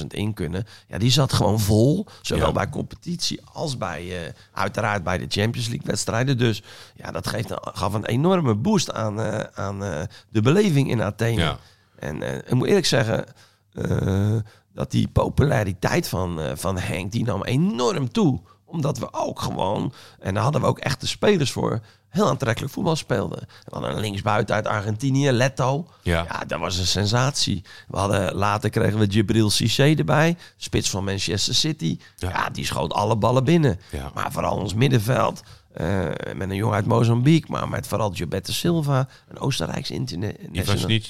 70.000 0.00 0.06
in 0.08 0.34
kunnen. 0.34 0.64
Ja, 0.88 0.98
die 0.98 1.10
zat 1.10 1.32
gewoon 1.32 1.60
vol. 1.60 2.06
Zowel 2.22 2.46
Ja. 2.46 2.52
bij 2.52 2.68
competitie 2.68 3.40
als 3.52 3.76
bij, 3.78 4.24
eh, 4.26 4.32
uiteraard 4.52 5.02
bij 5.04 5.18
de 5.18 5.26
Champions 5.28 5.68
League 5.68 5.86
wedstrijden. 5.86 6.38
Dus 6.38 6.62
ja, 6.94 7.10
dat 7.10 7.26
geeft 7.26 7.50
een, 7.50 7.58
gaf 7.62 7.92
een 7.92 8.06
enorme 8.06 8.54
boost 8.54 8.92
aan, 8.92 9.20
eh, 9.20 9.38
aan 9.64 9.84
eh, 9.84 10.00
de 10.28 10.40
beleving 10.42 10.90
in 10.90 11.02
Athene. 11.02 11.40
Ja. 11.40 11.58
En 11.98 12.22
eh, 12.22 12.36
ik 12.36 12.54
moet 12.54 12.66
eerlijk 12.68 12.86
zeggen, 12.86 13.24
eh, 13.72 14.36
dat 14.74 14.90
die 14.90 15.08
populariteit 15.08 16.08
van, 16.08 16.40
eh, 16.40 16.50
van 16.54 16.78
Henk, 16.78 17.12
die 17.12 17.24
nam 17.24 17.44
enorm 17.44 18.10
toe. 18.12 18.40
Omdat 18.70 18.98
we 18.98 19.12
ook 19.12 19.40
gewoon, 19.40 19.92
en 20.18 20.34
daar 20.34 20.42
hadden 20.42 20.60
we 20.60 20.66
ook 20.66 20.78
echt 20.78 21.00
de 21.00 21.06
spelers 21.06 21.52
voor, 21.52 21.80
heel 22.10 22.28
aantrekkelijk 22.28 22.72
voetbal 22.72 22.96
speelden. 22.96 23.38
We 23.38 23.70
hadden 23.70 23.90
een 23.90 24.00
linksbuiten 24.00 24.54
uit 24.54 24.66
Argentinië, 24.66 25.30
Leto. 25.30 25.86
Ja. 26.02 26.24
Ja. 26.28 26.44
dat 26.44 26.60
was 26.60 26.78
een 26.78 26.86
sensatie. 26.86 27.64
We 27.88 27.96
hadden, 27.96 28.34
later 28.34 28.70
kregen 28.70 28.98
we 28.98 29.06
Jibril 29.06 29.50
Cissé 29.50 29.94
erbij, 29.94 30.36
spits 30.56 30.90
van 30.90 31.04
Manchester 31.04 31.54
City. 31.54 31.98
Ja. 32.16 32.28
Ja, 32.28 32.50
die 32.50 32.64
schoot 32.64 32.92
alle 32.92 33.16
ballen 33.16 33.44
binnen. 33.44 33.80
Ja. 33.90 34.10
Maar 34.14 34.32
vooral 34.32 34.56
ons 34.56 34.74
middenveld, 34.74 35.42
eh, 35.72 36.04
met 36.36 36.50
een 36.50 36.56
jongen 36.56 36.74
uit 36.74 36.86
Mozambique, 36.86 37.50
maar 37.50 37.68
met 37.68 37.86
vooral 37.86 38.10
Gilberto 38.10 38.52
Silva, 38.52 39.08
een 39.28 39.38
Oostenrijkse 39.38 39.94
international. 39.94 41.00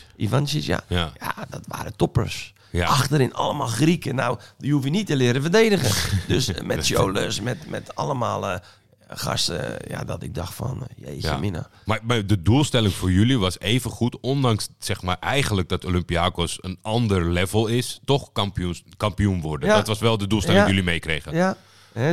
Ja. 0.67 0.81
Ja. 0.89 1.13
ja. 1.21 1.35
dat 1.49 1.65
waren 1.67 1.97
toppers. 1.97 2.55
Ja. 2.71 2.87
Achterin 2.87 3.35
allemaal 3.35 3.67
Grieken. 3.67 4.15
Nou, 4.15 4.39
die 4.59 4.73
hoef 4.73 4.85
je 4.85 4.91
niet 4.91 5.07
te 5.07 5.17
leren 5.17 5.43
verdedigen. 5.43 6.11
dus 6.35 6.49
eh, 6.49 6.65
met 6.65 6.89
Jolis, 6.89 7.41
met, 7.41 7.69
met 7.69 7.95
allemaal 7.95 8.49
eh, 8.49 8.59
gasten, 9.09 9.77
ja, 9.89 10.05
dat 10.05 10.23
ik 10.23 10.35
dacht 10.35 10.55
van, 10.55 10.87
eh, 10.89 11.05
jeetje 11.09 11.29
Ja. 11.29 11.37
mina. 11.37 11.69
Maar, 11.85 12.01
maar 12.03 12.27
de 12.27 12.43
doelstelling 12.43 12.95
voor 12.95 13.13
jullie 13.13 13.39
was 13.39 13.59
even 13.59 13.91
goed, 13.91 14.21
ondanks 14.21 14.69
zeg 14.79 15.03
maar 15.03 15.17
eigenlijk 15.21 15.69
dat 15.69 15.85
Olympiakos 15.85 16.59
een 16.61 16.79
ander 16.83 17.31
level 17.31 17.67
is, 17.67 18.01
toch 18.05 18.33
kampioen, 18.33 18.77
kampioen 18.97 19.41
worden. 19.41 19.69
Ja. 19.69 19.77
Dat 19.77 19.87
was 19.87 19.99
wel 19.99 20.19
de 20.19 20.27
doelstelling 20.27 20.65
die 20.65 20.75
jullie 20.75 20.91
meekregen. 20.91 21.35
Ja, 21.35 21.57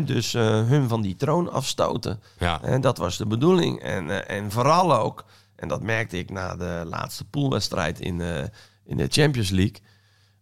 dus 0.04 0.34
eh, 0.34 0.44
hun 0.68 0.88
van 0.88 1.02
die 1.02 1.16
troon 1.16 1.52
afstoten. 1.52 2.22
Ja. 2.40 2.62
En 2.62 2.82
dat 2.82 2.98
was 2.98 3.18
de 3.18 3.26
bedoeling. 3.26 3.82
En, 3.82 4.10
eh, 4.10 4.38
en 4.38 4.52
vooral 4.52 4.96
ook, 4.96 5.26
en 5.56 5.68
dat 5.68 5.82
merkte 5.82 6.18
ik 6.18 6.30
na 6.30 6.56
de 6.56 6.84
laatste 6.86 7.26
poolwedstrijd 7.26 8.00
in, 8.00 8.22
eh, 8.22 8.44
in 8.86 8.98
de 8.98 9.08
Champions 9.10 9.50
League. 9.50 9.76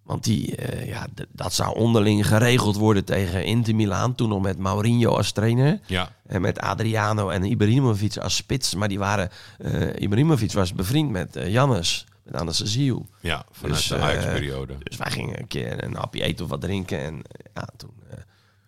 Want 0.06 0.24
die, 0.24 0.56
eh, 0.56 0.88
ja, 0.88 1.08
dat 1.32 1.54
zou 1.54 1.76
onderling 1.76 2.28
geregeld 2.28 2.76
worden 2.76 3.06
tegen 3.06 3.46
Inter 3.46 3.76
Milaan. 3.76 4.16
Toen 4.16 4.30
nog 4.30 4.42
met 4.42 4.58
Mourinho 4.58 5.16
als 5.16 5.32
trainer. 5.32 5.80
Ja. 5.86 6.12
En 6.28 6.42
met 6.42 6.60
Adriano 6.60 7.30
en 7.30 7.44
Ibrahimovic 7.44 8.18
als 8.18 8.36
spits. 8.36 8.76
Maar 8.76 8.88
die 8.88 9.00
waren, 9.00 9.30
eh 9.58 10.02
Ibrahimovic 10.02 10.52
was 10.52 10.74
bevriend 10.74 11.12
met 11.12 11.36
eh 11.36 11.52
Jannes, 11.52 12.06
met 12.24 12.36
Anastasiou. 12.36 13.06
Ja, 13.20 13.46
vanuit 13.52 13.78
Dus, 13.78 13.88
de 13.88 13.98
Ajax-periode. 13.98 14.76
Dus 14.84 14.98
wij 14.98 15.12
gingen 15.12 15.40
een 15.40 15.48
keer 15.48 15.84
een 15.84 15.96
hapje 15.96 16.24
eten 16.24 16.46
of 16.46 16.52
wat 16.52 16.62
drinken. 16.62 17.00
En 17.00 17.22
ja, 17.54 17.68
toen, 17.78 17.94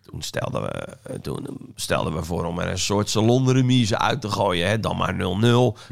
toen, 0.02 0.22
stelden 0.22 0.62
we, 0.62 0.98
toen 1.20 1.72
stelden 1.74 2.14
we 2.14 2.24
voor 2.24 2.44
om 2.44 2.58
er 2.58 2.68
een 2.70 2.78
soort 2.78 3.10
salonremise 3.10 3.98
uit 3.98 4.20
te 4.20 4.30
gooien. 4.30 4.68
Hè. 4.68 4.80
Dan 4.80 4.96
maar 4.96 5.14
0-0. 5.14 5.16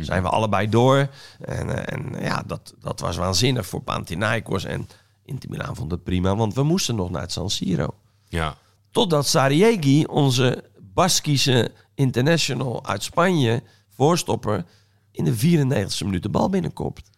Zijn 0.00 0.22
we 0.22 0.28
allebei 0.28 0.68
door. 0.68 1.08
En, 1.40 1.88
en 1.88 2.22
ja, 2.22 2.42
dat, 2.46 2.74
dat 2.80 3.00
was 3.00 3.16
waanzinnig 3.16 3.66
voor 3.66 3.82
Panathinaikos. 3.82 4.64
En 4.64 4.88
Inter 5.26 5.50
Milaan 5.50 5.76
vond 5.76 5.90
het 5.90 6.04
prima, 6.04 6.36
want 6.36 6.54
we 6.54 6.62
moesten 6.62 6.94
nog 6.94 7.10
naar 7.10 7.22
het 7.22 7.32
San 7.32 7.50
Siro. 7.50 7.94
Ja. 8.28 8.56
Totdat 8.90 9.26
Sariegi, 9.26 10.04
onze 10.04 10.64
Baskische 10.94 11.72
international 11.94 12.86
uit 12.86 13.02
Spanje, 13.02 13.62
voorstopper, 13.94 14.64
in 15.12 15.24
de 15.24 15.36
94e 15.36 16.04
minuut 16.04 16.22
de 16.22 16.28
bal 16.28 16.48
binnenkopt. 16.50 17.10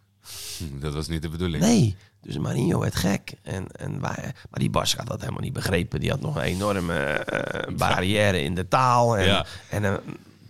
Hm, 0.59 0.81
Dat 0.81 0.94
was 0.94 1.09
niet 1.09 1.23
de 1.23 1.29
bedoeling. 1.29 1.62
Nee, 1.62 1.97
dus 2.23 2.38
Marinho 2.38 2.79
werd 2.81 2.94
gek. 2.97 3.33
En, 3.42 3.66
en 3.68 4.01
wij, 4.01 4.16
maar 4.51 4.61
die 4.61 4.71
Bask 4.71 4.97
had 4.99 5.07
dat 5.07 5.21
helemaal 5.21 5.40
niet 5.42 5.53
begrepen. 5.53 6.01
Die 6.01 6.11
had 6.11 6.21
nog 6.21 6.37
een 6.37 6.42
enorme 6.42 6.94
eh, 6.97 7.75
barrière 7.77 8.42
in 8.42 8.55
de 8.55 8.68
taal. 8.68 9.16
En, 9.18 9.25
Ja. 9.27 9.47
en 9.71 10.01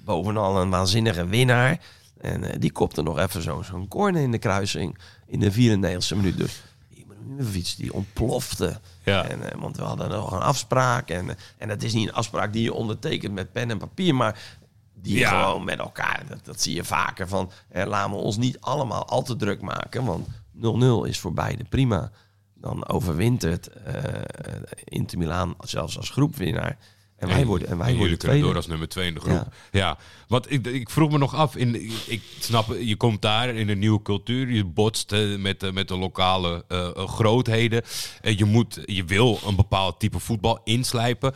bovenal 0.05 0.61
een 0.61 0.71
waanzinnige 0.71 1.27
winnaar. 1.27 1.81
En 2.21 2.45
eh, 2.45 2.61
die 2.61 2.73
kopte 2.73 3.03
nog 3.03 3.19
even 3.19 3.43
zo- 3.43 3.63
zo'n 3.63 3.89
corner 3.89 4.23
in 4.23 4.31
de 4.31 4.39
kruising 4.39 4.99
in 5.27 5.41
de 5.41 5.53
94e 5.53 6.17
minuut. 6.17 6.37
Dus 6.37 6.63
Ibrahimovic 7.29 7.75
die 7.77 7.93
ontplofte. 7.93 8.81
Ja. 9.05 9.25
En, 9.29 9.53
eh, 9.53 9.61
want 9.61 9.77
we 9.77 9.83
hadden 9.83 10.09
nog 10.09 10.33
een 10.33 10.39
afspraak. 10.41 11.09
En, 11.11 11.37
en 11.59 11.69
dat 11.69 11.83
is 11.83 11.93
niet 11.93 12.09
een 12.09 12.15
afspraak 12.15 12.53
die 12.53 12.63
je 12.63 12.73
ondertekent 12.73 13.35
met 13.35 13.53
pen 13.53 13.71
en 13.71 13.79
papier. 13.79 14.15
Maar 14.15 14.41
die 14.95 15.19
Ja. 15.19 15.29
gewoon 15.43 15.65
met 15.65 15.79
elkaar, 15.79 16.23
dat, 16.29 16.45
dat 16.45 16.61
zie 16.61 16.75
je 16.75 16.85
vaker. 16.85 17.29
Van 17.29 17.51
eh, 17.69 17.87
laten 17.87 18.11
we 18.11 18.17
ons 18.17 18.37
niet 18.37 18.61
allemaal 18.61 19.07
al 19.09 19.23
te 19.23 19.37
druk 19.37 19.61
maken. 19.61 20.05
Want 20.05 20.27
0-0 20.53 21.09
is 21.09 21.19
voor 21.19 21.33
beide 21.33 21.65
prima. 21.65 22.11
Dan 22.55 22.89
overwintert 22.89 23.67
eh 23.67 24.03
Inter 24.85 25.19
Milaan 25.19 25.55
zelfs 25.61 25.97
als 25.97 26.11
groepwinnaar. 26.11 26.77
En 27.19 27.29
wij 27.29 27.47
worden, 27.47 27.69
en 27.69 27.77
wij 27.79 27.87
jullie 27.87 28.01
worden 28.01 28.19
tweede. 28.19 28.43
door 28.43 28.57
als 28.57 28.67
nummer 28.67 28.89
2 28.89 29.07
in 29.07 29.15
de 29.15 29.21
groep. 29.21 29.53
Ja, 29.71 29.99
want 30.29 30.51
ik, 30.53 30.67
ik 30.67 30.91
vroeg 30.91 31.11
me 31.11 31.19
nog 31.19 31.35
af. 31.35 31.57
In, 31.57 31.91
ik 32.07 32.23
snap, 32.39 32.77
je 32.81 32.97
komt 32.97 33.23
daar 33.23 33.49
in 33.55 33.69
een 33.69 33.79
nieuwe 33.79 34.03
cultuur. 34.03 34.51
Je 34.51 34.65
botst 34.65 35.13
eh, 35.13 35.37
met, 35.39 35.61
de- 35.61 35.73
met 35.73 35.89
de 35.89 35.97
lokale 35.97 36.65
eh, 36.69 36.87
eh, 36.87 37.09
grootheden. 37.09 37.83
Eh, 38.21 38.39
je, 38.39 38.45
moet, 38.45 38.79
je 38.85 39.05
wil 39.05 39.41
een 39.47 39.57
bepaald 39.57 40.01
type 40.01 40.19
voetbal 40.19 40.61
inslijpen. 40.65 41.35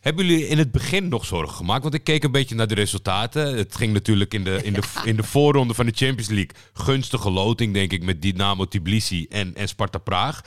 Hebben 0.00 0.26
jullie 0.26 0.46
in 0.48 0.58
het 0.58 0.72
begin 0.72 1.08
nog 1.08 1.24
zorgen 1.24 1.56
gemaakt? 1.56 1.82
Want 1.82 1.94
ik 1.94 2.04
keek 2.04 2.24
een 2.24 2.30
beetje 2.32 2.54
naar 2.54 2.66
de 2.66 2.74
resultaten. 2.74 3.56
Het 3.56 3.76
ging 3.76 3.92
natuurlijk 3.92 4.34
in 4.34 4.44
de, 4.44 4.60
in 4.62 4.72
de, 4.72 4.82
in 5.04 5.16
de 5.16 5.22
voorronde 5.22 5.74
van 5.74 5.86
de 5.86 5.92
Champions 5.94 6.28
League. 6.28 6.50
Gunstige 6.72 7.30
loting, 7.30 7.74
denk 7.74 7.92
ik, 7.92 8.02
met 8.02 8.22
Dynamo 8.22 8.64
Tbilisi 8.68 9.26
en, 9.28 9.54
en 9.54 9.68
Sparta 9.68 9.98
Praag. 9.98 10.40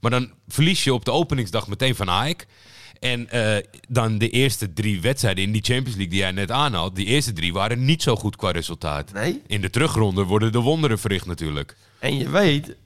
Maar 0.00 0.10
dan 0.10 0.30
verlies 0.48 0.84
je 0.84 0.94
op 0.94 1.04
de 1.04 1.10
openingsdag 1.10 1.68
meteen 1.68 1.94
van 1.94 2.08
AEK. 2.08 2.46
En 3.02 3.30
eh, 3.30 3.64
dan 3.88 4.18
de 4.18 4.30
eerste 4.30 4.72
drie 4.72 5.00
wedstrijden 5.00 5.44
in 5.44 5.52
die 5.52 5.62
Champions 5.62 5.96
League 5.96 6.08
die 6.08 6.18
jij 6.18 6.30
net 6.30 6.50
aanhaalt. 6.50 6.96
Die 6.96 7.06
eerste 7.06 7.32
drie 7.32 7.52
waren 7.52 7.84
niet 7.84 8.02
zo 8.02 8.16
goed 8.16 8.36
qua 8.36 8.50
resultaat. 8.50 9.12
Nee. 9.12 9.42
In 9.46 9.60
de 9.60 9.70
terugronde 9.70 10.24
worden 10.24 10.52
de 10.52 10.58
wonderen 10.58 10.98
verricht 10.98 11.26
natuurlijk. 11.26 11.76
En 11.98 12.18
je 12.18 12.30
weet, 12.30 12.76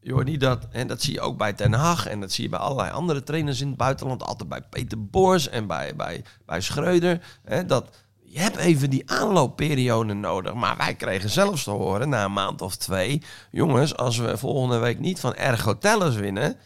Jordi, 0.00 0.36
dat, 0.36 0.66
en 0.70 0.86
dat 0.86 1.02
zie 1.02 1.12
je 1.12 1.20
ook 1.20 1.38
bij 1.38 1.52
Ten 1.52 1.72
Hag 1.72 2.06
en 2.06 2.20
dat 2.20 2.32
zie 2.32 2.44
je 2.44 2.50
bij 2.50 2.58
allerlei 2.58 2.90
andere 2.90 3.22
trainers 3.22 3.60
in 3.60 3.68
het 3.68 3.76
buitenland, 3.76 4.22
altijd 4.22 4.48
bij 4.48 4.62
Peter 4.62 5.04
Boers 5.04 5.48
en 5.48 5.66
bij, 5.66 5.96
bij, 5.96 6.24
bij 6.46 6.60
Schreuder, 6.60 7.20
hè, 7.44 7.66
dat 7.66 8.04
je 8.22 8.38
hebt 8.38 8.56
even 8.56 8.90
die 8.90 9.10
aanloopperiode 9.10 10.14
nodig. 10.14 10.54
Maar 10.54 10.76
wij 10.76 10.94
kregen 10.94 11.30
zelfs 11.30 11.64
te 11.64 11.70
horen 11.70 12.08
na 12.08 12.24
een 12.24 12.32
maand 12.32 12.62
of 12.62 12.76
twee, 12.76 13.22
jongens, 13.50 13.96
als 13.96 14.18
we 14.18 14.38
volgende 14.38 14.78
week 14.78 14.98
niet 14.98 15.20
van 15.20 15.34
Ergo 15.34 15.78
Tellers 15.78 16.16
winnen, 16.16 16.56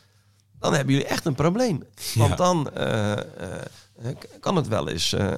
dan 0.60 0.74
hebben 0.74 0.94
jullie 0.94 1.08
echt 1.08 1.24
een 1.24 1.34
probleem. 1.34 1.84
Want 2.14 2.30
Ja. 2.30 2.36
dan 2.36 2.70
eh, 2.74 3.12
eh, 3.12 3.18
kan 4.40 4.56
het 4.56 4.68
wel 4.68 4.88
eens 4.88 5.12
eh, 5.12 5.32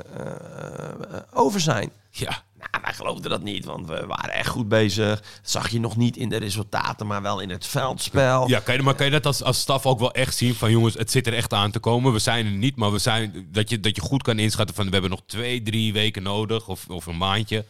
over 1.32 1.60
zijn. 1.60 1.90
Ja, 2.10 2.42
Nou, 2.58 2.82
wij 2.82 2.92
geloofden 2.92 3.30
dat 3.30 3.42
niet, 3.42 3.64
want 3.64 3.86
we 3.86 4.06
waren 4.06 4.34
echt 4.34 4.48
goed 4.48 4.68
bezig. 4.68 5.20
Dat 5.20 5.24
zag 5.42 5.68
je 5.68 5.80
nog 5.80 5.96
niet 5.96 6.16
in 6.16 6.28
de 6.28 6.36
resultaten, 6.36 7.06
maar 7.06 7.22
wel 7.22 7.40
in 7.40 7.50
het 7.50 7.66
veldspel. 7.66 8.48
ja 8.48 8.60
kan 8.60 8.74
je, 8.74 8.82
maar 8.82 8.94
kan 8.94 9.06
je 9.06 9.12
dat 9.12 9.26
als, 9.26 9.42
als 9.42 9.60
staf 9.60 9.86
ook 9.86 9.98
wel 9.98 10.12
echt 10.12 10.36
zien? 10.36 10.54
Van 10.54 10.70
jongens, 10.70 10.94
het 10.94 11.10
zit 11.10 11.26
er 11.26 11.34
echt 11.34 11.52
aan 11.52 11.70
te 11.70 11.78
komen. 11.78 12.12
We 12.12 12.18
zijn 12.18 12.46
er 12.46 12.52
niet, 12.52 12.76
maar 12.76 12.92
we 12.92 12.98
zijn, 12.98 13.48
dat, 13.52 13.70
je, 13.70 13.80
dat 13.80 13.96
je 13.96 14.02
goed 14.02 14.22
kan 14.22 14.38
inschatten 14.38 14.74
van... 14.74 14.84
we 14.86 14.92
hebben 14.92 15.10
nog 15.10 15.22
twee, 15.26 15.62
drie 15.62 15.92
weken 15.92 16.22
nodig 16.22 16.68
of, 16.68 16.86
of 16.88 17.06
een 17.06 17.16
maandje. 17.16 17.64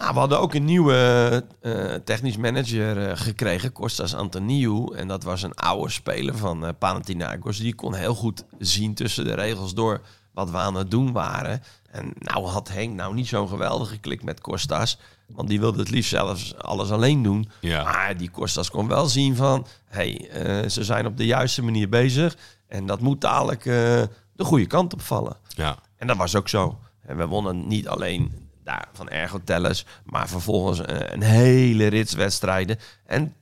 Nou, 0.00 0.12
we 0.12 0.18
hadden 0.18 0.40
ook 0.40 0.54
een 0.54 0.64
nieuwe 0.64 1.44
eh, 1.60 1.94
technisch 1.94 2.36
manager 2.36 3.08
eh, 3.08 3.16
gekregen, 3.16 3.72
Kostas 3.72 4.14
Antoniou. 4.14 4.96
En 4.96 5.08
dat 5.08 5.22
was 5.22 5.42
een 5.42 5.54
oude 5.54 5.90
speler 5.90 6.36
van 6.36 6.66
eh 6.66 6.72
Panathinaikos. 6.78 7.58
Die 7.58 7.74
kon 7.74 7.94
heel 7.94 8.14
goed 8.14 8.44
zien 8.58 8.94
tussen 8.94 9.24
de 9.24 9.34
regels 9.34 9.74
door 9.74 10.00
wat 10.32 10.50
we 10.50 10.56
aan 10.56 10.74
het 10.74 10.90
doen 10.90 11.12
waren. 11.12 11.62
En 11.90 12.12
nou 12.18 12.46
had 12.46 12.68
Henk 12.68 12.94
nou 12.94 13.14
niet 13.14 13.28
zo'n 13.28 13.48
geweldige 13.48 13.98
klik 13.98 14.22
met 14.22 14.40
Kostas. 14.40 14.98
Want 15.26 15.48
die 15.48 15.60
wilde 15.60 15.78
het 15.78 15.90
liefst 15.90 16.10
zelfs 16.10 16.56
alles 16.56 16.90
alleen 16.90 17.22
doen. 17.22 17.50
Ja. 17.60 17.82
Maar 17.82 18.16
die 18.16 18.30
Kostas 18.30 18.70
kon 18.70 18.88
wel 18.88 19.06
zien 19.06 19.36
van... 19.36 19.66
hey, 19.84 20.30
ze 20.68 20.84
zijn 20.84 21.06
op 21.06 21.16
de 21.16 21.26
juiste 21.26 21.62
manier 21.62 21.88
bezig. 21.88 22.36
En 22.68 22.86
dat 22.86 23.00
moet 23.00 23.20
dadelijk 23.20 23.62
de 23.62 24.08
goede 24.44 24.66
kant 24.66 24.92
op 24.92 25.00
vallen. 25.00 25.36
Ja, 25.48 25.78
En 25.96 26.06
dat 26.06 26.16
was 26.16 26.36
ook 26.36 26.48
zo. 26.48 26.78
En 27.00 27.16
we 27.16 27.26
wonnen 27.26 27.66
niet 27.66 27.88
alleen 27.88 28.49
daar 28.64 28.88
van 28.92 29.08
Ergo 29.08 29.40
Tellers, 29.44 29.84
maar 30.04 30.28
vervolgens 30.28 30.80
eh, 30.80 30.98
een 31.00 31.22
hele 31.22 31.86
rits 31.86 32.14
wedstrijden. 32.14 32.78
En 33.06 33.34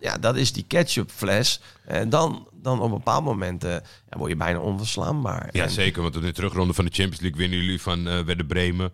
ja, 0.00 0.18
dat 0.18 0.36
is 0.36 0.52
die 0.52 0.64
ketchupfles. 0.68 1.60
En 1.84 2.08
dan, 2.08 2.48
dan 2.52 2.78
op 2.78 2.84
een 2.84 2.96
bepaald 2.96 3.24
moment 3.24 3.64
eh, 3.64 3.70
ja, 4.10 4.18
word 4.18 4.30
je 4.30 4.36
bijna 4.36 4.58
onverslaanbaar. 4.58 5.48
ja 5.52 5.62
En- 5.62 5.70
zeker. 5.70 6.02
Want 6.02 6.14
in 6.14 6.20
de 6.20 6.32
terugronde 6.32 6.74
van 6.74 6.84
de 6.84 6.90
Champions 6.90 7.20
League 7.20 7.38
winnen 7.40 7.58
jullie 7.58 7.80
van 7.80 8.08
eh 8.08 8.20
Werder 8.20 8.46
Bremen. 8.46 8.92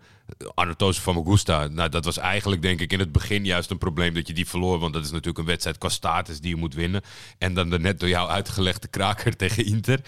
Arnautoze 0.53 1.01
van 1.01 1.15
Augusta. 1.15 1.67
Nou, 1.67 1.89
dat 1.89 2.05
was 2.05 2.17
eigenlijk 2.17 2.61
denk 2.61 2.79
ik 2.79 2.93
in 2.93 2.99
het 2.99 3.11
begin 3.11 3.45
juist 3.45 3.69
een 3.69 3.77
probleem 3.77 4.13
dat 4.13 4.27
je 4.27 4.33
die 4.33 4.47
verloor. 4.47 4.79
Want 4.79 4.93
dat 4.93 5.03
is 5.03 5.11
natuurlijk 5.11 5.37
een 5.37 5.45
wedstrijd 5.45 5.77
qua 5.77 5.89
status 5.89 6.39
die 6.39 6.49
je 6.49 6.55
moet 6.55 6.73
winnen. 6.73 7.01
En 7.37 7.53
dan 7.53 7.69
de 7.69 7.79
net 7.79 7.99
door 7.99 8.09
jou 8.09 8.29
uitgelegde 8.29 8.87
kraker 8.87 9.35
tegen 9.45 9.65
Inter. 9.65 9.99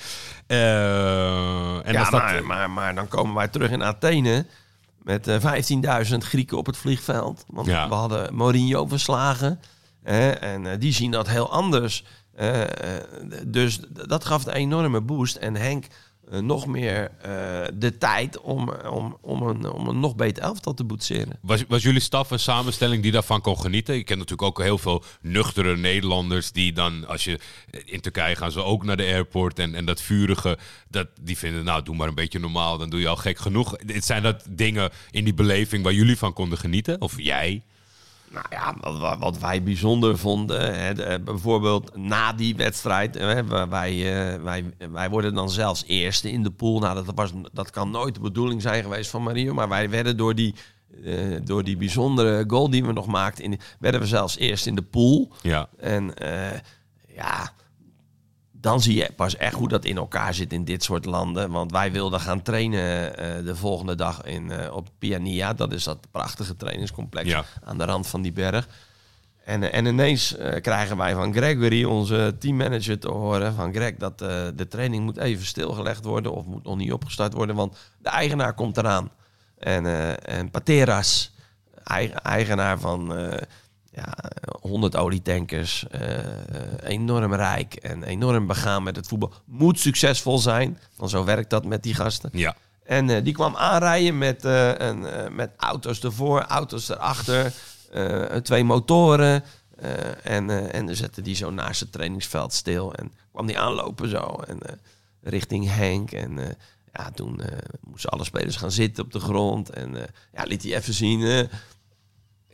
Eh, 0.48 1.88
en 1.88 1.94
ja, 1.94 2.00
als 2.00 2.10
dat, 2.10 2.22
maar, 2.22 2.46
maar, 2.46 2.70
maar 2.70 2.96
dan 2.96 3.08
komen 3.08 3.36
wij 3.36 3.48
terug 3.48 3.72
in 3.72 3.84
Athene 3.84 4.46
met 5.08 5.28
eh 5.28 5.40
15.000 6.12 6.18
Grieken 6.18 6.58
op 6.58 6.66
het 6.66 6.78
vliegveld. 6.78 7.44
Want 7.48 7.68
Ja. 7.68 7.88
we 7.88 7.94
hadden 7.94 8.36
Mourinho 8.36 8.86
verslagen. 8.88 9.60
hè, 10.04 10.30
en 10.30 10.68
eh, 10.68 10.80
die 10.80 10.94
zien 10.94 11.12
dat 11.12 11.28
heel 11.28 11.52
anders. 11.52 12.04
Eh, 12.36 12.62
eh, 12.62 13.04
dus 13.46 13.80
dat 14.08 14.26
gaf 14.26 14.46
een 14.46 14.54
enorme 14.54 15.02
boost. 15.02 15.36
En 15.36 15.56
Henk 15.56 15.86
eh, 16.32 16.40
nog 16.40 16.68
meer 16.68 17.12
eh, 17.22 17.32
de 17.74 17.98
tijd 17.98 18.40
om, 18.40 18.70
om, 18.70 19.18
om, 19.22 19.42
een, 19.42 19.72
om 19.72 19.88
een 19.88 20.00
nog 20.00 20.16
beter 20.16 20.44
elftal 20.44 20.74
te 20.74 20.84
boetseren. 20.84 21.40
Was, 21.42 21.64
was 21.68 21.84
jullie 21.84 22.00
staf 22.00 22.32
een 22.32 22.40
samenstelling 22.40 23.04
die 23.04 23.12
daarvan 23.12 23.42
kon 23.42 23.60
genieten? 23.60 23.96
Je 23.96 24.04
kent 24.04 24.20
natuurlijk 24.20 24.48
ook 24.48 24.64
heel 24.64 24.78
veel 24.78 25.04
nuchtere 25.22 25.78
Nederlanders 25.78 26.52
die 26.52 26.74
dan, 26.74 27.08
als 27.08 27.24
je 27.24 27.40
in 27.86 28.02
Turkije 28.02 28.36
gaan 28.36 28.52
ze 28.52 28.64
ook 28.64 28.84
naar 28.84 28.98
de 28.98 29.04
airport 29.04 29.60
en, 29.60 29.76
en 29.76 29.86
dat 29.86 30.02
vurige, 30.02 30.58
dat, 30.90 31.08
die 31.22 31.38
vinden, 31.38 31.64
nou 31.64 31.84
doe 31.84 31.96
maar 31.96 32.08
een 32.08 32.16
beetje 32.16 32.40
normaal, 32.40 32.78
dan 32.78 32.90
doe 32.90 33.00
je 33.00 33.08
al 33.08 33.16
gek 33.16 33.38
genoeg. 33.38 33.76
Zijn 33.86 34.24
dat 34.24 34.46
dingen 34.50 34.90
in 35.12 35.24
die 35.24 35.34
beleving 35.34 35.84
waar 35.84 35.94
jullie 35.94 36.18
van 36.18 36.34
konden 36.34 36.58
genieten? 36.58 37.02
Of 37.02 37.14
jij? 37.18 37.64
Nou 38.32 38.46
ja, 38.50 38.76
wat, 39.00 39.18
wat- 39.20 39.38
wij 39.40 39.64
bijzonder 39.64 40.18
vonden, 40.18 40.80
hè, 40.80 40.94
de- 40.94 41.22
bijvoorbeeld 41.26 41.96
na 41.98 42.34
die 42.34 42.56
wedstrijd, 42.56 43.16
hè, 43.16 43.44
wij, 43.46 43.68
wij, 43.68 43.92
eh, 44.36 44.42
wij, 44.44 44.66
wij 44.92 45.10
worden 45.10 45.34
dan 45.34 45.50
zelfs 45.50 45.84
eerste 45.88 46.32
in 46.32 46.44
de 46.44 46.52
pool. 46.52 46.80
Nou, 46.80 46.96
dat, 47.06 47.16
was, 47.16 47.32
dat 47.54 47.70
kan 47.70 47.92
nooit 47.92 48.14
de 48.16 48.22
bedoeling 48.22 48.62
zijn 48.62 48.84
geweest 48.84 49.10
van 49.10 49.24
Mario, 49.24 49.54
maar 49.54 49.70
wij 49.70 49.90
werden 49.90 50.18
door 50.18 50.36
die, 50.36 50.56
eh, 51.04 51.14
door 51.44 51.64
die 51.64 51.78
bijzondere 51.78 52.44
goal 52.48 52.70
die 52.70 52.86
we 52.86 52.92
nog 52.94 53.06
maakten, 53.08 53.44
in, 53.44 53.60
werden 53.80 54.02
we 54.02 54.08
zelfs 54.08 54.38
eerst 54.38 54.66
in 54.66 54.76
de 54.76 54.82
pool. 54.82 55.32
Ja. 55.42 55.70
En 55.80 56.14
eh, 56.16 56.60
ja, 57.16 57.52
dan 58.68 58.82
zie 58.82 58.96
je 58.96 59.10
pas 59.16 59.36
echt 59.38 59.54
hoe 59.54 59.68
dat 59.68 59.86
in 59.86 59.98
elkaar 59.98 60.34
zit 60.34 60.54
in 60.54 60.64
dit 60.64 60.84
soort 60.84 61.06
landen. 61.06 61.52
Want 61.52 61.72
wij 61.72 61.92
wilden 61.92 62.20
gaan 62.20 62.42
trainen 62.42 63.18
eh, 63.18 63.46
de 63.46 63.56
volgende 63.56 63.96
dag 63.96 64.24
in, 64.24 64.52
eh, 64.52 64.74
op 64.76 64.88
Piania. 65.00 65.54
Dat 65.54 65.72
is 65.74 65.84
dat 65.84 65.98
prachtige 66.12 66.56
trainingscomplex 66.56 67.30
Ja. 67.30 67.46
aan 67.64 67.78
de 67.78 67.84
rand 67.86 68.08
van 68.08 68.22
die 68.22 68.32
berg. 68.32 68.68
En, 69.46 69.64
eh, 69.64 69.78
en 69.78 69.86
ineens 69.86 70.36
krijgen 70.62 70.98
wij 70.98 71.14
van 71.14 71.34
Gregory, 71.34 71.84
onze 71.84 72.36
teammanager, 72.40 73.00
te 73.00 73.10
horen 73.12 73.54
van 73.54 73.74
Greg 73.74 73.94
dat 73.98 74.18
de 74.20 74.66
training 74.70 75.04
moet 75.04 75.18
even 75.18 75.46
stilgelegd 75.46 76.06
worden 76.06 76.34
of 76.34 76.46
moet 76.46 76.64
nog 76.64 76.78
niet 76.78 76.92
opgestart 76.92 77.34
worden, 77.34 77.56
want 77.56 77.78
de 77.98 78.10
eigenaar 78.10 78.54
komt 78.54 78.78
eraan. 78.78 79.10
En, 79.58 79.86
en 80.26 80.50
Pateras, 80.52 81.32
eigen- 81.84 82.22
eigenaar 82.22 82.80
van 82.80 83.14
ja, 83.98 84.14
100 84.62 84.96
olietankers, 84.96 85.88
eh, 85.88 86.20
enorm 86.84 87.34
rijk 87.34 87.74
en 87.74 88.04
enorm 88.04 88.48
begaan 88.48 88.84
met 88.84 88.96
het 88.96 89.08
voetbal, 89.08 89.34
moet 89.46 89.80
succesvol 89.80 90.38
zijn. 90.38 90.80
Want 90.96 91.12
zo 91.12 91.24
werkt 91.24 91.50
dat 91.50 91.66
met 91.66 91.84
die 91.84 91.94
gasten. 91.94 92.30
Ja. 92.34 92.56
En 92.84 93.10
eh, 93.10 93.24
die 93.24 93.34
kwam 93.34 93.56
aanrijden 93.56 94.18
met, 94.18 94.46
eh, 94.46 94.78
een, 94.78 95.06
met 95.36 95.52
auto's 95.58 96.04
ervoor, 96.04 96.42
auto's 96.42 96.90
erachter, 96.90 97.54
twee 98.44 98.64
motoren. 98.64 99.44
en, 100.24 100.72
en 100.72 100.86
dan 100.86 100.96
zette 100.96 101.22
die 101.22 101.36
zo 101.36 101.50
naast 101.50 101.80
het 101.80 101.92
trainingsveld 101.92 102.54
stil. 102.54 102.94
En 102.94 103.14
kwam 103.32 103.46
die 103.46 103.60
aanlopen 103.60 104.10
zo. 104.10 104.44
En 104.48 104.60
richting 105.22 105.70
Henk. 105.70 106.12
En 106.12 106.58
ja, 106.94 107.12
toen 107.12 107.42
moesten 107.88 108.10
alle 108.10 108.24
spelers 108.24 108.56
gaan 108.56 108.72
zitten 108.72 109.04
op 109.04 109.12
de 109.12 109.20
grond. 109.20 109.70
En 109.70 109.96
ja, 110.34 110.44
liet 110.44 110.64
hij 110.64 110.76
even 110.76 110.94
zien 110.94 111.50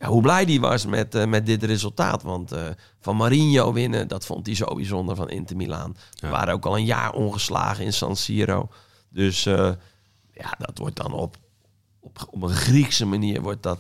ja, 0.04 0.10
hoe 0.10 0.22
blij 0.22 0.46
die 0.46 0.60
was 0.60 0.86
met, 0.86 1.16
eh, 1.16 1.26
met 1.26 1.46
dit 1.46 1.63
resultaat. 1.63 2.24
Want 2.24 2.52
eh, 2.52 2.62
van 3.00 3.16
Marinho 3.16 3.74
winnen, 3.74 4.08
dat 4.08 4.26
vond 4.26 4.46
hij 4.46 4.56
zo 4.56 4.76
bijzonder 4.76 5.16
van 5.16 5.30
Inter 5.30 5.56
Milaan. 5.56 5.98
We 6.20 6.28
waren 6.28 6.54
ook 6.54 6.66
al 6.66 6.78
een 6.78 6.86
jaar 6.86 7.13
ongeslagen 7.13 7.86
in 7.86 7.94
San 7.94 8.16
Siro. 8.16 8.70
Dus 9.10 9.46
eh, 9.46 9.72
ja, 10.34 10.54
dat 10.58 10.78
wordt 10.78 10.96
dan 10.96 11.13
op, 11.13 11.38
op, 12.00 12.28
op 12.30 12.42
een 12.42 12.50
Griekse 12.50 13.06
manier 13.06 13.42
wordt 13.42 13.63
dat 13.63 13.80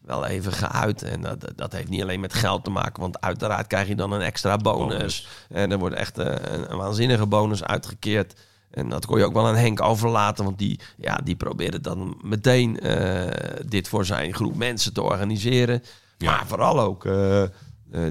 wel 0.00 0.26
even 0.26 0.52
geuit. 0.52 1.02
En 1.02 1.20
dat, 1.20 1.52
dat 1.56 1.72
heeft 1.72 1.88
niet 1.88 2.02
alleen 2.02 2.20
met 2.20 2.34
geld 2.34 2.64
te 2.64 2.70
maken, 2.70 3.00
want 3.00 3.20
uiteraard 3.20 3.66
krijg 3.66 3.88
je 3.88 3.96
dan 3.96 4.12
een 4.12 4.20
extra 4.20 4.56
bonus. 4.56 4.96
Bonus. 4.96 5.28
En 5.48 5.72
er 5.72 5.78
wordt 5.78 5.96
echt 5.96 6.18
een, 6.18 6.70
een 6.72 6.78
waanzinnige 6.78 7.26
bonus 7.26 7.64
uitgekeerd. 7.64 8.34
En 8.70 8.88
dat 8.88 9.06
kon 9.06 9.18
je 9.18 9.24
ook 9.24 9.32
wel 9.32 9.46
aan 9.46 9.56
Henk 9.56 9.82
overlaten, 9.82 10.44
want 10.44 10.58
die, 10.58 10.80
ja, 10.96 11.20
die 11.24 11.36
probeerde 11.36 11.80
dan 11.80 12.20
meteen 12.22 12.80
eh, 12.80 13.60
dit 13.66 13.88
voor 13.88 14.04
zijn 14.04 14.34
groep 14.34 14.56
mensen 14.56 14.92
te 14.92 15.02
organiseren. 15.02 15.82
Ja. 16.18 16.30
Maar 16.30 16.46
vooral 16.46 16.80
ook 16.80 17.04
eh, 17.04 17.42
eh, 17.42 17.50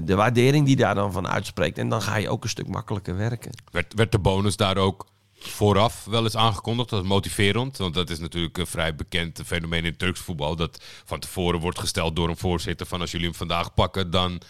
de 0.04 0.14
waardering 0.14 0.66
die 0.66 0.76
daar 0.76 0.94
dan 0.94 1.12
van 1.12 1.28
uitspreekt. 1.28 1.78
En 1.78 1.88
dan 1.88 2.02
ga 2.02 2.16
je 2.16 2.28
ook 2.28 2.42
een 2.42 2.48
stuk 2.48 2.68
makkelijker 2.68 3.16
werken. 3.16 3.50
Werd, 3.70 3.94
werd 3.94 4.12
de 4.12 4.18
bonus 4.18 4.56
daar 4.56 4.76
ook 4.76 5.06
vooraf 5.38 6.04
wel 6.04 6.24
eens 6.24 6.36
aangekondigd 6.36 6.92
als 6.92 7.02
motiverend? 7.06 7.76
Want 7.76 7.94
dat 7.94 8.10
is 8.10 8.18
natuurlijk 8.18 8.58
een 8.58 8.66
vrij 8.66 8.94
bekend 8.94 9.40
fenomeen 9.46 9.84
in 9.84 9.96
Turks 9.96 10.20
voetbal. 10.20 10.56
Dat 10.56 10.82
van 11.04 11.20
tevoren 11.20 11.60
wordt 11.60 11.78
gesteld 11.78 12.16
door 12.16 12.28
een 12.28 12.36
voorzitter 12.36 12.86
van 12.86 13.00
als 13.00 13.10
jullie 13.10 13.26
hem 13.26 13.36
vandaag 13.36 13.74
pakken, 13.74 14.10
dan 14.10 14.40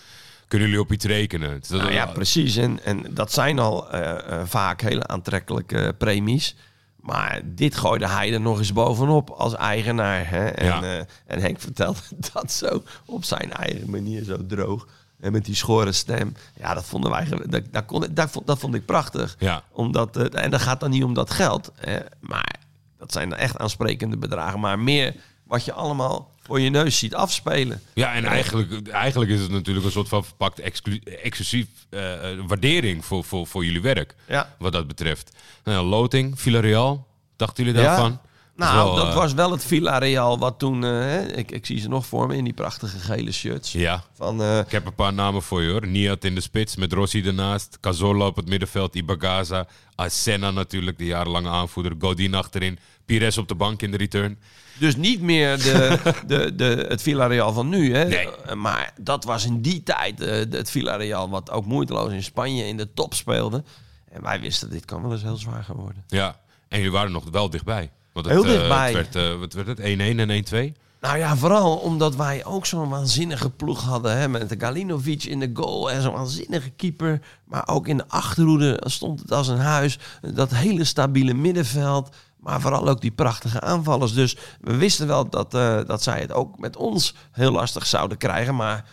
kunnen 0.49 0.69
jullie 0.69 0.83
op 0.83 0.93
iets 0.93 1.05
rekenen. 1.05 1.59
Dus 1.61 1.69
dat- 1.69 1.81
Nou 1.81 1.93
ja, 1.93 2.07
precies. 2.07 2.57
En, 2.57 2.85
en 2.85 3.05
dat 3.11 3.33
zijn 3.33 3.59
al 3.59 3.91
eh, 3.91 4.11
eh, 4.41 4.47
vaak 4.47 4.81
hele 4.81 5.07
aantrekkelijke 5.07 5.95
premies. 5.99 6.57
Maar 7.01 7.41
dit 7.45 7.77
gooide 7.77 8.09
hij 8.09 8.33
er 8.33 8.41
nog 8.41 8.59
eens 8.59 8.73
bovenop 8.73 9.31
als 9.31 9.55
eigenaar. 9.55 10.29
Hè? 10.31 10.47
En, 10.47 10.67
Ja. 10.67 10.83
eh, 10.83 10.99
en 11.27 11.41
Henk 11.41 11.61
vertelde 11.61 11.99
dat 12.33 12.53
zo 12.53 12.83
op 13.05 13.25
zijn 13.25 13.53
eigen 13.53 13.91
manier, 13.91 14.25
zo 14.25 14.47
droog. 14.47 14.89
En 15.21 15.33
met 15.33 15.45
die 15.45 15.55
schore 15.55 15.93
stem. 15.93 16.35
Ja, 16.57 16.75
dat 16.75 16.85
vonden 16.85 17.11
wij. 17.11 17.27
Dat, 17.47 17.63
dat, 17.71 17.85
kon, 17.87 18.07
dat, 18.11 18.31
vond, 18.31 18.47
dat 18.47 18.59
vond 18.59 18.75
ik 18.75 18.85
prachtig. 18.85 19.37
Ja. 19.39 19.63
Omdat, 19.73 20.17
en 20.17 20.51
dat 20.51 20.61
gaat 20.61 20.81
dan 20.81 20.91
niet 20.91 21.05
om 21.05 21.15
dat 21.15 21.31
geld. 21.31 21.73
maar 22.21 22.55
dat 22.99 23.13
zijn 23.13 23.33
echt 23.33 23.59
aansprekende 23.59 24.17
bedragen. 24.17 24.61
Maar 24.61 24.79
meer 24.79 25.15
wat 25.45 25.65
je 25.65 25.73
allemaal 25.73 26.31
voor 26.49 26.61
je 26.61 26.71
neus 26.71 26.99
ziet 26.99 27.15
afspelen. 27.15 27.83
Ja, 27.95 28.15
en 28.15 28.25
eigenlijk, 28.25 28.89
eigenlijk 28.89 29.31
is 29.31 29.41
het 29.41 29.51
natuurlijk 29.51 29.87
een 29.87 29.93
soort 29.93 30.09
van 30.09 30.25
verpakt 30.25 30.59
exclu- 30.61 31.01
exclusief 31.23 31.67
eh, 31.91 32.31
eh, 32.33 32.39
waardering 32.47 33.05
voor, 33.05 33.25
voor, 33.25 33.47
voor 33.47 33.65
jullie 33.65 33.83
werk. 33.83 34.15
Ja. 34.29 34.55
Wat 34.59 34.73
dat 34.73 34.87
betreft. 34.87 35.37
Nou, 35.65 35.87
Loting, 35.87 36.41
Villarreal, 36.41 37.07
dachten 37.37 37.65
jullie 37.65 37.81
daarvan? 37.81 38.21
Nou, 38.59 38.97
dat 38.97 39.07
eh, 39.09 39.15
was 39.15 39.33
wel 39.33 39.51
het 39.51 39.65
Villarreal 39.65 40.39
wat 40.39 40.59
toen... 40.59 40.85
eh, 40.85 41.37
ik, 41.37 41.51
ik 41.51 41.67
zie 41.67 41.81
ze 41.81 41.89
nog 41.89 42.07
voor 42.07 42.27
me 42.27 42.37
in 42.37 42.45
die 42.45 42.53
prachtige 42.53 42.99
gele 42.99 43.33
shirts. 43.33 43.73
Ja, 43.73 44.03
Van, 44.15 44.43
eh, 44.43 44.59
ik 44.59 44.71
heb 44.71 44.87
een 44.87 44.95
paar 44.95 45.13
namen 45.13 45.43
voor 45.43 45.63
je 45.63 45.71
hoor. 45.71 45.87
Niat 45.87 46.25
in 46.25 46.35
de 46.35 46.41
spits 46.41 46.77
met 46.77 46.93
Rossi 46.93 47.25
ernaast. 47.27 47.79
Cazorla 47.81 48.27
op 48.27 48.37
het 48.37 48.49
middenveld. 48.49 48.95
Ibagaza. 48.95 49.67
Asenna 49.95 50.51
natuurlijk, 50.51 50.99
de 50.99 51.05
jarenlange 51.05 51.49
aanvoerder. 51.49 51.93
Godin 51.99 52.35
achterin. 52.35 52.79
Pires 53.07 53.39
op 53.39 53.49
de 53.49 53.55
bank 53.55 53.83
in 53.83 53.91
de 53.91 53.97
return. 53.97 54.39
Dus 54.79 54.97
niet 54.97 55.21
meer 55.21 55.57
de, 55.59 55.99
de, 56.27 56.55
de, 56.55 56.85
het 56.89 57.03
Villarreal 57.03 57.53
van 57.53 57.69
nu. 57.69 57.95
Hè? 57.95 58.05
Nee. 58.05 58.55
Maar 58.55 58.93
dat 59.01 59.25
was 59.25 59.45
in 59.45 59.61
die 59.63 59.83
tijd 59.83 60.19
het 60.53 60.71
Villarreal 60.71 61.29
wat 61.29 61.51
ook 61.51 61.65
moeiteloos 61.65 62.13
in 62.13 62.23
Spanje 62.23 62.67
in 62.67 62.77
de 62.77 62.93
top 62.95 63.15
speelde. 63.15 63.65
En 64.11 64.23
wij 64.23 64.41
wisten, 64.41 64.71
dit 64.71 64.85
kan 64.85 65.03
wel 65.03 65.13
eens 65.13 65.23
heel 65.23 65.37
zwaar 65.37 65.65
gaan 65.65 65.77
worden. 65.77 66.05
Ja, 66.07 66.41
en 66.69 66.77
jullie 66.79 66.93
waren 66.93 67.13
nog 67.13 67.25
wel 67.31 67.51
dichtbij. 67.51 67.91
Want 68.23 68.31
het, 68.31 68.45
Heel 68.45 68.53
eh, 68.55 68.59
dichtbij. 68.59 68.93
het 68.93 68.95
werd, 68.95 69.33
eh, 69.33 69.39
wat 69.39 69.53
werd 69.53 69.67
het? 69.67 69.81
1-1 69.81 70.19
en 70.19 70.31
1-2? 70.31 70.77
Nou 71.01 71.19
ja, 71.19 71.37
vooral 71.37 71.77
omdat 71.77 72.17
wij 72.17 72.45
ook 72.45 72.67
zo'n 72.67 72.89
waanzinnige 72.89 73.51
ploeg 73.51 73.83
hadden. 73.83 74.19
Hè, 74.19 74.29
met 74.29 74.49
de 74.49 74.59
Galinovic 74.59 75.25
in 75.25 75.41
de 75.41 75.51
goal 75.55 75.91
en 75.91 76.03
zo'n 76.03 76.13
waanzinnige 76.13 76.71
keeper. 76.71 77.21
Maar 77.45 77.69
ook 77.69 77.89
in 77.89 77.97
de 77.97 78.09
achterhoede 78.09 78.81
stond 78.85 79.21
het 79.21 79.33
als 79.33 79.49
een 79.49 79.59
huis. 79.59 79.99
Dat 80.35 80.51
hele 80.51 80.85
stabiele 80.85 81.35
middenveld. 81.35 82.17
Maar 82.41 82.61
vooral 82.61 82.89
ook 82.89 83.01
die 83.01 83.11
prachtige 83.11 83.61
aanvallers. 83.61 84.15
Dus 84.15 84.37
we 84.61 84.77
wisten 84.77 85.07
wel 85.07 85.29
dat, 85.29 85.55
eh, 85.55 85.79
dat 85.87 86.03
zij 86.03 86.21
het 86.21 86.33
ook 86.33 86.59
met 86.59 86.77
ons 86.77 87.15
heel 87.33 87.53
lastig 87.53 87.87
zouden 87.87 88.19
krijgen. 88.19 88.57
Maar 88.57 88.85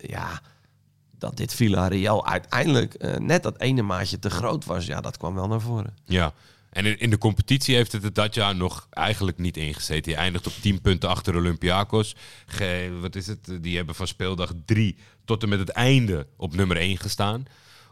ja, 0.00 0.40
dat 1.18 1.36
dit 1.36 1.54
Villarreal 1.54 2.26
uiteindelijk 2.26 3.18
net 3.18 3.42
dat 3.42 3.60
ene 3.60 3.82
maatje 3.82 4.18
te 4.18 4.30
groot 4.30 4.64
was. 4.64 4.86
Ja, 4.86 5.00
dat 5.00 5.16
kwam 5.16 5.34
wel 5.34 5.48
naar 5.48 5.60
voren. 5.60 5.94
Ja. 6.04 6.32
En 6.70 6.98
in, 6.98 7.10
de 7.10 7.18
competitie 7.18 7.74
heeft 7.74 7.92
het 7.92 8.04
er 8.04 8.12
dat 8.12 8.34
jaar 8.34 8.56
nog 8.56 8.86
eigenlijk 8.90 9.38
niet 9.38 9.56
ingezeten. 9.56 10.12
Je 10.12 10.18
eindigt 10.18 10.46
op 10.46 10.52
10 10.60 10.80
punten 10.80 11.08
achter 11.08 11.36
Olympiakos. 11.36 12.16
Wat 13.00 13.14
is 13.14 13.26
het? 13.26 13.58
Die 13.60 13.76
hebben 13.76 13.94
van 13.94 14.06
speeldag 14.06 14.52
3 14.64 14.96
tot 15.24 15.42
en 15.42 15.48
met 15.48 15.58
het 15.58 15.68
einde 15.68 16.26
op 16.36 16.56
nummer 16.56 16.76
1 16.76 16.96
gestaan. 16.96 17.46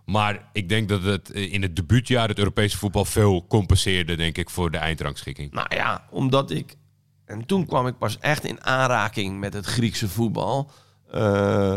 Maar 0.05 0.49
ik 0.53 0.69
denk 0.69 0.89
dat 0.89 1.03
het 1.03 1.31
eh, 1.31 1.53
in 1.53 1.63
het 1.63 1.77
debuutjaar 1.77 2.29
het 2.29 2.39
Europese 2.39 2.77
voetbal 2.77 3.05
veel 3.05 3.47
compenseerde, 3.47 4.17
denk 4.17 4.39
ik, 4.39 4.51
voor 4.51 4.71
de 4.71 4.79
eindrangschikking. 4.79 5.53
Nou 5.53 5.67
ja, 5.75 6.07
omdat 6.11 6.51
ik. 6.51 6.77
En 7.25 7.47
toen 7.47 7.67
kwam 7.67 7.87
ik 7.87 7.99
pas 7.99 8.19
echt 8.19 8.45
in 8.45 8.65
aanraking 8.65 9.39
met 9.39 9.53
het 9.53 9.67
Griekse 9.67 10.09
voetbal. 10.09 10.71
Eh, 11.11 11.77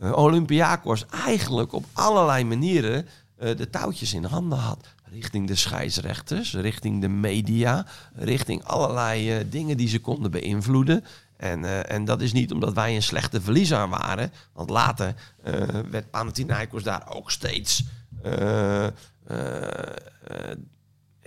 Olympiakos 0.00 1.06
eigenlijk 1.06 1.72
op 1.72 1.84
allerlei 1.92 2.44
manieren 2.44 3.08
de 3.36 3.70
touwtjes 3.70 4.14
in 4.14 4.24
handen 4.24 4.58
had. 4.58 4.94
Richting 5.10 5.46
de 5.46 5.54
scheidsrechters, 5.54 6.54
richting 6.54 7.00
de 7.00 7.08
media, 7.08 7.86
richting 8.14 8.64
allerlei 8.64 9.32
eh, 9.32 9.44
dingen 9.50 9.76
die 9.76 9.88
ze 9.88 10.00
konden 10.00 10.30
beïnvloeden. 10.30 11.04
En, 11.36 11.64
eh, 11.64 11.94
en 11.94 12.04
dat 12.04 12.20
is 12.20 12.32
niet 12.32 12.52
omdat 12.52 12.74
wij 12.74 12.94
een 12.94 13.02
slechte 13.02 13.40
verliezer 13.40 13.88
waren. 13.88 14.32
Want 14.52 14.70
later 14.70 15.14
eh, 15.42 15.52
werd 15.90 16.10
Panathinaikos 16.10 16.82
daar 16.82 17.14
ook 17.14 17.30
steeds 17.30 17.84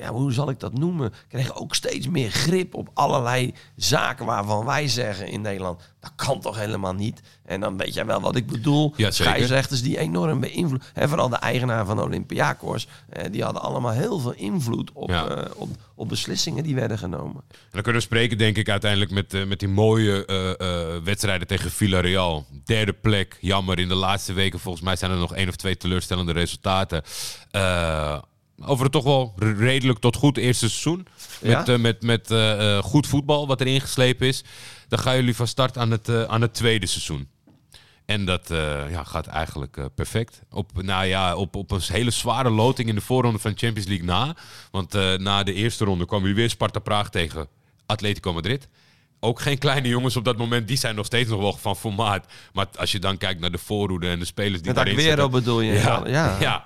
ja, 0.02 0.12
hoe 0.12 0.34
zal 0.34 0.50
ik 0.50 0.60
dat 0.60 0.74
noemen? 0.78 1.14
Kregen 1.28 1.56
ook 1.56 1.76
steeds 1.76 2.08
meer 2.08 2.30
grip 2.32 2.76
op 2.76 2.90
allerlei 2.94 3.54
zaken 3.76 4.26
waarvan 4.26 4.66
wij 4.66 4.88
zeggen 4.88 5.28
in 5.28 5.42
Nederland, 5.42 5.80
dat 6.00 6.12
kan 6.16 6.40
toch 6.42 6.58
helemaal 6.58 6.94
niet. 6.94 7.22
En 7.46 7.60
dan 7.60 7.78
weet 7.78 7.94
jij 7.94 8.06
wel 8.06 8.22
wat 8.22 8.36
ik 8.36 8.48
bedoel. 8.48 8.94
Ja, 8.96 9.12
zeker. 9.12 9.14
Scheidsrechters 9.34 9.82
die 9.82 9.98
enorm 9.98 10.40
beïnvloed. 10.40 10.84
En 10.94 11.10
vooral 11.10 11.30
de 11.30 11.36
eigenaar 11.36 11.86
van 11.86 12.02
Olympiakos, 12.02 12.88
eh, 13.10 13.26
die 13.32 13.44
hadden 13.44 13.62
allemaal 13.62 13.92
heel 13.92 14.20
veel 14.20 14.34
invloed 14.34 14.92
op, 14.94 15.10
Ja. 15.10 15.28
eh, 15.28 15.52
op, 15.56 15.70
op 15.96 16.10
beslissingen 16.10 16.64
die 16.64 16.76
werden 16.76 16.98
genomen. 16.98 17.44
En 17.50 17.58
dan 17.72 17.82
kunnen 17.82 18.02
we 18.02 18.08
spreken, 18.08 18.38
denk 18.38 18.58
ik, 18.58 18.70
uiteindelijk 18.70 19.12
met, 19.12 19.34
eh, 19.34 19.44
met 19.46 19.60
die 19.60 19.68
mooie 19.70 20.26
eh, 20.26 21.04
wedstrijden 21.04 21.48
tegen 21.48 21.72
Villarreal. 21.72 22.46
Derde 22.66 22.94
plek, 22.94 23.38
jammer. 23.42 23.80
In 23.80 23.88
de 23.88 23.96
laatste 23.96 24.34
weken 24.34 24.60
volgens 24.60 24.84
mij 24.84 24.96
zijn 24.96 25.12
er 25.12 25.18
nog 25.18 25.34
één 25.36 25.50
of 25.50 25.56
twee 25.56 25.78
teleurstellende 25.78 26.32
resultaten. 26.32 27.04
Over 28.66 28.84
het 28.84 28.92
toch 28.92 29.04
wel 29.04 29.34
redelijk 29.38 30.00
tot 30.00 30.16
goed 30.16 30.38
eerste 30.38 30.70
seizoen. 30.70 31.08
Met, 31.42 31.52
Ja. 31.52 31.66
eh, 31.74 31.80
met, 31.80 32.02
met 32.04 32.32
eh, 32.32 32.78
eh, 32.78 32.84
goed 32.84 33.08
voetbal 33.08 33.48
wat 33.48 33.62
erin 33.62 33.82
geslepen 33.82 34.28
is. 34.28 34.44
Dan 34.88 35.00
gaan 35.00 35.16
jullie 35.16 35.36
van 35.36 35.48
start 35.48 35.78
aan 35.78 35.92
het, 35.92 36.28
aan 36.28 36.42
het 36.42 36.54
tweede 36.54 36.86
seizoen. 36.86 37.28
En 38.06 38.26
dat 38.26 38.48
ja, 38.90 39.04
gaat 39.04 39.28
eigenlijk 39.28 39.78
perfect. 39.96 40.42
Op, 40.50 40.84
nou 40.84 41.06
ja, 41.06 41.36
op, 41.36 41.56
op 41.56 41.72
een 41.72 41.82
hele 41.88 42.12
zware 42.12 42.50
loting 42.50 42.90
in 42.90 42.96
de 42.96 43.02
voorronde 43.02 43.40
van 43.40 43.54
Champions 43.56 43.88
League 43.88 44.06
na. 44.06 44.36
Want 44.72 44.94
na 45.18 45.44
de 45.44 45.54
eerste 45.54 45.86
ronde 45.86 46.06
kwamen 46.06 46.28
jullie 46.28 46.42
weer 46.42 46.50
Sparta 46.50 46.80
Praag 46.80 47.10
tegen 47.10 47.48
Atletico 47.86 48.34
Madrid. 48.34 48.68
Ook 49.20 49.40
geen 49.42 49.58
kleine 49.58 49.88
jongens 49.88 50.16
op 50.16 50.26
dat 50.26 50.38
moment. 50.38 50.68
Die 50.68 50.78
zijn 50.78 50.96
nog 50.96 51.06
steeds 51.06 51.30
nog 51.30 51.40
wel 51.40 51.54
van 51.54 51.76
formaat. 51.76 52.26
Maar 52.54 52.66
als 52.78 52.92
je 52.92 53.00
dan 53.00 53.18
kijkt 53.18 53.40
naar 53.40 53.52
de 53.52 53.58
voorhoede 53.58 54.10
en 54.10 54.20
de 54.20 54.26
spelers 54.26 54.58
die 54.62 54.66
Met 54.74 54.76
daarin 54.76 54.94
Aguero 54.96 55.22
zitten. 55.22 55.32
bedoel 55.32 55.62
je? 55.62 55.74
Ja, 55.74 56.02
ja. 56.06 56.38
ja. 56.48 56.66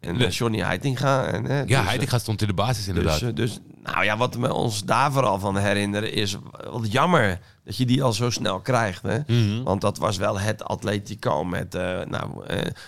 En 0.00 0.20
eh, 0.20 0.30
Johnny 0.30 0.58
Heitinga. 0.58 1.24
En, 1.24 1.46
eh, 1.46 1.56
Ja, 1.56 1.64
dus, 1.64 1.76
eh, 1.76 1.86
Heitinga 1.86 2.18
stond 2.18 2.40
in 2.40 2.46
de 2.46 2.54
basis 2.54 2.88
inderdaad. 2.88 3.20
Dus, 3.20 3.32
dus, 3.34 3.58
nou 3.82 4.04
ja, 4.04 4.16
wat 4.16 4.34
we 4.34 4.54
ons 4.54 4.84
daar 4.84 5.12
vooral 5.12 5.38
van 5.38 5.56
herinneren 5.56 6.12
is 6.12 6.36
wat 6.70 6.92
jammer 6.92 7.40
dat 7.64 7.76
je 7.76 7.86
die 7.86 8.02
al 8.02 8.12
zo 8.12 8.30
snel 8.30 8.60
krijgt. 8.60 9.02
Hè? 9.02 9.18
Mhm. 9.26 9.62
Want 9.62 9.80
dat 9.80 9.98
was 9.98 10.16
wel 10.16 10.40
het 10.40 10.64
Atletico 10.64 11.44
met, 11.44 11.72
nou, 12.08 12.44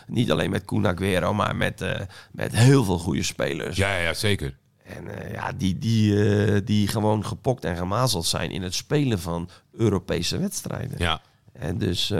niet 0.06 0.30
alleen 0.30 0.50
met 0.50 0.64
Kun 0.64 0.86
Aguero, 0.86 1.34
maar 1.34 1.56
met, 1.56 1.84
met 2.32 2.56
heel 2.56 2.84
veel 2.84 2.98
goede 2.98 3.22
spelers. 3.22 3.76
ja, 3.76 3.96
ja, 3.96 4.14
zeker. 4.14 4.56
En 4.82 5.32
ja, 5.32 5.52
die, 5.52 5.78
die, 5.78 6.64
die 6.64 6.88
gewoon 6.88 7.26
gepokt 7.26 7.64
en 7.64 7.76
gemazeld 7.76 8.26
zijn 8.26 8.50
in 8.50 8.62
het 8.62 8.74
spelen 8.74 9.20
van 9.20 9.48
Europese 9.72 10.38
wedstrijden. 10.38 10.94
Ja. 10.98 11.20
En 11.52 11.78
dus 11.78 12.12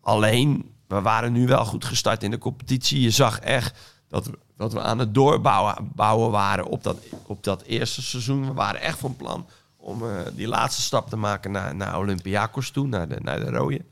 alleen, 0.00 0.70
we 0.88 1.00
waren 1.00 1.32
nu 1.32 1.46
wel 1.46 1.64
goed 1.64 1.84
gestart 1.84 2.22
in 2.22 2.30
de 2.30 2.38
competitie. 2.38 3.00
Je 3.00 3.10
zag 3.10 3.38
echt 3.38 3.78
dat 4.08 4.26
we, 4.26 4.38
dat 4.56 4.72
we 4.72 4.80
aan 4.80 4.98
het 4.98 5.14
doorbouwen 5.14 5.90
bouwen 5.94 6.30
waren 6.30 6.66
op 6.66 6.82
dat, 6.82 6.98
op 7.26 7.44
dat 7.44 7.62
eerste 7.62 8.02
seizoen. 8.02 8.46
We 8.46 8.52
waren 8.52 8.80
echt 8.80 8.98
van 8.98 9.16
plan 9.16 9.46
om 9.76 10.02
eh, 10.02 10.20
die 10.34 10.48
laatste 10.48 10.82
stap 10.82 11.08
te 11.08 11.16
maken 11.16 11.50
naar, 11.50 11.74
naar 11.74 11.98
Olympiakos 11.98 12.70
toe, 12.70 12.86
naar 12.86 13.08
de, 13.08 13.16
naar 13.20 13.40
de 13.40 13.50
rode. 13.50 13.84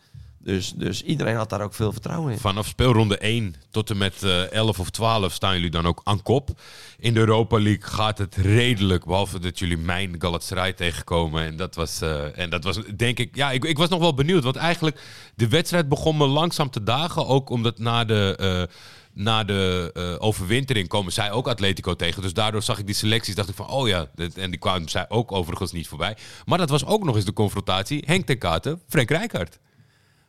Dus, 0.45 0.73
dus 0.73 1.03
iedereen 1.03 1.37
had 1.37 1.51
daar 1.51 1.61
ook 1.61 1.75
veel 1.75 1.93
vertrouwen 1.93 2.33
in. 2.33 2.39
Vanaf 2.39 2.67
speelronde 2.67 3.19
1 3.19 3.55
tot 3.71 3.91
en 3.91 3.97
met 3.97 4.23
eh 4.23 4.53
11 4.53 4.79
of 4.79 4.91
12 4.91 5.33
staan 5.33 5.55
jullie 5.55 5.71
dan 5.71 5.87
ook 5.87 6.01
aan 6.05 6.23
kop. 6.23 6.51
In 6.99 7.15
de 7.15 7.21
Europa 7.21 7.61
League 7.61 7.83
gaat 7.83 8.19
het 8.19 8.37
redelijk, 8.37 9.05
behalve 9.05 9.39
dat 9.39 9.59
jullie 9.59 9.77
mijn 9.77 10.15
Galatasaray 10.19 10.73
tegenkomen. 10.73 11.45
En 11.45 11.57
dat 11.57 11.75
was, 11.75 12.01
eh, 12.01 12.39
en 12.39 12.51
dat 12.51 12.65
was 12.65 12.79
denk 12.97 13.19
ik, 13.19 13.37
ja, 13.37 13.51
ik, 13.51 13.65
ik 13.65 13.79
was 13.79 13.89
nog 13.89 14.01
wel 14.01 14.15
benieuwd. 14.15 14.45
Want 14.45 14.57
eigenlijk, 14.57 15.01
de 15.35 15.49
wedstrijd 15.49 15.89
begon 15.89 16.17
me 16.17 16.27
langzaam 16.27 16.71
te 16.71 16.83
dagen. 16.83 17.27
Ook 17.27 17.51
omdat 17.51 17.79
na 17.79 18.05
de... 18.05 18.69
na 19.15 19.45
de 19.45 19.91
eh, 19.95 20.27
overwintering 20.27 20.89
komen 20.89 21.13
zij 21.13 21.31
ook 21.31 21.49
Atletico 21.49 21.95
tegen. 21.95 22.23
Dus 22.23 22.33
daardoor 22.33 22.63
zag 22.63 22.79
ik 22.79 22.87
die 22.87 22.95
selecties. 22.95 23.35
Dacht 23.35 23.49
ik 23.49 23.55
van, 23.55 23.69
oh 23.69 23.89
ja. 23.89 24.07
En 24.37 24.51
die 24.51 24.59
kwamen 24.59 24.89
zij 24.89 25.09
ook 25.09 25.33
overigens 25.33 25.73
niet 25.73 25.89
voorbij. 25.89 26.17
Maar 26.45 26.59
dat 26.59 26.71
was 26.71 26.85
ook 26.87 27.05
nog 27.05 27.17
eens 27.17 27.25
de 27.25 27.33
confrontatie. 27.33 28.03
Henk 28.07 28.27
ten 28.27 28.39
Katen, 28.39 28.81
Frank 28.89 29.11
Rijkaard. 29.11 29.59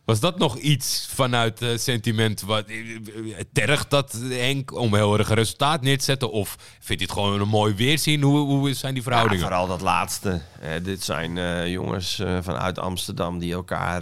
Was 0.05 0.19
dat 0.19 0.37
nog 0.37 0.57
iets 0.57 1.07
vanuit 1.13 1.61
eh, 1.61 1.77
sentiment? 1.77 2.41
Wat, 2.41 2.65
eh, 2.65 2.75
tergt 3.53 3.89
dat 3.89 4.11
Henk 4.29 4.73
om 4.73 4.95
heel 4.95 5.17
erg 5.17 5.29
een 5.29 5.35
resultaat 5.35 5.81
neer 5.81 5.97
te 5.97 6.03
zetten? 6.03 6.31
Of 6.31 6.55
vindt 6.59 6.87
hij 6.87 6.97
het 6.97 7.11
gewoon 7.11 7.41
een 7.41 7.47
mooi 7.47 7.73
weerzien? 7.73 8.21
Hoe, 8.21 8.39
hoe 8.39 8.73
zijn 8.73 8.93
die 8.93 9.03
Ja, 9.03 9.09
verhoudingen? 9.09 9.43
vooral 9.43 9.67
dat 9.67 9.81
laatste. 9.81 10.41
Dit 10.83 11.03
zijn 11.03 11.69
jongens 11.69 12.21
vanuit 12.41 12.79
Amsterdam 12.79 13.39
die 13.39 13.53
elkaar 13.53 14.01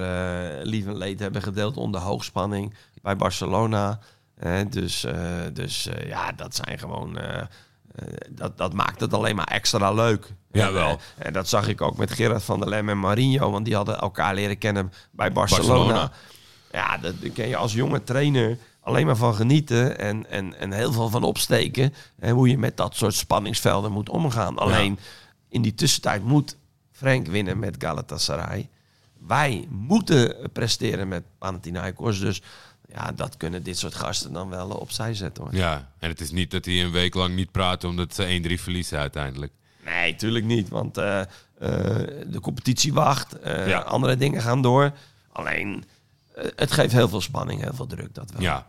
lief 0.65 0.85
en 0.85 0.97
leed 0.97 1.19
hebben 1.19 1.41
gedeeld 1.41 1.77
onder 1.77 2.01
hoogspanning 2.01 2.73
bij 3.01 3.15
Barcelona. 3.15 3.99
Eh, 4.35 4.59
dus 4.69 5.01
dus, 5.01 5.05
dus 5.53 5.87
eh, 5.87 6.07
ja, 6.07 6.31
dat 6.31 6.55
zijn 6.55 6.79
gewoon. 6.79 7.17
eh, 7.17 7.39
eh, 7.39 7.47
dat, 8.29 8.57
dat 8.57 8.73
maakt 8.73 8.99
het 8.99 9.13
alleen 9.13 9.35
maar 9.35 9.47
extra 9.47 9.91
leuk. 9.91 10.33
Jawel. 10.51 10.99
En, 11.17 11.25
eh, 11.27 11.33
dat 11.33 11.49
zag 11.49 11.67
ik 11.67 11.81
ook 11.81 11.97
met 11.97 12.11
Gerard 12.11 12.43
van 12.43 12.59
der 12.59 12.69
Lem 12.69 12.89
en 12.89 12.99
Marinho, 12.99 13.51
want 13.51 13.65
die 13.65 13.75
hadden 13.75 13.99
elkaar 13.99 14.33
leren 14.33 14.57
kennen 14.57 14.91
bij 15.11 15.31
Barcelona. 15.31 15.67
Barcelona. 15.73 16.11
Ja, 16.71 16.97
dat 16.97 17.21
daar 17.21 17.29
kun 17.29 17.47
je 17.47 17.55
als 17.55 17.73
jonge 17.73 18.03
trainer 18.03 18.57
alleen 18.79 19.05
maar 19.05 19.15
van 19.15 19.35
genieten 19.35 19.99
en, 19.99 20.29
en, 20.29 20.59
en 20.59 20.71
heel 20.71 20.91
veel 20.91 21.09
van 21.09 21.23
opsteken. 21.23 21.93
En 22.19 22.33
hoe 22.33 22.49
je 22.49 22.57
met 22.57 22.77
dat 22.77 22.95
soort 22.95 23.13
spanningsvelden 23.13 23.91
moet 23.91 24.09
omgaan. 24.09 24.57
Alleen 24.57 24.99
in 25.49 25.61
die 25.61 25.73
tussentijd 25.75 26.23
moet 26.23 26.57
Frank 26.91 27.27
winnen 27.27 27.59
met 27.59 27.75
Galatasaray. 27.79 28.69
wij 29.27 29.67
moeten 29.69 30.49
presteren 30.53 31.07
met 31.07 31.23
Panathinaikos. 31.37 32.19
Dus 32.19 32.41
ja, 32.93 33.11
dat 33.11 33.37
kunnen 33.37 33.63
dit 33.63 33.77
soort 33.77 33.95
gasten 33.95 34.33
dan 34.33 34.49
wel 34.49 34.69
opzij 34.69 35.13
zetten 35.13 35.43
hoor. 35.43 35.55
Ja, 35.55 35.89
en 35.99 36.09
het 36.09 36.21
is 36.21 36.31
niet 36.31 36.51
dat 36.51 36.65
hij 36.65 36.83
een 36.83 36.91
week 36.91 37.13
lang 37.13 37.35
niet 37.35 37.51
praat 37.51 37.83
omdat 37.83 38.15
ze 38.15 38.41
1-3 38.57 38.61
verliezen 38.61 38.99
uiteindelijk. 38.99 39.51
Nee, 39.85 40.15
tuurlijk 40.15 40.45
niet. 40.45 40.69
Want 40.69 40.97
eh, 40.97 41.19
eh, 41.21 41.27
de 42.27 42.39
competitie 42.41 42.93
wacht. 42.93 43.39
eh, 43.39 43.67
Ja. 43.67 43.79
Andere 43.79 44.17
dingen 44.17 44.41
gaan 44.41 44.61
door. 44.61 44.91
Alleen, 45.31 45.83
eh, 46.35 46.45
het 46.55 46.71
geeft 46.71 46.93
heel 46.93 47.09
veel 47.09 47.21
spanning, 47.21 47.61
heel 47.61 47.73
veel 47.73 47.87
druk. 47.87 48.15
Dat 48.15 48.31
wel. 48.31 48.41
Ja. 48.41 48.67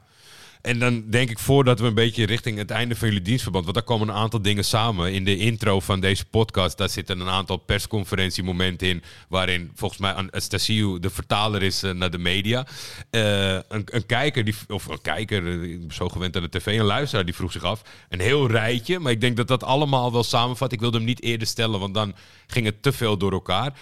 En 0.65 0.79
dan 0.79 1.05
denk 1.11 1.31
ik 1.31 1.39
voordat 1.39 1.81
we 1.81 1.87
een 1.87 1.95
beetje 1.95 2.27
richting 2.27 2.59
het 2.59 2.71
einde 2.71 2.97
van 2.97 3.09
jullie 3.09 3.23
dienstverband. 3.23 3.65
Want 3.65 3.77
daar 3.77 3.85
komen 3.85 4.09
een 4.09 4.15
aantal 4.15 4.43
dingen 4.43 4.65
samen. 4.65 5.13
In 5.13 5.25
de 5.25 5.37
intro 5.37 5.81
van 5.81 6.01
deze 6.01 6.25
podcast, 6.25 6.79
daar 6.79 6.89
zitten 6.89 7.21
een 7.21 7.29
aantal 7.29 7.57
persconferentiemomenten 7.57 8.89
in. 8.89 9.03
Waarin 9.29 9.71
volgens 9.75 10.01
mij 10.01 10.13
Anastasiou 10.13 11.01
de 11.01 11.11
vertaler 11.11 11.63
is 11.63 11.83
eh, 11.83 11.91
naar 11.91 12.11
de 12.11 12.19
media. 12.19 12.67
Eh, 13.11 13.53
een, 13.53 13.63
een 13.85 14.07
kijker, 14.07 14.45
die, 14.45 14.55
of 14.69 14.87
een 14.87 15.01
kijker, 15.01 15.63
eh, 15.63 15.79
zo 15.91 16.09
gewend 16.09 16.37
aan 16.37 16.43
de 16.43 16.59
tv, 16.59 16.67
een 16.67 16.85
luisteraar, 16.85 17.25
die 17.25 17.35
vroeg 17.35 17.53
zich 17.53 17.65
af. 17.65 17.83
Een 18.09 18.21
heel 18.21 18.51
rijtje. 18.51 18.99
Maar 18.99 19.13
ik 19.13 19.21
denk 19.21 19.37
dat 19.37 19.49
dat 19.49 19.65
allemaal 19.65 20.13
wel 20.13 20.25
samenvat. 20.25 20.73
Ik 20.73 20.81
wilde 20.81 20.97
hem 20.97 21.07
niet 21.07 21.23
eerder 21.23 21.47
stellen, 21.47 21.81
want 21.81 21.95
dan 21.95 22.15
ging 22.47 22.67
het 22.67 22.83
te 22.83 22.93
veel 22.93 23.17
door 23.17 23.33
elkaar 23.33 23.73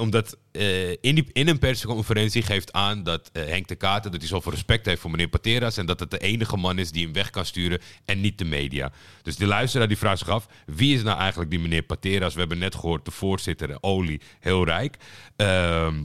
omdat 0.00 0.36
eh, 0.52 0.90
in, 0.90 1.26
een 1.32 1.58
persconferentie 1.58 2.42
geeft 2.42 2.72
aan 2.72 3.02
dat 3.02 3.30
eh, 3.32 3.44
Henk 3.44 3.68
de 3.68 3.74
Kater 3.74 4.10
dat 4.10 4.20
hij 4.20 4.28
zoveel 4.28 4.52
respect 4.52 4.86
heeft 4.86 5.00
voor 5.00 5.10
meneer 5.10 5.28
Pateras 5.28 5.76
en 5.76 5.86
dat 5.86 6.00
het 6.00 6.10
de 6.10 6.18
enige 6.18 6.56
man 6.56 6.78
is 6.78 6.90
die 6.90 7.04
hem 7.04 7.12
weg 7.12 7.30
kan 7.30 7.46
sturen 7.46 7.80
en 8.04 8.20
niet 8.20 8.38
de 8.38 8.44
media. 8.44 8.92
Dus 9.22 9.36
de 9.36 9.46
luisteraar 9.46 9.88
die 9.88 9.98
vraagt 9.98 10.18
zich 10.18 10.28
af, 10.28 10.48
wie 10.66 10.94
is 10.94 11.02
nou 11.02 11.18
eigenlijk 11.18 11.50
die 11.50 11.60
meneer 11.60 11.82
Pateras? 11.82 12.34
We 12.34 12.40
hebben 12.40 12.58
net 12.58 12.74
gehoord, 12.74 13.04
de 13.04 13.10
voorzitter, 13.10 13.78
Oli, 13.80 14.20
heel 14.40 14.64
rijk. 14.64 14.96
Ehm, 15.36 16.02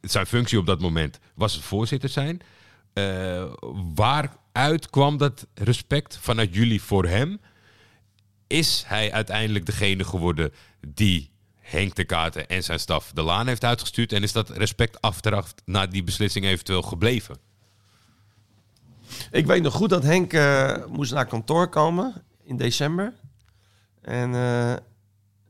zijn 0.00 0.26
functie 0.26 0.58
op 0.58 0.66
dat 0.66 0.80
moment 0.80 1.18
was 1.34 1.54
het 1.54 1.62
voorzitter 1.62 2.08
zijn. 2.08 2.40
Eh, 2.92 3.44
waaruit 3.94 4.90
kwam 4.90 5.16
dat 5.16 5.46
respect 5.54 6.18
vanuit 6.20 6.54
jullie 6.54 6.82
voor 6.82 7.06
hem? 7.06 7.40
Is 8.46 8.84
hij 8.86 9.12
uiteindelijk 9.12 9.66
degene 9.66 10.04
geworden 10.04 10.52
die 10.88 11.33
Henk 11.64 11.94
de 11.94 12.04
Katen 12.04 12.46
en 12.48 12.62
zijn 12.62 12.80
staf 12.80 13.12
de 13.12 13.22
laan 13.22 13.46
heeft 13.46 13.64
uitgestuurd? 13.64 14.12
En 14.12 14.22
is 14.22 14.32
dat 14.32 14.50
respect 14.50 15.00
achteraf 15.00 15.54
na 15.64 15.86
die 15.86 16.04
beslissing 16.04 16.44
eventueel 16.44 16.82
gebleven? 16.82 17.36
Ik 19.30 19.46
weet 19.46 19.62
nog 19.62 19.74
goed 19.74 19.90
dat 19.90 20.02
Henk 20.02 20.32
eh, 20.32 20.76
moest 20.88 21.12
naar 21.12 21.26
kantoor 21.26 21.68
komen 21.68 22.14
in 22.42 22.56
december. 22.56 23.12
En 24.00 24.34
eh, 24.34 24.74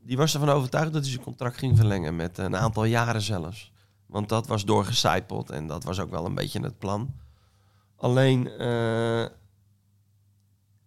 die 0.01 0.17
was 0.17 0.33
ervan 0.33 0.49
overtuigd 0.49 0.93
dat 0.93 1.01
hij 1.01 1.11
zijn 1.11 1.23
contract 1.23 1.57
ging 1.57 1.77
verlengen 1.77 2.15
met 2.15 2.37
een 2.37 2.55
aantal 2.55 2.85
jaren 2.85 3.21
zelfs. 3.21 3.71
Want 4.05 4.29
dat 4.29 4.47
was 4.47 4.65
doorgecijpeld 4.65 5.49
en 5.49 5.67
dat 5.67 5.83
was 5.83 5.99
ook 5.99 6.09
wel 6.09 6.25
een 6.25 6.35
beetje 6.35 6.61
het 6.61 6.79
plan. 6.79 7.13
Alleen, 7.97 8.49
eh, 8.49 9.25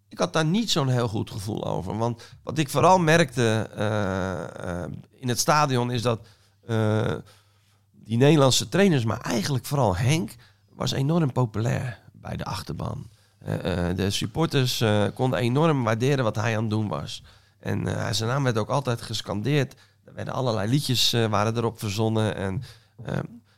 ik 0.08 0.18
had 0.18 0.32
daar 0.32 0.44
niet 0.44 0.70
zo'n 0.70 0.88
heel 0.88 1.08
goed 1.08 1.30
gevoel 1.30 1.64
over. 1.64 1.98
Want 1.98 2.22
wat 2.42 2.58
ik 2.58 2.68
vooral 2.68 2.98
merkte 2.98 3.70
eh, 3.76 4.82
eh, 4.82 4.90
in 5.14 5.28
het 5.28 5.38
stadion 5.38 5.90
is 5.90 6.02
dat 6.02 6.20
eh, 6.66 7.14
die 7.92 8.16
Nederlandse 8.16 8.68
trainers, 8.68 9.04
maar 9.04 9.20
eigenlijk 9.20 9.66
vooral 9.66 9.96
Henk, 9.96 10.34
was 10.74 10.92
enorm 10.92 11.32
populair 11.32 11.98
bij 12.12 12.36
de 12.36 12.44
achterban. 12.44 13.08
De 13.94 14.10
supporters 14.10 14.84
konden 15.14 15.38
enorm 15.38 15.84
waarderen 15.84 16.24
wat 16.24 16.36
hij 16.36 16.56
aan 16.56 16.60
het 16.62 16.70
doen 16.70 16.88
was. 16.88 17.22
En 17.60 18.14
zijn 18.14 18.28
naam 18.28 18.42
werd 18.42 18.58
ook 18.58 18.68
altijd 18.68 19.02
gescandeerd. 19.02 19.74
Er 20.04 20.14
werden 20.14 20.34
allerlei 20.34 20.70
liedjes 20.70 21.10
waren 21.10 21.56
erop 21.56 21.78
verzonnen. 21.78 22.36
En 22.36 22.62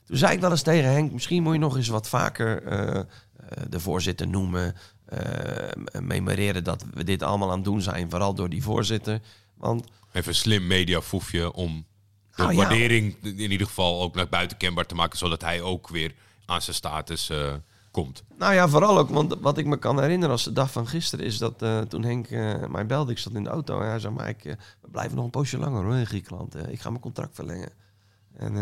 toen 0.04 0.16
zei 0.16 0.32
ik 0.32 0.40
wel 0.40 0.50
eens 0.50 0.62
tegen 0.62 0.90
Henk, 0.90 1.12
misschien 1.12 1.42
moet 1.42 1.52
je 1.52 1.58
nog 1.58 1.76
eens 1.76 1.88
wat 1.88 2.08
vaker 2.08 2.62
de 3.68 3.80
voorzitter 3.80 4.28
noemen. 4.28 4.74
Eh, 5.10 6.00
memoreren 6.00 6.64
dat 6.64 6.84
we 6.94 7.04
dit 7.04 7.22
allemaal 7.22 7.50
aan 7.50 7.54
het 7.54 7.64
doen 7.64 7.82
zijn, 7.82 8.10
vooral 8.10 8.34
door 8.34 8.48
die 8.48 8.62
voorzitter. 8.62 9.20
Want 9.54 9.86
Even 10.12 10.28
een 10.28 10.34
slim 10.34 10.66
mediafoefje 10.66 11.52
om 11.52 11.84
de 12.34 12.42
ja. 12.42 12.54
waardering 12.54 13.16
in 13.22 13.50
ieder 13.50 13.66
geval 13.66 14.02
ook 14.02 14.14
naar 14.14 14.28
buiten 14.28 14.56
kenbaar 14.56 14.86
te 14.86 14.94
maken, 14.94 15.18
zodat 15.18 15.40
hij 15.40 15.62
ook 15.62 15.88
weer 15.88 16.14
aan 16.46 16.62
zijn 16.62 16.76
status 16.76 17.30
eh, 17.30 17.54
komt. 17.90 18.22
Nou 18.38 18.54
ja, 18.54 18.68
vooral 18.68 18.98
ook, 18.98 19.08
want 19.08 19.34
wat 19.40 19.58
ik 19.58 19.66
me 19.66 19.76
kan 19.76 20.00
herinneren 20.00 20.30
als 20.30 20.44
de 20.44 20.52
dag 20.52 20.72
van 20.72 20.86
gisteren 20.86 21.24
is 21.24 21.38
dat 21.38 21.62
eh, 21.62 21.80
toen 21.80 22.04
Henk 22.04 22.30
mij 22.70 22.86
belde, 22.86 23.12
ik 23.12 23.18
zat 23.18 23.32
in 23.32 23.44
de 23.44 23.50
auto 23.50 23.80
en 23.80 23.88
hij 23.88 23.98
zei, 23.98 24.14
maar 24.14 24.28
ik, 24.28 24.42
we 24.80 24.90
blijven 24.90 25.16
nog 25.16 25.24
een 25.24 25.30
poosje 25.30 25.58
langer 25.58 25.84
hoor 25.84 25.96
in 25.96 26.06
Griekenland. 26.06 26.68
Ik 26.68 26.80
ga 26.80 26.90
mijn 26.90 27.02
contract 27.02 27.34
verlengen. 27.34 27.72
En 28.36 28.54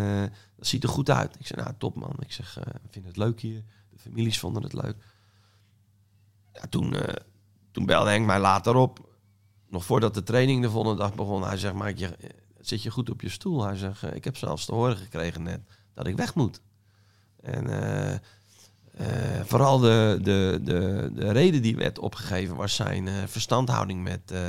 dat 0.56 0.66
ziet 0.66 0.82
er 0.82 0.88
goed 0.88 1.11
uit. 1.11 1.37
Ik 1.38 1.46
zei, 1.46 1.61
nou 1.62 1.74
top 1.78 1.94
man. 1.94 2.14
Ik 2.18 2.32
zeg, 2.32 2.54
we 2.54 2.88
vinden 2.90 3.11
het 3.11 3.20
leuk 3.20 3.40
hier. 3.40 3.62
De 3.90 3.98
families 3.98 4.38
vonden 4.38 4.62
het 4.62 4.72
leuk. 4.72 4.96
Ja, 6.61 6.66
toen, 6.71 6.94
eh, 6.97 7.14
toen 7.73 7.87
belde 7.87 8.11
Henk 8.11 8.27
mij 8.27 8.40
later 8.40 8.75
op, 8.75 9.09
nog 9.68 9.85
voordat 9.85 10.14
de 10.14 10.23
training 10.23 10.62
de 10.62 10.71
volgende 10.71 10.97
dag 10.99 11.14
begon. 11.14 11.42
Hij 11.42 11.57
zegt, 11.57 11.75
maar 11.75 11.92
je, 11.97 12.16
zit 12.61 12.83
je 12.83 12.90
goed 12.90 13.11
op 13.11 13.21
je 13.21 13.29
stoel? 13.29 13.64
Hij 13.64 13.77
zegt, 13.77 14.03
eh, 14.03 14.14
ik 14.14 14.25
heb 14.25 14.37
zelfs 14.37 14.64
te 14.64 14.75
horen 14.75 14.97
gekregen 14.97 15.42
net 15.42 15.61
dat 15.94 16.07
ik 16.07 16.16
weg 16.16 16.35
moet. 16.35 16.61
En... 17.42 17.68
eh, 17.71 18.18
eh, 18.99 19.44
vooral 19.44 19.79
de, 19.79 20.18
de, 20.23 20.61
de, 20.62 21.11
de 21.14 21.33
reden 21.33 21.62
die 21.62 21.77
werd 21.77 21.99
opgegeven 21.99 22.57
was 22.57 22.75
zijn 22.75 23.09
eh, 23.09 23.14
verstandhouding 23.27 24.03
met, 24.03 24.31
eh 24.31 24.40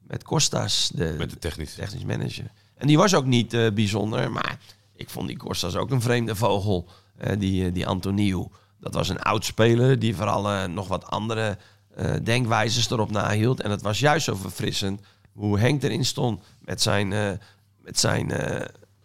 met 0.00 0.22
Kostas, 0.22 0.90
de, 0.94 1.14
Met 1.18 1.30
de 1.30 1.38
technisch. 1.38 1.74
technisch 1.74 2.04
manager. 2.04 2.50
En 2.74 2.86
die 2.86 2.96
was 2.96 3.14
ook 3.14 3.24
niet 3.24 3.54
eh, 3.54 3.70
bijzonder, 3.72 4.30
maar 4.30 4.58
ik 4.96 5.10
vond 5.10 5.28
die 5.28 5.36
Kostas 5.36 5.76
ook 5.76 5.90
een 5.90 6.00
vreemde 6.00 6.34
vogel, 6.36 6.88
eh, 7.16 7.38
die, 7.38 7.66
eh, 7.66 7.74
die 7.74 7.86
Antoniou. 7.86 8.48
Dat 8.82 8.94
was 8.94 9.08
een 9.08 9.22
oud 9.22 9.44
speler 9.44 9.98
die 9.98 10.16
vooral 10.16 10.50
eh, 10.50 10.64
nog 10.64 10.88
wat 10.88 11.10
andere 11.10 11.58
eh, 11.94 12.14
denkwijzes 12.22 12.90
erop 12.90 13.10
nahield. 13.10 13.60
En 13.60 13.70
het 13.70 13.82
was 13.82 13.98
juist 13.98 14.24
zo 14.24 14.34
verfrissend 14.34 15.00
hoe 15.32 15.58
Henk 15.58 15.82
erin 15.82 16.04
stond 16.04 16.42
met 16.60 16.82
zijn, 16.82 17.12
eh, 17.12 17.30
met 17.78 17.98
zijn 17.98 18.32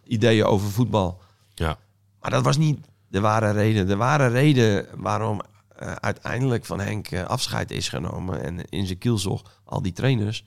ideeën 0.03 0.45
over 0.45 0.69
voetbal. 0.69 1.21
Ja. 1.53 1.77
Maar 2.21 2.31
dat 2.31 2.43
was 2.43 2.57
niet 2.57 2.87
de 3.07 3.19
ware 3.19 3.51
reden. 3.51 3.87
De 3.87 3.95
ware 3.95 4.27
reden 4.27 4.87
waarom 4.95 5.41
uiteindelijk 5.99 6.65
van 6.65 6.79
Henk 6.79 7.13
afscheid 7.13 7.71
is 7.71 7.89
genomen 7.89 8.43
en 8.43 8.69
in 8.69 8.85
zijn 8.85 8.97
kielzog 8.97 9.43
al 9.63 9.81
die 9.81 9.91
trainers, 9.91 10.43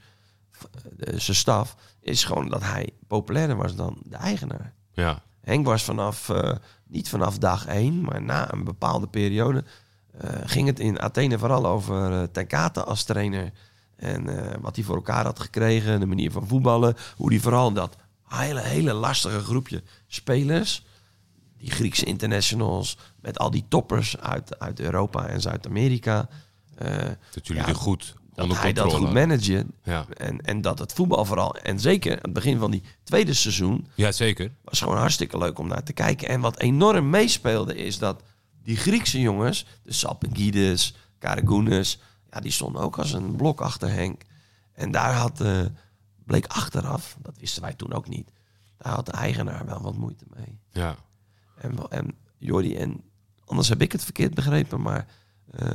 zijn 0.98 1.36
staf, 1.36 1.76
is 2.00 2.24
gewoon 2.24 2.48
dat 2.48 2.62
hij 2.62 2.90
populairder 3.06 3.56
was 3.56 3.74
dan 3.74 3.98
de 4.04 4.16
eigenaar. 4.16 4.74
Ja. 4.92 5.22
Henk 5.40 5.66
was 5.66 5.82
vanaf, 5.82 6.30
niet 6.90 7.08
vanaf 7.08 7.38
dag 7.38 7.66
één, 7.66 8.00
maar 8.00 8.22
na 8.22 8.52
een 8.52 8.64
bepaalde 8.64 9.06
periode, 9.06 9.64
eh, 10.18 10.30
ging 10.44 10.66
het 10.66 10.80
in 10.80 11.00
Athene 11.00 11.38
vooral 11.38 11.66
over 11.66 12.12
eh 12.12 12.22
Ten 12.22 12.46
Kate 12.46 12.84
als 12.84 13.04
trainer. 13.04 13.52
En 13.96 14.28
eh, 14.28 14.56
wat 14.60 14.76
hij 14.76 14.84
voor 14.84 14.94
elkaar 14.96 15.24
had 15.24 15.40
gekregen, 15.40 16.00
de 16.00 16.06
manier 16.06 16.30
van 16.30 16.46
voetballen. 16.46 16.96
Hoe 17.16 17.30
hij 17.30 17.40
vooral 17.40 17.72
dat 17.72 17.96
hele, 18.28 18.60
hele 18.60 18.92
lastige 18.92 19.40
groepje 19.40 19.82
spelers, 20.06 20.86
die 21.58 21.70
Griekse 21.70 22.04
internationals, 22.04 22.98
met 23.20 23.38
al 23.38 23.50
die 23.50 23.64
toppers 23.68 24.18
uit, 24.18 24.58
uit 24.58 24.80
Europa 24.80 25.26
en 25.26 25.40
Zuid-Amerika. 25.40 26.28
eh, 26.74 26.88
Dat 27.32 27.46
jullie 27.46 27.62
Ja, 27.62 27.68
er 27.68 27.74
goed 27.74 28.14
dat 28.48 28.60
hij 28.60 28.72
dat 28.72 28.92
goed 28.92 29.12
managen. 29.12 29.70
Ja. 29.82 30.06
En, 30.16 30.40
en 30.40 30.60
dat 30.60 30.78
het 30.78 30.92
voetbal 30.92 31.24
vooral, 31.24 31.56
en 31.56 31.80
zeker 31.80 32.12
aan 32.12 32.18
het 32.22 32.32
begin 32.32 32.58
van 32.58 32.70
die 32.70 32.82
tweede 33.02 33.34
seizoen, 33.34 33.86
ja, 33.94 34.12
zeker. 34.12 34.52
was 34.64 34.80
gewoon 34.80 34.96
hartstikke 34.96 35.38
leuk 35.38 35.58
om 35.58 35.68
naar 35.68 35.82
te 35.82 35.92
kijken. 35.92 36.28
En 36.28 36.40
wat 36.40 36.58
enorm 36.58 37.10
meespeelde 37.10 37.76
is 37.76 37.98
dat 37.98 38.22
die 38.62 38.76
Griekse 38.76 39.20
jongens, 39.20 39.66
de 39.82 39.92
Salpingides, 39.92 40.94
Karagounis, 41.18 42.00
ja, 42.30 42.40
die 42.40 42.52
stonden 42.52 42.82
ook 42.82 42.98
als 42.98 43.12
een 43.12 43.36
blok 43.36 43.60
achter 43.60 43.90
Henk. 43.90 44.22
En 44.72 44.90
daar 44.90 45.14
had, 45.14 45.40
eh, 45.40 45.60
bleek 46.24 46.46
achteraf, 46.46 47.16
dat 47.22 47.38
wisten 47.38 47.62
wij 47.62 47.74
toen 47.74 47.92
ook 47.92 48.08
niet, 48.08 48.30
daar 48.76 48.92
had 48.92 49.06
de 49.06 49.12
eigenaar 49.12 49.66
wel 49.66 49.82
wat 49.82 49.96
moeite 49.96 50.24
mee. 50.36 50.58
Ja. 50.70 50.96
En, 51.56 51.88
en 51.88 52.16
Jordi, 52.38 52.76
en 52.76 53.02
anders 53.44 53.68
heb 53.68 53.82
ik 53.82 53.92
het 53.92 54.04
verkeerd 54.04 54.34
begrepen, 54.34 54.80
maar 54.80 55.06
eh, 55.50 55.68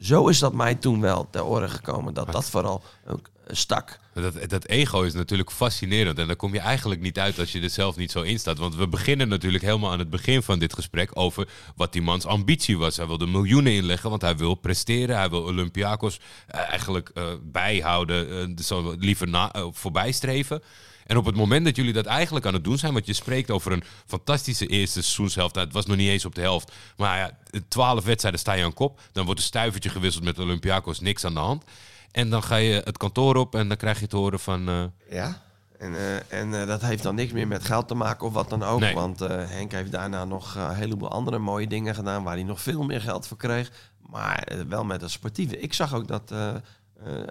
zo 0.00 0.28
is 0.28 0.38
dat 0.38 0.52
mij 0.52 0.74
toen 0.74 1.00
wel 1.00 1.28
ter 1.30 1.44
oren 1.44 1.70
gekomen, 1.70 2.14
dat 2.14 2.32
dat 2.32 2.50
vooral 2.50 2.82
ook 3.06 3.28
eh, 3.46 3.56
stak. 3.56 3.98
Dat, 4.20 4.50
dat 4.50 4.66
ego 4.66 5.02
is 5.02 5.12
natuurlijk 5.12 5.50
fascinerend. 5.50 6.18
En 6.18 6.26
daar 6.26 6.36
kom 6.36 6.54
je 6.54 6.60
eigenlijk 6.60 7.00
niet 7.00 7.18
uit 7.18 7.38
als 7.38 7.52
je 7.52 7.60
er 7.60 7.70
zelf 7.70 7.96
niet 7.96 8.10
zo 8.10 8.22
in 8.22 8.38
staat. 8.38 8.58
Want 8.58 8.74
we 8.74 8.88
beginnen 8.88 9.28
natuurlijk 9.28 9.64
helemaal 9.64 9.92
aan 9.92 9.98
het 9.98 10.10
begin 10.10 10.42
van 10.42 10.58
dit 10.58 10.74
gesprek 10.74 11.10
over 11.12 11.48
wat 11.76 11.92
die 11.92 12.02
mans 12.02 12.26
ambitie 12.26 12.78
was. 12.78 12.96
Hij 12.96 13.06
wilde 13.06 13.26
miljoenen 13.26 13.72
inleggen, 13.72 14.10
want 14.10 14.22
hij 14.22 14.36
wil 14.36 14.54
presteren. 14.54 15.16
Hij 15.16 15.30
wil 15.30 15.42
Olympiakos 15.42 16.20
eh, 16.46 16.60
eigenlijk 16.68 17.10
eh, 17.14 17.24
bijhouden, 17.42 18.56
zo 18.58 18.94
liever 18.98 19.28
na, 19.28 19.52
eh, 19.52 19.66
voorbijstreven. 19.72 20.62
En 21.08 21.16
op 21.16 21.24
het 21.24 21.36
moment 21.36 21.64
dat 21.64 21.76
jullie 21.76 21.92
dat 21.92 22.06
eigenlijk 22.06 22.46
aan 22.46 22.54
het 22.54 22.64
doen 22.64 22.78
zijn, 22.78 22.92
want 22.92 23.06
je 23.06 23.12
spreekt 23.12 23.50
over 23.50 23.72
een 23.72 23.82
fantastische 24.06 24.66
eerste 24.66 25.02
seizoenshelft. 25.02 25.54
Nou, 25.54 25.66
het 25.66 25.74
was 25.74 25.86
nog 25.86 25.96
niet 25.96 26.08
eens 26.08 26.24
op 26.24 26.34
de 26.34 26.40
helft. 26.40 26.72
Maar 26.96 27.18
ja, 27.18 27.38
twaalf 27.68 28.04
wedstrijden 28.04 28.40
sta 28.40 28.52
je 28.52 28.64
aan 28.64 28.74
kop. 28.74 29.00
Dan 29.12 29.24
wordt 29.24 29.40
een 29.40 29.46
stuivertje 29.46 29.90
gewisseld 29.90 30.24
met 30.24 30.38
Olympiakos, 30.38 31.00
niks 31.00 31.24
aan 31.24 31.34
de 31.34 31.40
hand. 31.40 31.64
En 32.10 32.30
dan 32.30 32.42
ga 32.42 32.56
je 32.56 32.82
het 32.84 32.96
kantoor 32.96 33.36
op 33.36 33.54
en 33.54 33.68
dan 33.68 33.76
krijg 33.76 34.00
je 34.00 34.06
te 34.06 34.16
horen 34.16 34.40
van... 34.40 34.68
eh, 34.68 34.84
Ja. 35.10 35.42
En, 35.78 35.94
eh, 35.94 36.40
en 36.40 36.60
eh, 36.60 36.66
dat 36.66 36.80
heeft 36.80 37.02
dan 37.02 37.14
niks 37.14 37.32
meer 37.32 37.48
met 37.48 37.64
geld 37.64 37.88
te 37.88 37.94
maken 37.94 38.26
of 38.26 38.32
wat 38.32 38.50
dan 38.50 38.62
ook. 38.62 38.80
Nee. 38.80 38.94
Want 38.94 39.18
Henk 39.28 39.72
heeft 39.72 39.92
daarna 39.92 40.24
nog 40.24 40.54
een 40.54 40.74
heleboel 40.74 41.10
andere 41.10 41.38
mooie 41.38 41.66
dingen 41.66 41.94
gedaan... 41.94 42.22
waar 42.22 42.34
hij 42.34 42.42
nog 42.44 42.60
veel 42.60 42.82
meer 42.82 43.00
geld 43.00 43.26
voor 43.26 43.36
kreeg. 43.36 43.70
Maar 44.10 44.48
wel 44.68 44.84
met 44.84 45.00
het 45.00 45.10
sportieve. 45.10 45.58
Ik 45.60 45.72
zag 45.72 45.94
ook 45.94 46.08
dat, 46.08 46.30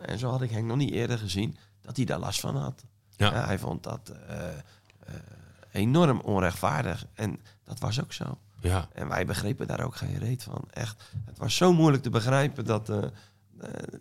en 0.02 0.20
zo 0.20 0.30
had 0.30 0.42
ik 0.42 0.50
Henk 0.52 0.66
nog 0.66 0.78
niet 0.78 0.92
eerder 0.92 1.18
gezien... 1.18 1.58
dat 1.82 1.96
hij 1.96 2.06
daar 2.06 2.20
last 2.20 2.40
van 2.40 2.56
had. 2.56 2.84
Ja. 3.18 3.34
Ja, 3.34 3.46
hij 3.46 3.60
vond 3.60 3.84
dat 3.84 4.12
eh, 4.28 4.48
eh, 4.48 5.14
enorm 5.72 6.20
onrechtvaardig. 6.20 7.06
En 7.14 7.40
dat 7.64 7.80
was 7.80 8.02
ook 8.02 8.14
zo. 8.14 8.38
Ja. 8.62 8.88
En 8.94 9.08
wij 9.08 9.26
begrepen 9.26 9.68
daar 9.68 9.84
ook 9.84 9.96
geen 9.96 10.18
reet 10.18 10.44
van. 10.44 10.64
Echt. 10.74 11.04
Het 11.26 11.38
was 11.38 11.56
zo 11.56 11.74
moeilijk 11.74 12.04
te 12.04 12.10
begrijpen 12.10 12.66
dat. 12.66 12.90
eh, 12.90 12.98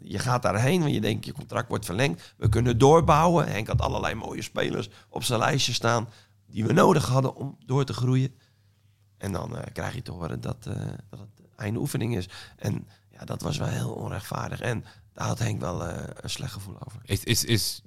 je 0.00 0.18
gaat 0.18 0.42
daarheen, 0.42 0.80
want 0.80 0.92
je 0.92 1.00
denkt 1.00 1.24
je 1.24 1.32
contract 1.32 1.68
wordt 1.68 1.84
verlengd. 1.84 2.34
We 2.36 2.48
kunnen 2.48 2.78
doorbouwen. 2.78 3.48
Henk 3.48 3.66
had 3.66 3.80
allerlei 3.80 4.14
mooie 4.14 4.42
spelers 4.42 4.88
op 5.08 5.24
zijn 5.24 5.38
lijstje 5.38 5.72
staan. 5.72 6.08
die 6.46 6.64
we 6.66 6.72
nodig 6.72 7.06
hadden 7.06 7.34
om 7.34 7.56
door 7.66 7.84
te 7.84 7.92
groeien. 7.92 8.34
En 9.18 9.32
dan 9.32 9.56
krijg 9.72 9.94
je 9.94 10.02
te 10.02 10.10
horen 10.12 10.40
dat, 10.40 10.62
dat 11.10 11.18
het 11.18 11.46
einde 11.56 11.78
oefening 11.78 12.16
is. 12.16 12.28
En 12.56 12.88
ja, 13.10 13.24
dat 13.24 13.42
was 13.42 13.56
wel 13.56 13.68
heel 13.68 13.90
onrechtvaardig. 13.92 14.60
En 14.60 14.84
daar 15.12 15.26
had 15.26 15.38
Henk 15.38 15.60
wel 15.60 15.88
een 15.88 16.30
slecht 16.30 16.52
gevoel 16.52 16.76
over. 16.86 17.00
Is, 17.04 17.24
is, 17.24 17.44
is 17.44 17.82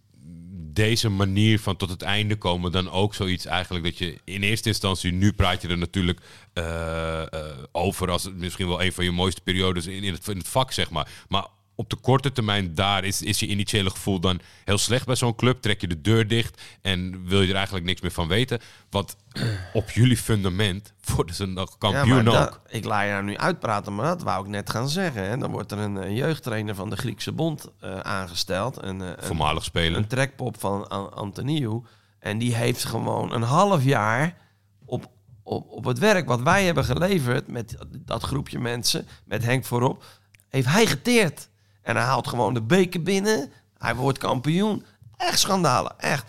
deze 0.74 1.10
manier 1.10 1.60
van 1.60 1.76
tot 1.76 1.90
het 1.90 2.02
einde 2.02 2.36
komen 2.36 2.72
dan 2.72 2.92
ook 2.92 3.14
zoiets 3.14 3.46
eigenlijk 3.46 3.86
dat 3.86 3.98
je 3.98 4.20
in 4.24 4.42
eerste 4.42 4.70
instantie, 4.70 5.12
nu 5.12 5.34
praat 5.34 5.62
je 5.62 5.68
er 5.68 5.78
natuurlijk 5.78 6.20
eh, 6.54 7.22
eh, 7.22 7.58
over 7.72 8.12
als 8.12 8.30
misschien 8.34 8.68
wel 8.68 8.84
een 8.84 8.94
van 8.94 9.04
je 9.04 9.12
mooiste 9.12 9.42
periodes 9.42 9.88
in, 9.88 10.04
in, 10.04 10.14
het, 10.14 10.28
in 10.28 10.38
het 10.38 10.48
vak, 10.48 10.72
zeg 10.72 10.90
maar. 10.90 11.10
Maar 11.28 11.48
op 11.80 11.90
de 11.90 11.96
korte 11.96 12.32
termijn 12.32 12.76
daar 12.76 13.04
is, 13.04 13.22
is 13.22 13.40
je 13.40 13.48
initiële 13.48 13.90
gevoel 13.90 14.20
dan 14.20 14.40
heel 14.66 14.78
slecht 14.78 15.06
bij 15.06 15.16
zo'n 15.16 15.36
club. 15.36 15.62
Trek 15.62 15.82
je 15.82 15.88
de 15.88 16.02
deur 16.02 16.28
dicht 16.28 16.62
en 16.82 17.26
wil 17.28 17.42
je 17.42 17.50
er 17.50 17.56
eigenlijk 17.56 17.86
niks 17.86 18.02
meer 18.02 18.12
van 18.12 18.28
weten. 18.28 18.60
Want 18.90 19.16
op 19.74 19.90
jullie 19.92 20.18
fundament 20.18 20.94
worden 21.16 21.36
ze 21.36 21.46
nog 21.46 21.78
kampioen 21.78 22.08
maar 22.24 22.28
ook. 22.28 22.34
dat- 22.34 22.60
ik 22.68 22.86
laat 22.86 23.04
je 23.04 23.10
nou 23.10 23.24
nu 23.24 23.38
uitpraten, 23.38 23.96
maar 23.96 24.06
dat 24.06 24.24
wou 24.24 24.44
ik 24.44 24.50
net 24.50 24.70
gaan 24.70 24.90
zeggen. 24.90 25.24
Hè. 25.30 25.38
Dan 25.38 25.52
wordt 25.52 25.72
er 25.72 25.78
een, 25.78 26.14
jeugdtrainer 26.14 26.76
van 26.76 26.90
de 26.90 26.96
Griekse 26.98 27.32
Bond 27.32 27.68
eh, 27.80 28.00
aangesteld. 28.00 28.84
Een, 28.84 29.02
eh, 29.02 29.08
een, 29.08 29.24
Voormalig 29.24 29.64
speler. 29.64 29.98
een 29.98 30.08
trekpop 30.08 30.60
van 30.60 30.88
An- 30.88 31.14
Antoniou. 31.14 31.84
En 32.20 32.38
die 32.38 32.56
heeft 32.56 32.84
gewoon 32.86 33.34
een 33.34 33.42
half 33.42 33.84
jaar 33.84 34.38
op, 34.86 35.10
op, 35.44 35.70
op 35.72 35.84
het 35.86 36.00
werk 36.00 36.28
wat 36.28 36.42
wij 36.42 36.66
hebben 36.66 36.86
geleverd... 36.86 37.48
met 37.48 37.78
dat 38.06 38.24
groepje 38.24 38.60
mensen, 38.60 39.08
met 39.26 39.44
Henk 39.46 39.66
voorop, 39.66 40.04
heeft 40.50 40.68
hij 40.68 40.86
geteerd. 40.86 41.50
En 41.90 41.96
hij 41.96 42.06
haalt 42.06 42.28
gewoon 42.28 42.54
de 42.54 42.62
beker 42.62 43.04
binnen. 43.04 43.52
Hij 43.78 43.96
wordt 43.96 44.18
kampioen. 44.18 44.86
Echt 45.18 45.40
schandalen, 45.40 46.00
echt. 46.00 46.26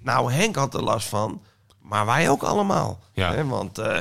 Nou, 0.00 0.32
Henk 0.32 0.56
had 0.56 0.74
er 0.74 0.82
last 0.82 1.08
van, 1.08 1.42
maar 1.82 2.06
wij 2.06 2.30
ook 2.30 2.42
allemaal. 2.42 3.00
Ja. 3.12 3.32
Hè, 3.34 3.44
want 3.46 3.78
eh, 3.78 3.98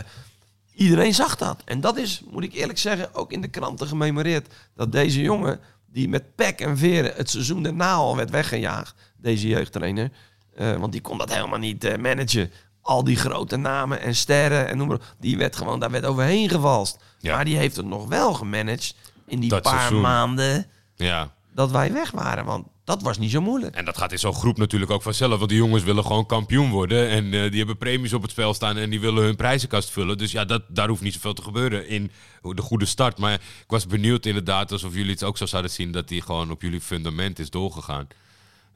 iedereen 0.74 1.14
zag 1.14 1.36
dat. 1.36 1.62
En 1.66 1.82
dat 1.82 1.98
is, 1.98 2.22
moet 2.32 2.44
ik 2.44 2.54
eerlijk 2.54 2.80
zeggen, 2.80 3.14
ook 3.16 3.32
in 3.32 3.42
de 3.42 3.48
kranten 3.48 3.88
gememoreerd. 3.88 4.54
Dat 4.76 4.92
deze 4.92 5.22
jongen, 5.22 5.60
die 5.86 6.10
met 6.10 6.36
pek 6.36 6.60
en 6.62 6.78
veren 6.78 7.14
het 7.16 7.30
seizoen 7.30 7.64
daarna 7.64 7.94
al 7.94 8.16
werd 8.16 8.30
weggejaagd, 8.30 8.96
deze 9.18 9.48
jeugdtrainer. 9.48 10.12
eh, 10.56 10.76
want 10.76 10.92
die 10.92 11.02
kon 11.02 11.18
dat 11.18 11.34
helemaal 11.34 11.60
niet 11.60 11.84
eh, 11.84 11.98
managen. 11.98 12.52
Al 12.82 13.04
die 13.04 13.16
grote 13.18 13.56
namen 13.58 14.02
en 14.02 14.16
sterren 14.16 14.68
en 14.68 14.78
noem 14.78 14.88
maar. 14.88 15.00
Die 15.20 15.38
werd 15.38 15.56
gewoon, 15.56 15.80
daar 15.80 15.92
werd 15.92 16.06
overheen 16.06 16.50
gevalst. 16.50 16.98
Ja. 17.20 17.36
Maar 17.36 17.46
die 17.46 17.58
heeft 17.58 17.76
het 17.76 17.86
nog 17.86 18.08
wel 18.08 18.34
gemanaged 18.34 18.96
in 19.26 19.40
die 19.40 19.50
Dat 19.50 19.62
paar 19.62 19.80
seizoen. 19.80 20.02
maanden 20.02 20.66
Ja. 20.98 21.34
dat 21.54 21.72
wij 21.72 21.94
weg 21.94 22.12
waren. 22.12 22.46
Want 22.46 22.68
dat 22.84 23.02
was 23.02 23.18
niet 23.18 23.32
zo 23.32 23.42
moeilijk. 23.42 23.76
En 23.76 23.86
dat 23.86 23.98
gaat 23.98 24.12
in 24.12 24.20
zo'n 24.20 24.34
groep 24.34 24.58
natuurlijk 24.58 24.92
ook 24.92 25.02
vanzelf. 25.02 25.38
Want 25.38 25.50
die 25.50 25.58
jongens 25.58 25.84
willen 25.84 26.06
gewoon 26.06 26.26
kampioen 26.26 26.70
worden. 26.70 27.10
En 27.10 27.24
eh, 27.24 27.32
die 27.32 27.58
hebben 27.58 27.78
premies 27.78 28.14
op 28.14 28.22
het 28.22 28.32
spel 28.32 28.54
staan. 28.54 28.78
En 28.78 28.90
die 28.90 29.00
willen 29.00 29.24
hun 29.24 29.36
prijzenkast 29.36 29.90
vullen. 29.90 30.18
Dus 30.18 30.32
ja, 30.32 30.46
dat, 30.46 30.62
daar 30.68 30.88
hoeft 30.88 31.02
niet 31.02 31.14
zoveel 31.14 31.34
te 31.34 31.42
gebeuren 31.42 31.88
in 31.88 32.12
de 32.42 32.62
goede 32.62 32.86
start. 32.86 33.18
Maar 33.18 33.34
ik 33.34 33.66
was 33.68 33.88
benieuwd 33.88 34.26
inderdaad, 34.26 34.72
alsof 34.72 34.94
jullie 34.94 35.12
het 35.12 35.24
ook 35.24 35.38
zo 35.38 35.46
zouden 35.46 35.72
zien... 35.72 35.92
dat 35.92 36.08
die 36.08 36.22
gewoon 36.22 36.52
op 36.52 36.62
jullie 36.62 36.82
fundament 36.82 37.40
is 37.40 37.50
doorgegaan. 37.50 38.08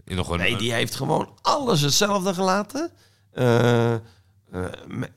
In 0.06 0.16
nog 0.16 0.30
een, 0.30 0.40
Nee, 0.40 0.58
die 0.58 0.74
heeft 0.74 0.96
gewoon 0.96 1.30
alles 1.42 1.82
hetzelfde 1.82 2.34
gelaten. 2.34 2.92
Eh 3.34 3.96
eh, 4.52 4.64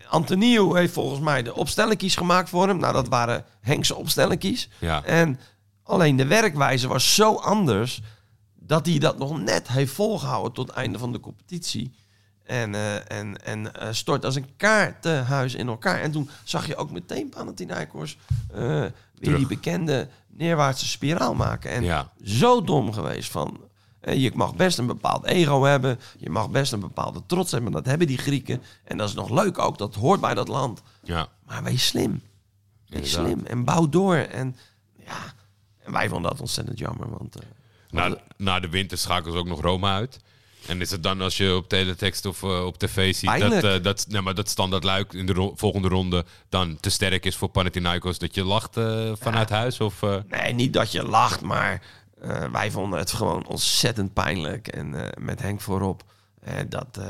Antonio 0.08 0.74
heeft 0.74 0.92
volgens 0.92 1.20
mij 1.20 1.42
de 1.42 1.54
opstellingkies 1.54 2.16
gemaakt 2.16 2.48
voor 2.48 2.68
hem. 2.68 2.78
Nou, 2.78 2.92
dat 2.92 3.08
waren 3.08 3.44
Henkse 3.60 3.94
opstellingkies. 3.94 4.68
Ja. 4.78 5.04
En 5.04 5.40
alleen 5.84 6.16
de 6.16 6.26
werkwijze 6.26 6.88
was 6.88 7.14
zo 7.14 7.34
anders... 7.34 8.00
dat 8.54 8.86
hij 8.86 8.98
dat 8.98 9.18
nog 9.18 9.40
net 9.40 9.68
heeft 9.68 9.92
volgehouden 9.92 10.52
tot 10.52 10.66
het 10.66 10.76
einde 10.76 10.98
van 10.98 11.12
de 11.12 11.20
competitie. 11.20 11.94
En, 12.44 12.74
eh, 12.74 13.10
en, 13.18 13.44
en 13.44 13.74
eh, 13.74 13.88
stort 13.92 14.24
als 14.24 14.34
een 14.34 14.56
kaartenhuis 14.56 15.54
in 15.54 15.68
elkaar. 15.68 16.00
En 16.00 16.10
toen 16.12 16.28
zag 16.44 16.66
je 16.66 16.76
ook 16.76 16.90
meteen 16.90 17.28
Panathinaikos 17.28 18.16
eh 18.52 18.58
weer 18.58 18.92
Terug. 19.20 19.36
die 19.38 19.46
bekende 19.46 20.08
neerwaartse 20.28 20.86
spiraal 20.86 21.34
maken. 21.34 21.70
En 21.70 21.82
Ja. 21.82 22.12
zo 22.24 22.62
dom 22.62 22.92
geweest 22.92 23.30
van... 23.30 23.60
Je 24.12 24.30
mag 24.34 24.54
best 24.54 24.78
een 24.78 24.86
bepaald 24.86 25.24
ego 25.24 25.62
hebben. 25.62 25.98
Je 26.18 26.30
mag 26.30 26.50
best 26.50 26.72
een 26.72 26.80
bepaalde 26.80 27.22
trots 27.26 27.50
hebben. 27.52 27.72
Dat 27.72 27.86
hebben 27.86 28.06
die 28.06 28.18
Grieken. 28.18 28.62
En 28.84 28.96
dat 28.96 29.08
is 29.08 29.14
nog 29.14 29.30
leuk 29.30 29.58
ook. 29.58 29.78
Dat 29.78 29.94
hoort 29.94 30.20
bij 30.20 30.34
dat 30.34 30.48
land. 30.48 30.82
Ja, 31.02 31.28
Maar 31.46 31.62
wees 31.62 31.86
slim. 31.86 32.22
Wees 32.86 33.14
Inderdaad. 33.14 33.24
slim. 33.36 33.46
En 33.46 33.64
bouw 33.64 33.88
door. 33.88 34.16
En 34.16 34.56
ja... 35.04 35.33
En 35.84 35.92
wij 35.92 36.08
vonden 36.08 36.30
dat 36.30 36.40
ontzettend 36.40 36.78
jammer. 36.78 37.10
Want 37.10 37.36
eh, 37.36 37.42
na, 37.90 38.16
na 38.36 38.60
de 38.60 38.68
winter 38.68 38.98
schakelen 38.98 39.32
ze 39.32 39.38
ook 39.38 39.46
nog 39.46 39.60
Roma 39.60 39.94
uit. 39.94 40.18
En 40.66 40.80
is 40.80 40.90
het 40.90 41.02
dan 41.02 41.20
als 41.20 41.36
je 41.36 41.54
op 41.56 41.68
teletext 41.68 42.26
of 42.26 42.42
eh, 42.42 42.64
op 42.64 42.78
tv 42.78 43.14
ziet 43.14 43.38
dat, 43.40 43.62
eh, 43.64 43.82
dat, 43.82 44.06
nee, 44.08 44.20
maar 44.20 44.34
dat 44.34 44.48
standaard 44.48 44.84
luik 44.84 45.12
in 45.12 45.26
de 45.26 45.32
ro- 45.32 45.52
volgende 45.56 45.88
ronde 45.88 46.24
dan 46.48 46.76
te 46.80 46.90
sterk 46.90 47.24
is 47.24 47.36
voor 47.36 47.48
Panathinaikos, 47.48 48.18
dat 48.18 48.34
je 48.34 48.44
lacht 48.44 48.74
vanuit 49.20 49.50
huis? 49.50 49.80
Of, 49.80 50.00
Nee, 50.28 50.52
niet 50.52 50.72
dat 50.72 50.92
je 50.92 51.02
lacht, 51.02 51.40
maar 51.40 51.82
wij 52.52 52.70
vonden 52.70 52.98
het 52.98 53.12
gewoon 53.12 53.46
ontzettend 53.46 54.12
pijnlijk. 54.12 54.68
En 54.68 55.12
met 55.18 55.40
Henk 55.42 55.60
voorop, 55.60 56.02
dat, 56.68 57.00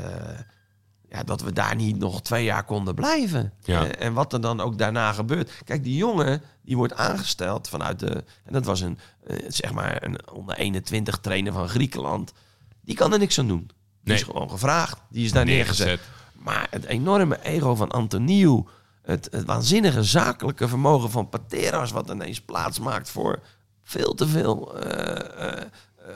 ja, 1.15 1.23
dat 1.23 1.41
we 1.41 1.53
daar 1.53 1.75
niet 1.75 1.97
nog 1.97 2.21
twee 2.21 2.43
jaar 2.43 2.63
konden 2.63 2.95
blijven. 2.95 3.53
Ja. 3.63 3.85
Eh, 3.87 4.05
en 4.05 4.13
wat 4.13 4.33
er 4.33 4.41
dan 4.41 4.59
ook 4.61 4.77
daarna 4.77 5.11
gebeurt. 5.13 5.51
Kijk, 5.63 5.83
die 5.83 5.95
jongen 5.95 6.41
die 6.61 6.77
wordt 6.77 6.93
aangesteld 6.93 7.69
vanuit 7.69 7.99
de... 7.99 8.23
En 8.43 8.53
dat 8.53 8.65
was 8.65 8.81
een, 8.81 8.97
eh, 9.27 9.37
zeg 9.47 9.73
maar, 9.73 10.03
een 10.03 10.31
onder 10.31 10.55
21 10.57 11.17
trainer 11.17 11.53
van 11.53 11.69
Griekenland. 11.69 12.33
Die 12.81 12.95
kan 12.95 13.13
er 13.13 13.19
niks 13.19 13.39
aan 13.39 13.47
doen. 13.47 13.65
Die 13.65 13.75
Nee. 14.03 14.15
is 14.17 14.23
gewoon 14.23 14.49
gevraagd. 14.49 15.01
Die 15.09 15.25
is 15.25 15.31
daar 15.31 15.45
neergezet. 15.45 15.85
neergezet? 15.85 16.13
Maar 16.33 16.67
het 16.69 16.85
enorme 16.85 17.39
ego 17.43 17.75
van 17.75 17.91
Antoniou, 17.91 18.67
het, 19.01 19.27
het 19.31 19.45
waanzinnige 19.45 20.03
zakelijke 20.03 20.67
vermogen 20.67 21.11
van 21.11 21.29
Pateras, 21.29 21.91
wat 21.91 22.09
ineens 22.09 22.41
plaats 22.41 22.79
maakt 22.79 23.09
voor 23.09 23.39
veel 23.83 24.13
te 24.13 24.27
veel 24.27 24.79
eh, 24.79 25.61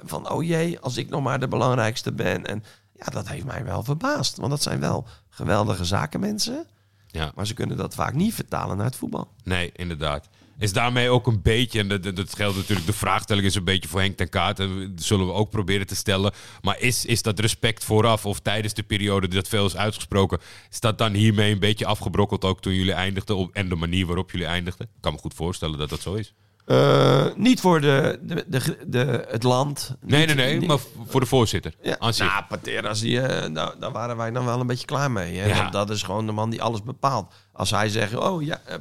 van, 0.04 0.30
oh 0.30 0.44
jee, 0.44 0.80
als 0.80 0.98
ik 0.98 1.10
nog 1.10 1.24
maar 1.24 1.40
de 1.40 1.48
belangrijkste 1.48 2.12
ben. 2.12 2.46
En 2.46 2.64
ja, 3.00 3.06
dat 3.12 3.28
heeft 3.30 3.46
mij 3.46 3.64
wel 3.64 3.84
verbaasd, 3.84 4.38
want 4.38 4.50
dat 4.50 4.62
zijn 4.62 4.80
wel 4.80 5.08
geweldige 5.30 5.86
zakenmensen, 5.86 6.66
Ja. 7.08 7.32
maar 7.36 7.48
ze 7.48 7.54
kunnen 7.54 7.78
dat 7.78 7.96
vaak 7.96 8.14
niet 8.14 8.34
vertalen 8.34 8.78
naar 8.78 8.86
het 8.86 8.96
voetbal. 8.96 9.28
Nee, 9.44 9.72
inderdaad. 9.76 10.30
Is 10.58 10.74
daarmee 10.74 11.10
ook 11.10 11.28
een 11.28 11.42
beetje, 11.42 11.80
en 11.80 11.88
dat, 12.16 12.36
geldt 12.36 12.58
natuurlijk, 12.58 12.88
de 12.88 12.94
vraagstelling 12.94 13.46
is 13.46 13.56
een 13.56 13.64
beetje 13.64 13.90
voor 13.90 14.00
Henk 14.00 14.18
ten 14.18 14.30
Kaat. 14.30 14.60
En 14.60 14.92
dat 14.96 15.04
zullen 15.06 15.26
we 15.26 15.32
ook 15.34 15.50
proberen 15.50 15.88
te 15.88 15.96
stellen. 15.96 16.32
Maar 16.62 16.80
is, 16.80 17.06
is 17.06 17.22
dat 17.22 17.40
respect 17.40 17.84
vooraf 17.84 18.26
of 18.26 18.40
tijdens 18.40 18.74
de 18.74 18.84
periode 18.84 19.28
dat 19.28 19.48
veel 19.48 19.66
is 19.66 19.76
uitgesproken, 19.76 20.40
is 20.72 20.80
dat 20.80 20.98
dan 20.98 21.14
hiermee 21.14 21.52
een 21.52 21.60
beetje 21.60 21.86
afgebrokkeld 21.86 22.44
ook 22.44 22.62
toen 22.62 22.74
jullie 22.74 22.94
eindigden? 22.94 23.36
Op, 23.38 23.54
en 23.54 23.70
de 23.70 23.76
manier 23.76 24.06
waarop 24.06 24.32
jullie 24.32 24.48
eindigden? 24.48 24.86
Ik 24.86 25.02
kan 25.02 25.14
me 25.14 25.20
goed 25.20 25.34
voorstellen 25.34 25.78
dat 25.78 25.90
dat 25.90 26.02
zo 26.02 26.14
is. 26.14 26.34
Eh, 26.70 27.26
niet 27.36 27.60
voor 27.60 27.82
de, 27.82 28.20
de, 28.22 28.46
de, 28.48 28.78
de- 28.88 29.26
het 29.30 29.44
land. 29.44 29.96
Nee, 30.02 30.26
Niet- 30.26 30.36
nee, 30.36 30.46
nee, 30.46 30.60
niet- 30.60 30.68
maar 30.68 30.78
voor 31.08 31.20
de 31.20 31.26
voorzitter. 31.26 31.74
Ja, 31.82 31.96
nou, 32.00 32.44
Pateras, 32.50 33.00
die, 33.00 33.22
eh, 33.22 33.54
daar, 33.54 33.74
daar 33.80 33.92
waren 33.92 34.18
wij 34.18 34.32
dan 34.32 34.46
wel 34.46 34.60
een 34.60 34.68
beetje 34.68 34.86
klaar 34.86 35.12
mee. 35.12 35.38
Hè? 35.38 35.46
Ja. 35.48 35.58
Want 35.58 35.72
dat 35.74 35.90
is 35.90 36.04
gewoon 36.04 36.26
de 36.26 36.32
man 36.32 36.50
die 36.50 36.62
alles 36.62 36.84
bepaalt. 36.84 37.34
Als 37.54 37.70
hij 37.72 37.90
zegt, 37.90 38.16
oh 38.16 38.44
ja, 38.44 38.62
eh, 38.66 38.78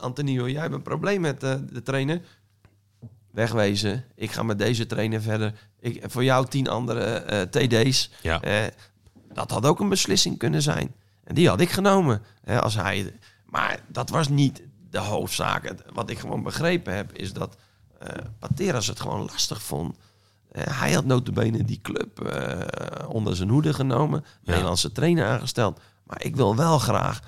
Antonio, 0.00 0.48
jij 0.48 0.60
hebt 0.60 0.74
een 0.74 0.82
probleem 0.82 1.20
met 1.20 1.40
de 1.40 1.82
trainer. 1.84 2.20
Wegwezen. 3.32 4.04
Ik 4.14 4.32
ga 4.32 4.42
met 4.42 4.58
deze 4.58 4.86
trainer 4.86 5.22
verder. 5.22 5.52
Ik, 5.80 6.02
voor 6.06 6.24
jou 6.24 6.46
tien 6.46 6.68
andere 6.68 7.48
TD's. 7.50 8.10
Ja. 8.22 8.40
Dat 9.32 9.50
had 9.50 9.66
ook 9.66 9.80
een 9.80 9.88
beslissing 9.88 10.38
kunnen 10.38 10.62
zijn. 10.62 10.94
En 11.24 11.34
die 11.34 11.48
had 11.48 11.60
ik 11.60 11.70
genomen. 11.70 12.22
Hè, 12.44 12.60
als 12.62 12.74
hij, 12.74 13.12
maar 13.46 13.78
dat 13.88 14.10
was 14.10 14.28
niet 14.28 14.62
de 14.96 15.02
hoofdzaak. 15.02 15.74
Wat 15.92 16.10
ik 16.10 16.18
gewoon 16.18 16.42
begrepen 16.42 16.94
heb, 16.94 17.12
is 17.12 17.32
dat 17.32 17.56
eh 17.98 18.08
Pateras 18.38 18.86
het 18.86 19.00
gewoon 19.00 19.24
lastig 19.24 19.62
vond. 19.62 19.96
Eh, 20.52 20.80
hij 20.80 20.92
had 20.92 21.04
notabene 21.04 21.64
die 21.64 21.80
club 21.82 22.20
eh, 22.20 23.08
onder 23.08 23.36
zijn 23.36 23.48
hoede 23.48 23.74
genomen. 23.74 24.24
Nederlandse 24.44 24.92
trainer 24.92 25.26
aangesteld. 25.26 25.80
Maar 26.04 26.24
ik 26.24 26.36
wil 26.36 26.56
wel 26.56 26.78
graag 26.78 27.20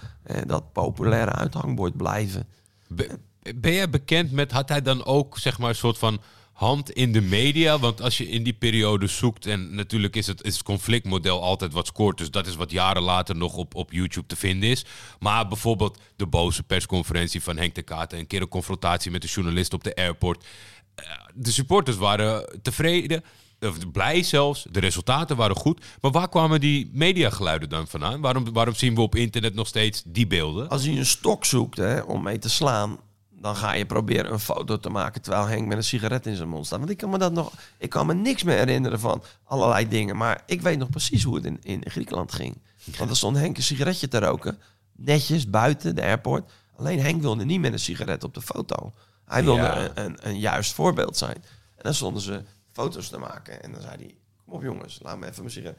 dat 0.47 0.73
populaire 0.73 1.31
uithangbord 1.33 1.97
blijven. 1.97 2.47
Be- 2.89 3.19
ben 3.57 3.73
jij 3.73 3.91
bekend 3.91 4.33
met, 4.33 4.53
had 4.53 4.69
hij 4.69 4.83
dan 4.83 5.05
ook 5.05 5.39
zeg 5.39 5.59
maar 5.59 5.69
een 5.69 5.75
soort 5.75 5.99
van 5.99 6.21
hand 6.59 6.91
in 6.91 7.13
de 7.13 7.21
media? 7.21 7.79
Want 7.79 8.01
als 8.01 8.19
je 8.19 8.29
in 8.29 8.43
die 8.43 8.53
periode 8.53 9.07
zoekt, 9.07 9.47
en 9.47 9.75
natuurlijk 9.75 10.17
is 10.17 10.27
het, 10.27 10.43
is 10.43 10.63
conflictmodel 10.63 11.43
altijd 11.43 11.73
wat 11.73 11.87
scoort. 11.87 12.19
Dus 12.19 12.31
dat 12.31 12.47
is 12.47 12.57
wat 12.57 12.71
jaren 12.71 13.03
later 13.03 13.37
nog 13.37 13.57
op, 13.57 13.75
op 13.75 13.93
YouTube 13.93 14.27
te 14.27 14.37
vinden 14.37 14.69
is. 14.69 14.85
Maar 15.19 15.49
bijvoorbeeld 15.49 15.99
de 16.17 16.27
boze 16.27 16.63
persconferentie 16.63 17.43
van 17.43 17.57
Henk 17.57 17.75
de 17.75 17.83
Katen. 17.83 18.19
Een 18.19 18.27
keer 18.27 18.41
een 18.41 18.49
confrontatie 18.49 19.11
met 19.11 19.23
de 19.23 19.29
journalist 19.29 19.73
op 19.73 19.85
de 19.85 19.95
airport. 19.95 20.45
Eh, 20.95 21.05
De 21.35 21.51
supporters 21.53 21.97
waren 21.97 22.59
tevreden. 22.63 23.25
Of 23.61 23.91
blij 23.93 24.23
zelfs. 24.23 24.67
De 24.71 24.81
resultaten 24.81 25.37
waren 25.37 25.57
goed. 25.57 25.85
Maar 26.01 26.11
waar 26.11 26.29
kwamen 26.29 26.61
die 26.61 26.91
mediageluiden 26.93 27.69
dan 27.69 27.89
vandaan? 27.89 28.21
Waarom, 28.21 28.53
waarom 28.53 28.75
zien 28.75 28.95
we 28.95 29.01
op 29.01 29.15
internet 29.15 29.55
nog 29.55 29.67
steeds 29.67 30.03
die 30.07 30.27
beelden? 30.27 30.69
Als 30.69 30.85
je 30.85 30.91
een 30.91 31.07
stok 31.07 31.45
zoekt 31.45 31.77
hè, 31.77 32.01
om 32.01 32.23
mee 32.23 32.39
te 32.39 32.49
slaan, 32.51 32.99
dan 33.41 33.57
ga 33.57 33.73
je 33.73 33.87
proberen 33.87 34.33
een 34.33 34.39
foto 34.39 34.79
te 34.81 34.89
maken 34.91 35.23
terwijl 35.23 35.47
Henk 35.47 35.67
met 35.67 35.77
een 35.77 35.85
sigaret 35.85 36.27
in 36.27 36.37
zijn 36.37 36.49
mond 36.49 36.67
staat. 36.67 36.79
Want 36.79 36.91
ik 36.91 36.97
kan 36.97 37.11
me 37.11 37.19
dat 37.19 37.33
nog, 37.33 37.53
ik 37.79 37.91
kan 37.91 38.07
me 38.07 38.15
niks 38.15 38.43
meer 38.43 38.57
herinneren 38.57 39.01
van 39.01 39.23
allerlei 39.45 39.89
dingen. 39.89 40.17
Maar 40.17 40.43
ik 40.47 40.61
weet 40.63 40.79
nog 40.79 40.91
precies 40.91 41.23
hoe 41.23 41.35
het 41.35 41.45
in, 41.45 41.59
in 41.63 41.83
Griekenland 41.85 42.33
ging. 42.33 42.63
Want 42.99 43.11
er 43.11 43.17
stond 43.17 43.37
Henk 43.37 43.57
een 43.57 43.63
sigaretje 43.63 44.09
te 44.09 44.19
roken, 44.19 44.59
netjes 44.93 45.51
buiten 45.51 45.95
de 45.95 46.03
airport. 46.03 46.51
Alleen 46.77 47.01
Henk 47.01 47.23
wilde 47.23 47.45
niet 47.45 47.61
met 47.61 47.73
een 47.73 47.79
sigaret 47.79 48.25
op 48.25 48.35
de 48.35 48.43
foto. 48.43 48.93
Hij 49.25 49.45
wilde 49.45 49.61
Ja. 49.61 49.77
een, 49.79 50.05
een, 50.05 50.17
een 50.21 50.39
juist 50.39 50.73
voorbeeld 50.73 51.17
zijn. 51.17 51.35
En 51.77 51.83
dan 51.83 51.95
stonden 51.95 52.23
ze 52.23 52.43
foto's 52.73 53.09
te 53.09 53.19
maken. 53.19 53.63
En 53.63 53.73
dan 53.73 53.81
zei 53.81 53.95
hij, 53.97 54.15
kom 54.45 54.55
op 54.55 54.63
jongens, 54.63 54.99
laat 55.03 55.19
me 55.19 55.27
even 55.27 55.41
mijn 55.43 55.53
sigaret. 55.55 55.79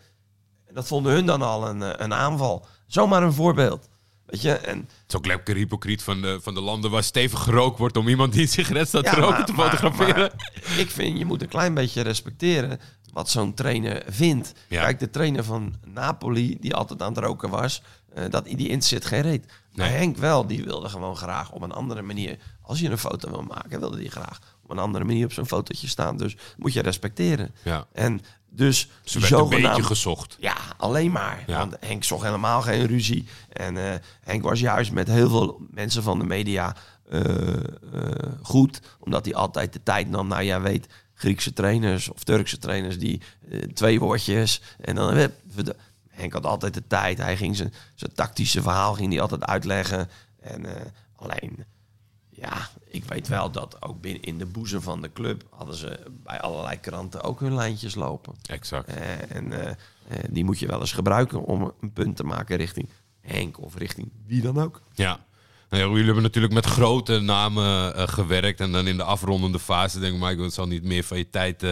En 0.66 0.74
dat 0.74 0.88
vonden 0.88 1.12
hun 1.14 1.26
dan 1.26 1.42
al 1.42 1.68
een, 1.68 1.84
eh, 1.84 1.90
een 1.98 2.14
aanval. 2.14 2.66
Zomaar 2.88 3.24
een 3.24 3.34
voorbeeld. 3.34 3.90
Weet 4.30 4.42
je, 4.42 4.52
en 4.54 4.78
Het 4.78 4.88
is 5.08 5.16
ook 5.16 5.26
lekker 5.26 5.56
hypocriet 5.56 6.04
van 6.04 6.22
de, 6.22 6.40
van 6.42 6.54
de 6.54 6.62
landen 6.62 6.92
waar 6.92 7.04
stevig 7.04 7.40
gerookt 7.40 7.80
wordt 7.80 7.98
om 7.98 8.08
iemand 8.08 8.34
die 8.34 8.42
een 8.42 8.48
sigaret 8.48 8.88
staat 8.88 9.04
te 9.04 9.16
roken 9.16 9.30
maar- 9.38 9.46
te 9.46 9.54
fotograferen. 9.54 10.32
maar 10.68 10.78
ik 10.78 10.90
vind, 10.90 11.18
je 11.18 11.26
moet 11.26 11.42
een 11.42 11.48
klein 11.48 11.74
beetje 11.74 12.02
respecteren 12.02 12.80
wat 13.14 13.30
zo'n 13.30 13.54
trainer 13.54 14.04
vindt. 14.08 14.52
Ja. 14.68 14.82
Kijk, 14.84 15.00
de 15.00 15.10
trainer 15.10 15.44
van 15.44 15.76
Napoli, 15.86 16.58
die 16.60 16.76
altijd 16.76 17.02
aan 17.02 17.14
het 17.14 17.24
roken 17.24 17.50
was, 17.50 17.82
eh, 18.14 18.24
dat, 18.30 18.46
die 18.46 18.58
interesseert 18.58 19.06
geen 19.06 19.22
reet. 19.22 19.46
Maar. 19.74 19.90
Henk 19.90 20.18
wel, 20.18 20.48
die 20.48 20.64
wilde 20.64 20.90
gewoon 20.90 21.18
graag 21.18 21.52
op 21.52 21.62
een 21.62 21.72
andere 21.72 22.02
manier. 22.02 22.38
Als 22.62 22.80
je 22.80 22.90
een 22.90 22.98
foto 22.98 23.30
wil 23.30 23.42
maken, 23.44 23.80
wilde 23.80 23.98
hij 23.98 24.08
graag 24.08 24.40
op 24.70 24.78
een 24.78 24.84
andere 24.84 25.04
manier 25.04 25.26
op 25.26 25.34
zo'n 25.34 25.48
fotootje 25.48 25.88
staan. 25.88 26.18
Dus 26.18 26.38
moet 26.58 26.74
je 26.74 26.82
respecteren. 26.82 27.56
Ja. 27.64 27.88
En 27.94 28.22
dus 28.50 28.90
Ze 29.04 29.20
werd 29.20 29.32
een 29.32 29.50
beetje 29.50 29.84
gezocht. 29.84 30.38
ja, 30.40 30.56
alleen 30.78 31.12
maar. 31.12 31.44
Ja. 31.48 31.58
Want 31.58 31.76
Henk 31.80 32.04
zocht 32.04 32.24
helemaal 32.24 32.62
geen 32.62 32.86
ruzie. 32.86 33.28
En 33.50 33.78
eh, 33.78 34.00
Henk 34.22 34.44
was 34.44 34.60
juist 34.60 34.92
met 34.92 35.08
heel 35.08 35.30
veel 35.30 35.62
mensen 35.72 36.04
van 36.04 36.20
de 36.20 36.26
media 36.26 36.76
eh, 37.10 37.54
eh, 37.54 37.64
goed. 38.42 38.82
Omdat 39.00 39.26
hij 39.26 39.36
altijd 39.36 39.74
de 39.74 39.84
tijd 39.84 40.10
nam. 40.10 40.28
Nou, 40.28 40.44
jij 40.44 40.62
weet, 40.62 40.88
Griekse 41.14 41.54
trainers 41.54 42.10
of 42.10 42.24
Turkse 42.24 42.58
trainers 42.58 43.00
die 43.00 43.22
twee 43.74 44.00
woordjes. 44.00 44.62
En 44.80 44.96
dan... 44.96 45.30
Henk 46.10 46.34
had 46.34 46.46
altijd 46.46 46.74
de 46.74 46.88
tijd. 46.88 47.18
Hij 47.18 47.38
ging 47.38 47.56
zijn, 47.56 47.74
zijn 47.96 48.14
tactische 48.14 48.62
verhaal 48.62 48.94
ging 48.94 49.12
hij 49.12 49.22
altijd 49.22 49.44
uitleggen. 49.44 50.10
En 50.40 50.66
alleen... 51.16 51.66
Ja, 52.42 52.70
ik 52.88 53.04
weet 53.04 53.28
wel 53.28 53.52
dat 53.52 53.82
ook 53.82 54.02
binnen 54.02 54.22
in 54.22 54.38
de 54.38 54.46
boezem 54.46 54.82
van 54.82 55.02
de 55.02 55.12
club 55.14 55.44
hadden 55.50 55.76
ze 55.76 56.00
bij 56.24 56.42
allerlei 56.42 56.80
kranten 56.80 57.22
ook 57.22 57.40
hun 57.40 57.56
lijntjes 57.56 57.96
lopen. 57.96 58.36
Exact. 58.46 58.88
Eh, 58.88 59.36
en 59.36 59.52
eh, 59.52 59.70
eh, 59.70 59.76
die 60.30 60.44
moet 60.44 60.60
je 60.60 60.68
wel 60.68 60.80
eens 60.80 60.92
gebruiken 60.92 61.44
om 61.44 61.74
een 61.82 61.94
punt 61.94 62.16
te 62.16 62.24
maken 62.24 62.58
richting 62.58 62.90
Henk 63.22 63.62
of 63.62 63.76
richting 63.76 64.12
wie 64.26 64.42
dan 64.42 64.60
ook. 64.60 64.82
Ja. 64.94 65.28
Nou 65.70 65.84
ja, 65.84 65.90
jullie 65.90 66.06
hebben 66.06 66.24
natuurlijk 66.24 66.54
met 66.54 66.66
grote 66.66 67.20
namen 67.20 68.10
gewerkt. 68.10 68.60
En 68.60 68.72
dan 68.72 68.88
in 68.88 68.98
de 68.98 69.04
afrondende 69.04 69.60
fase 69.60 70.00
denk 70.00 70.14
ik, 70.14 70.20
Michael, 70.20 70.44
het 70.44 70.54
zal 70.54 70.68
niet 70.68 70.84
meer 70.84 71.04
van 71.04 71.18
je 71.18 71.30
tijd 71.30 71.64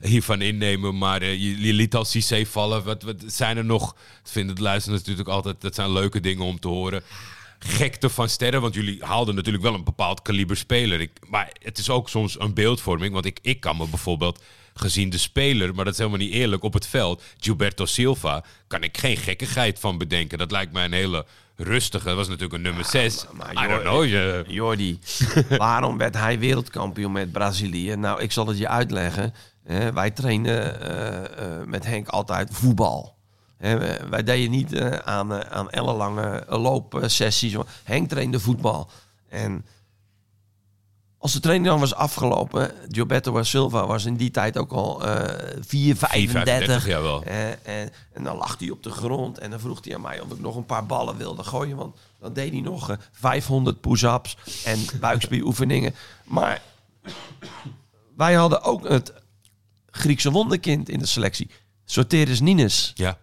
hiervan 0.00 0.40
innemen. 0.40 0.98
Maar 0.98 1.22
eh, 1.22 1.32
je, 1.32 1.60
je 1.60 1.72
liet 1.72 1.94
al 1.94 2.04
Cissé 2.04 2.46
vallen. 2.46 2.84
Wat, 2.84 3.02
wat 3.02 3.22
zijn 3.26 3.56
er 3.56 3.64
nog? 3.64 3.90
Ik 4.24 4.30
vind 4.30 4.50
het 4.50 4.58
luisteren 4.58 4.98
natuurlijk 4.98 5.28
altijd, 5.28 5.60
dat 5.60 5.74
zijn 5.74 5.92
leuke 5.92 6.20
dingen 6.20 6.44
om 6.44 6.60
te 6.60 6.68
horen. 6.68 7.02
Gekte 7.64 8.08
van 8.08 8.28
sterren, 8.28 8.60
want 8.60 8.74
jullie 8.74 9.04
haalden 9.04 9.34
natuurlijk 9.34 9.64
wel 9.64 9.74
een 9.74 9.84
bepaald 9.84 10.22
kaliber 10.22 10.56
speler. 10.56 11.00
Ik, 11.00 11.10
maar 11.28 11.50
het 11.62 11.78
is 11.78 11.90
ook 11.90 12.08
soms 12.08 12.40
een 12.40 12.54
beeldvorming, 12.54 13.12
want 13.12 13.24
ik, 13.24 13.38
ik 13.42 13.60
kan 13.60 13.76
me 13.76 13.86
bijvoorbeeld 13.88 14.42
gezien 14.74 15.10
de 15.10 15.18
speler, 15.18 15.74
maar 15.74 15.84
dat 15.84 15.92
is 15.92 15.98
helemaal 15.98 16.20
niet 16.20 16.32
eerlijk, 16.32 16.62
op 16.62 16.72
het 16.72 16.86
veld, 16.86 17.22
Gilberto 17.38 17.84
Silva, 17.86 18.44
kan 18.66 18.82
ik 18.82 18.98
geen 18.98 19.16
gekkigheid 19.16 19.78
van 19.78 19.98
bedenken. 19.98 20.38
Dat 20.38 20.50
lijkt 20.50 20.72
mij 20.72 20.84
een 20.84 20.92
hele 20.92 21.26
rustige, 21.56 22.04
dat 22.04 22.16
was 22.16 22.26
natuurlijk 22.26 22.54
een 22.54 22.62
nummer 22.62 22.84
6. 22.84 23.24
maar 23.32 23.64
I 23.64 23.68
don't 23.68 23.82
know. 23.82 24.04
je- 24.04 24.44
Jordi, 24.46 24.98
waarom 25.48 25.98
werd 25.98 26.14
hij 26.16 26.38
wereldkampioen 26.38 27.12
met 27.12 27.32
Brazilië? 27.32 27.96
Nou, 27.96 28.20
ik 28.22 28.32
zal 28.32 28.46
het 28.46 28.58
je 28.58 28.68
uitleggen. 28.68 29.34
Eh, 29.64 29.88
wij 29.88 30.10
trainen 30.10 30.80
eh, 30.80 31.58
eh, 31.58 31.66
met 31.66 31.84
Henk 31.86 32.08
altijd 32.08 32.48
voetbal. 32.52 33.18
Wij 34.10 34.22
deden 34.24 34.50
niet 34.50 34.72
eh, 34.72 34.90
aan, 34.90 35.34
eh, 35.34 35.50
aan 35.50 35.70
ellenlange 35.70 36.44
loopsessies. 36.48 37.56
Henk 37.84 38.08
trainde 38.08 38.40
voetbal. 38.40 38.90
En 39.28 39.64
als 41.20 41.32
de 41.32 41.40
training 41.40 41.68
dan 41.68 41.80
was 41.80 41.94
afgelopen, 41.94 42.72
Gilberto 42.88 43.42
Silva 43.42 43.86
was 43.86 44.04
in 44.04 44.16
die 44.16 44.30
tijd 44.30 44.58
ook 44.58 44.72
al 44.72 45.06
eh 45.06 45.58
4, 45.60 45.96
35. 45.96 46.82
4,35, 46.82 46.86
jawel. 46.86 47.22
Eh, 47.22 47.48
en, 47.50 47.90
en 48.12 48.22
dan 48.22 48.36
lag 48.36 48.56
hij 48.58 48.70
op 48.70 48.82
de 48.82 48.90
grond 48.90 49.38
en 49.38 49.50
dan 49.50 49.60
vroeg 49.60 49.84
hij 49.84 49.94
aan 49.94 50.00
mij 50.00 50.20
of 50.20 50.30
ik 50.30 50.40
nog 50.40 50.56
een 50.56 50.66
paar 50.66 50.86
ballen 50.86 51.16
wilde 51.16 51.42
gooien. 51.42 51.76
Want 51.76 51.96
dan 52.18 52.32
deed 52.32 52.52
hij 52.52 52.60
nog 52.60 52.90
eh, 52.90 52.96
500 53.12 53.80
push-ups 53.80 54.36
en 54.64 54.78
buikspieroefeningen. 55.00 55.94
Maar 56.24 56.62
wij 58.16 58.34
hadden 58.34 58.62
ook 58.62 58.88
het 58.88 59.12
Griekse 59.90 60.30
wonderkind 60.30 60.88
in 60.88 60.98
de 60.98 61.06
selectie. 61.06 61.50
Soteris 61.84 62.40
Nines. 62.40 62.92
Ja, 62.94 63.18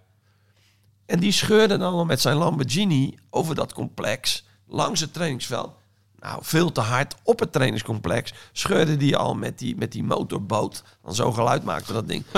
En 1.07 1.19
die 1.19 1.31
scheurde 1.31 1.77
dan 1.77 1.93
al 1.93 2.05
met 2.05 2.21
zijn 2.21 2.37
Lamborghini 2.37 3.17
over 3.29 3.55
dat 3.55 3.73
complex 3.73 4.43
langs 4.67 4.99
het 4.99 5.13
trainingsveld. 5.13 5.75
Nou, 6.19 6.39
veel 6.43 6.71
te 6.71 6.81
hard 6.81 7.15
op 7.23 7.39
het 7.39 7.51
trainingscomplex 7.51 8.33
scheurde 8.51 8.97
die 8.97 9.17
al 9.17 9.35
met 9.35 9.59
die, 9.59 9.75
met 9.77 9.91
die 9.91 10.03
motorboot. 10.03 10.83
Dan 11.03 11.15
zo'n 11.15 11.33
geluid 11.33 11.63
maakte 11.63 11.93
dat 11.93 12.07
ding. 12.07 12.23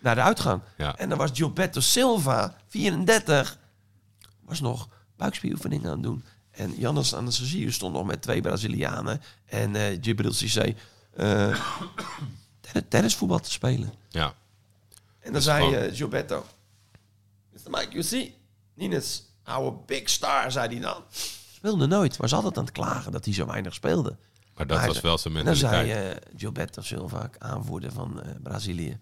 naar 0.00 0.14
de 0.14 0.20
uitgang. 0.22 0.62
Ja. 0.76 0.96
En 0.96 1.08
dan 1.08 1.18
was 1.18 1.30
Gilberto 1.34 1.80
Silva, 1.80 2.56
34, 2.68 3.58
was 4.44 4.60
nog 4.60 4.88
buikspieroefeningen 5.16 5.86
aan 5.86 5.92
het 5.92 6.02
doen. 6.02 6.24
En 6.50 6.74
Jannes 6.78 7.14
Anastasia 7.14 7.70
stond 7.70 7.94
nog 7.94 8.06
met 8.06 8.22
twee 8.22 8.40
Brazilianen 8.40 9.20
en 9.46 9.76
eh 9.76 9.98
Gibril 10.00 10.32
Cissé 10.32 10.74
eh 11.16 11.56
tennis- 12.60 12.88
tennisvoetbal 12.88 13.38
te 13.40 13.50
spelen. 13.50 13.92
ja. 14.08 14.34
En 15.20 15.32
dan 15.32 15.42
zei 15.42 15.74
eh, 15.74 15.96
Gilberto... 15.96 16.44
Mr. 17.64 17.70
Mike, 17.70 17.90
you 17.90 18.02
see, 18.02 18.38
Nines, 18.74 19.22
our 19.44 19.84
big 19.86 20.08
star, 20.08 20.52
zei 20.52 20.68
hij 20.68 20.80
dan. 20.80 21.02
Speelde 21.52 21.86
nooit, 21.86 22.16
was 22.16 22.32
altijd 22.32 22.58
aan 22.58 22.64
het 22.64 22.72
klagen 22.72 23.12
dat 23.12 23.24
hij 23.24 23.34
zo 23.34 23.46
weinig 23.46 23.74
speelde. 23.74 24.16
Maar 24.56 24.66
dat 24.66 24.76
Maar 24.76 24.86
was 24.86 24.94
hij- 24.96 25.04
wel 25.04 25.18
zijn 25.18 25.36
En 25.36 25.44
dan 25.44 25.56
zei 25.56 25.86
mentaliteit. 25.86 26.24
eh, 26.32 26.38
Gilberto 26.38 26.82
Silva, 26.82 27.30
aanvoerder 27.38 27.92
van 27.92 28.22
eh, 28.22 28.30
Brazilië... 28.42 28.98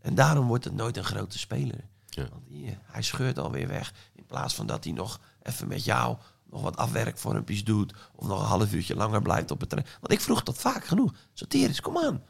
En 0.00 0.14
daarom 0.14 0.46
wordt 0.46 0.64
het 0.64 0.74
nooit 0.74 0.96
een 0.96 1.04
grote 1.04 1.38
speler. 1.38 1.84
Ja. 2.06 2.28
Want 2.30 2.42
hier, 2.48 2.78
hij 2.82 3.02
scheurt 3.02 3.38
alweer 3.38 3.68
weg. 3.68 3.92
In 4.14 4.26
plaats 4.26 4.54
van 4.54 4.66
dat 4.66 4.84
hij 4.84 4.92
nog 4.92 5.20
even 5.42 5.68
met 5.68 5.84
jou 5.84 6.16
nog 6.50 6.62
wat 6.62 6.76
afwerkvormpjes 6.76 7.64
doet. 7.64 7.94
Of 8.14 8.26
nog 8.26 8.40
een 8.40 8.46
half 8.46 8.72
uurtje 8.72 8.94
langer 8.94 9.22
blijft 9.22 9.50
op 9.50 9.60
het 9.60 9.68
terrein. 9.68 9.90
Want 10.00 10.12
ik 10.12 10.20
vroeg 10.20 10.42
dat 10.42 10.58
vaak 10.58 10.84
genoeg. 10.84 11.12
Soteris, 11.32 11.80
kom 11.80 11.98
aan. 11.98 12.22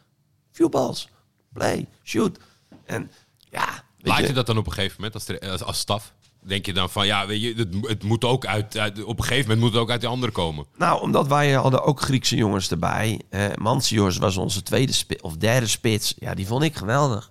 Few 0.51 0.69
balls. 0.69 1.09
Play. 1.53 1.89
Shoot. 2.03 2.39
En 2.85 3.11
ja... 3.51 3.85
Laat 4.03 4.27
je 4.27 4.33
dat 4.33 4.47
dan 4.47 4.59
op 4.59 4.67
een 4.67 4.73
gegeven 4.73 4.97
moment 4.97 5.15
als, 5.15 5.51
als, 5.51 5.63
als 5.63 5.79
staf? 5.79 6.13
Denk 6.45 6.67
je 6.67 6.73
dan 6.73 6.91
van, 6.91 7.07
ja, 7.07 7.27
weet 7.27 7.43
je, 7.43 7.55
het, 7.57 7.69
het 7.89 8.03
moet 8.03 8.25
ook 8.25 8.47
uit, 8.47 8.77
uit- 8.79 9.05
op 9.05 9.19
een 9.19 9.25
gegeven 9.25 9.43
moment 9.45 9.61
moet 9.61 9.73
het 9.73 9.83
ook 9.83 9.91
uit 9.91 10.01
die 10.01 10.09
anderen 10.09 10.35
komen. 10.35 10.67
Nou, 10.77 11.01
omdat 11.01 11.27
wij 11.27 11.53
hadden 11.53 11.83
ook 11.85 12.01
Griekse 12.01 12.37
jongens 12.37 12.71
erbij. 12.71 13.21
Eh 13.31 13.47
Mansios 13.55 14.17
was 14.17 14.37
onze 14.37 14.63
tweede 14.63 14.93
of 15.21 15.37
derde 15.37 15.67
spits. 15.67 16.15
Ja, 16.19 16.35
die 16.35 16.47
vond 16.47 16.63
ik 16.63 16.77
geweldig. 16.77 17.31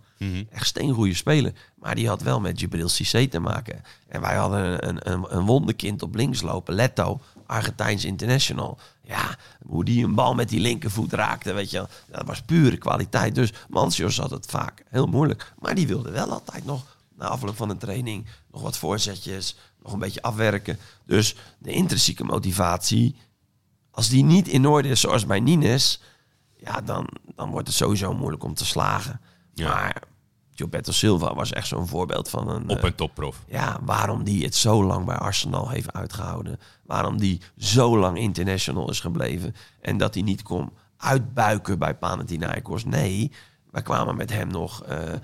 Echt 0.52 0.68
steengoede 0.68 1.14
speler. 1.14 1.54
Maar 1.76 1.96
die 1.96 2.08
had 2.08 2.22
wel 2.22 2.40
met 2.40 2.60
Gibril 2.60 2.90
Cissé 2.90 3.28
te 3.28 3.40
maken. 3.40 3.82
En 4.08 4.22
wij 4.22 4.36
hadden 4.36 4.88
een, 4.88 5.12
een, 5.12 5.26
een 5.30 5.46
wonderkind 5.46 6.02
op 6.02 6.16
links 6.16 6.42
lopen. 6.42 6.74
Leto, 6.74 7.22
Argentijns 7.52 8.06
international. 8.06 8.78
Ja, 9.04 9.38
hoe 9.66 9.86
die 9.86 10.04
een 10.04 10.16
bal 10.16 10.34
met 10.34 10.50
die 10.50 10.60
linkervoet 10.60 11.14
raakte, 11.14 11.54
weet 11.54 11.72
je 11.72 11.78
wel. 11.78 11.88
Dat 12.10 12.28
was 12.28 12.42
pure 12.42 12.78
kwaliteit. 12.78 13.36
Dus 13.36 13.54
Mansios 13.70 14.18
had 14.18 14.32
het 14.32 14.46
vaak 14.46 14.84
heel 14.90 15.08
moeilijk. 15.08 15.54
Maar 15.60 15.76
die 15.76 15.88
wilde 15.88 16.12
wel 16.12 16.32
altijd 16.32 16.66
nog, 16.66 16.98
na 17.18 17.28
afloop 17.28 17.56
van 17.56 17.70
een 17.70 17.78
training... 17.78 18.26
nog 18.52 18.62
wat 18.62 18.78
voorzetjes, 18.78 19.56
nog 19.84 19.94
een 19.94 20.00
beetje 20.00 20.22
afwerken. 20.22 20.80
Dus 21.06 21.36
de 21.58 21.72
intrinsieke 21.72 22.24
motivatie 22.24 23.16
als 23.92 24.10
die 24.10 24.24
niet 24.24 24.48
in 24.48 24.68
orde 24.68 24.88
is 24.88 25.00
zoals 25.00 25.26
bij 25.26 25.40
Nines, 25.40 26.02
ja, 26.58 26.82
dan, 26.82 27.08
dan 27.36 27.50
wordt 27.50 27.68
het 27.68 27.76
sowieso 27.76 28.14
moeilijk 28.14 28.44
om 28.44 28.54
te 28.54 28.66
slagen. 28.66 29.22
Ja. 29.54 29.70
Maar 29.70 30.04
Gilberto 30.62 30.92
Silva 30.92 31.34
was 31.34 31.52
echt 31.52 31.68
zo'n 31.68 31.88
voorbeeld 31.88 32.30
van 32.30 32.50
een... 32.50 32.70
Op 32.70 32.78
eh, 32.78 32.84
een 32.84 32.96
topprof. 32.96 33.44
ja, 33.48 33.80
waarom 33.82 34.24
die 34.24 34.44
het 34.44 34.56
zo 34.56 34.84
lang 34.84 35.06
bij 35.06 35.16
Arsenal 35.16 35.70
heeft 35.70 35.94
uitgehouden. 35.94 36.60
Waarom 36.86 37.18
die 37.18 37.42
zo 37.58 37.98
lang 37.98 38.18
international 38.18 38.90
is 38.90 39.00
gebleven. 39.00 39.56
En 39.82 39.98
dat 39.98 40.14
hij 40.14 40.24
niet 40.24 40.42
kon 40.44 40.72
uitbuiken 40.98 41.80
bij 41.80 41.96
Panathinaikos. 41.96 42.86
Nee, 42.86 43.32
wij 43.72 43.82
kwamen 43.82 44.16
met 44.16 44.30
hem 44.34 44.48
nog 44.48 44.84
eh, 44.84 45.14
eh, 45.14 45.20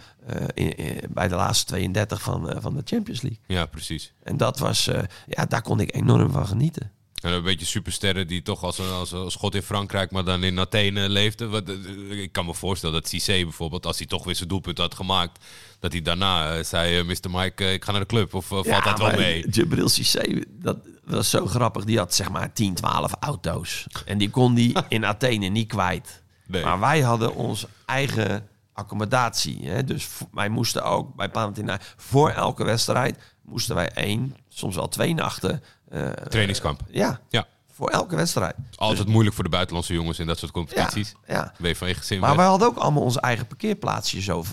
in- 0.53 0.75
in- 0.77 0.99
bij 1.09 1.27
de 1.27 1.35
laatste 1.35 1.65
32 1.65 2.21
van, 2.21 2.53
van 2.61 2.73
de 2.75 2.81
Champions 2.85 3.21
League. 3.21 3.39
Ja, 3.47 3.65
precies. 3.65 4.13
En 4.23 4.37
dat 4.37 4.59
was, 4.59 4.89
ja, 5.27 5.45
daar 5.45 5.61
kon 5.61 5.79
ik 5.79 5.95
enorm 5.95 6.31
van 6.31 6.47
genieten. 6.47 6.91
En 7.23 7.31
een 7.31 7.43
beetje 7.43 7.65
supersterren 7.65 8.27
die 8.27 8.41
toch 8.41 8.63
als 8.63 8.77
een, 8.77 8.91
als 8.91 9.11
een 9.11 9.31
schot 9.31 9.55
in 9.55 9.61
Frankrijk, 9.61 10.11
maar 10.11 10.23
dan 10.23 10.43
in 10.43 10.59
Athene 10.59 11.09
leefden. 11.09 11.49
Wat, 11.49 11.69
eh, 11.69 12.21
ik 12.21 12.31
kan 12.31 12.45
me 12.45 12.53
voorstellen 12.53 12.95
dat 12.95 13.07
Cissé 13.07 13.43
bijvoorbeeld, 13.43 13.85
als 13.85 13.97
hij 13.97 14.07
toch 14.07 14.23
weer 14.23 14.35
zijn 14.35 14.49
doelpunt 14.49 14.77
had 14.77 14.95
gemaakt, 14.95 15.45
dat 15.79 15.91
hij 15.91 16.01
daarna 16.01 16.55
eh, 16.55 16.63
zei, 16.63 16.99
eh, 16.99 17.05
Mr. 17.05 17.29
Mike, 17.31 17.73
ik 17.73 17.83
ga 17.83 17.91
naar 17.91 17.99
de 17.99 18.07
club. 18.07 18.33
Of 18.33 18.45
valt 18.45 18.83
dat 18.83 18.99
wel 18.99 19.15
mee? 19.15 19.49
Jibril 19.49 19.89
Cissé, 19.89 20.43
dat 20.49 20.77
was 21.03 21.29
zo 21.29 21.45
grappig. 21.45 21.83
Die 21.83 21.97
had 21.97 22.13
zeg 22.13 22.29
maar 22.29 22.53
10, 22.53 22.73
12 22.73 23.11
auto's. 23.19 23.87
En 24.05 24.17
die 24.17 24.29
kon 24.29 24.53
die 24.53 24.75
in 24.87 25.05
Athene 25.05 25.47
niet 25.47 25.67
kwijt. 25.67 26.23
Nee. 26.45 26.63
Maar 26.63 26.79
wij 26.79 27.01
hadden 27.01 27.35
onze 27.35 27.67
eigen 27.85 28.47
accommodatie. 28.73 29.59
Hè? 29.63 29.83
Dus 29.83 30.07
wij 30.31 30.49
moesten 30.49 30.83
ook 30.83 31.15
bij 31.15 31.29
Panathinaikos 31.29 31.87
voor 31.95 32.29
elke 32.29 32.63
wedstrijd 32.63 33.17
moesten 33.47 33.75
wij 33.75 33.89
één, 33.89 34.35
soms 34.49 34.75
wel 34.75 34.87
twee 34.87 35.13
nachten. 35.13 35.63
Eh, 35.89 36.09
Trainingskamp. 36.09 36.81
ja, 36.89 37.19
Ja, 37.29 37.47
voor 37.71 37.89
elke 37.89 38.15
wedstrijd. 38.15 38.55
altijd 38.75 39.07
moeilijk 39.07 39.35
voor 39.35 39.43
de 39.43 39.49
buitenlandse 39.49 39.93
jongens 39.93 40.19
in 40.19 40.27
dat 40.27 40.37
soort 40.37 40.51
Ja, 40.55 40.61
competities. 40.61 41.15
ja. 41.27 41.53
Je 41.57 41.75
van 41.75 41.95
gezin 41.95 42.19
Maar 42.19 42.35
wij 42.35 42.45
hadden 42.45 42.67
ook 42.67 42.77
allemaal 42.77 43.03
onze 43.03 43.19
eigen 43.21 43.47
parkeerplaatsje 43.47 44.21
zo. 44.21 44.43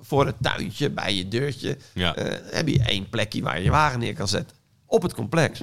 Voor 0.00 0.26
het 0.26 0.36
tuintje, 0.40 0.90
bij 0.90 1.14
je 1.14 1.28
deurtje. 1.28 1.78
Ja. 1.94 2.14
eh, 2.14 2.54
heb 2.54 2.68
je 2.68 2.82
één 2.82 3.08
plekje 3.08 3.42
waar 3.42 3.58
je 3.58 3.64
je 3.64 3.70
wagen 3.70 3.98
neer 3.98 4.14
kan 4.14 4.28
zetten. 4.28 4.56
Op 4.86 5.02
het 5.02 5.14
complex. 5.14 5.60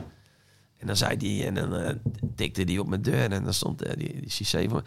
En 0.78 0.88
dan 0.88 0.96
zei 0.98 1.18
die, 1.18 1.46
en 1.46 1.54
dan 1.54 1.76
eh, 1.76 1.96
tikte 2.36 2.64
die 2.64 2.80
op 2.82 2.88
mijn 2.88 3.02
deur. 3.02 3.32
En 3.32 3.44
dan 3.44 3.54
stond 3.54 3.82
eh, 3.82 3.98
die, 3.98 4.22
die 4.22 4.30
CC 4.30 4.70
van... 4.70 4.84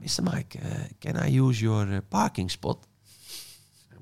Mr. 0.00 0.22
Mike, 0.32 0.58
can 0.98 1.26
I 1.28 1.38
use 1.40 1.60
your 1.62 2.02
parking 2.02 2.50
spot? 2.50 2.86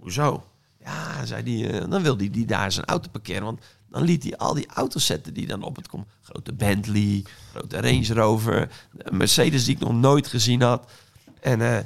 Hoezo? 0.01 0.45
Ja, 0.81 1.27
zei 1.27 1.43
die, 1.43 1.89
dan 1.89 2.03
wilde 2.03 2.23
hij 2.25 2.33
die 2.33 2.47
daar 2.47 2.73
zijn 2.73 2.87
auto 2.87 3.11
parkeren. 3.11 3.43
Want 3.45 3.61
dan 3.95 4.03
liet 4.03 4.23
hij 4.23 4.37
al 4.37 4.55
die 4.55 4.67
auto's 4.75 5.07
zetten 5.07 5.35
die 5.35 5.47
dan 5.47 5.63
op 5.63 5.77
het 5.77 5.89
komt. 5.89 6.07
Grote 6.23 6.53
Bentley, 6.53 7.25
grote 7.51 7.81
Range 7.81 8.15
Rover, 8.15 8.69
een 8.99 9.17
Mercedes 9.17 9.65
die 9.65 9.75
ik 9.75 9.81
nog 9.81 9.93
nooit 9.93 10.27
gezien 10.27 10.63
had. 10.63 10.91
En, 11.41 11.61
eh, 11.61 11.85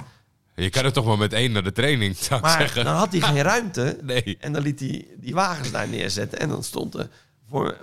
Je 0.55 0.69
kan 0.69 0.83
er 0.85 0.93
toch 0.93 1.05
maar 1.05 1.17
met 1.17 1.33
één 1.33 1.51
naar 1.51 1.63
de 1.63 1.71
training, 1.71 2.17
zou 2.17 2.39
ik 2.39 2.45
maar 2.45 2.59
zeggen. 2.59 2.83
dan 2.83 2.95
had 2.95 3.11
hij 3.11 3.21
geen 3.21 3.41
ruimte. 3.51 3.99
Nee. 4.01 4.37
En 4.39 4.53
dan 4.53 4.61
liet 4.61 4.79
hij 4.79 5.07
die 5.17 5.33
wagens 5.33 5.71
daar 5.71 5.87
neerzetten. 5.87 6.39
En 6.39 6.49
dan 6.49 6.63
stond 6.63 6.93
er, 6.95 7.09
voor, 7.49 7.77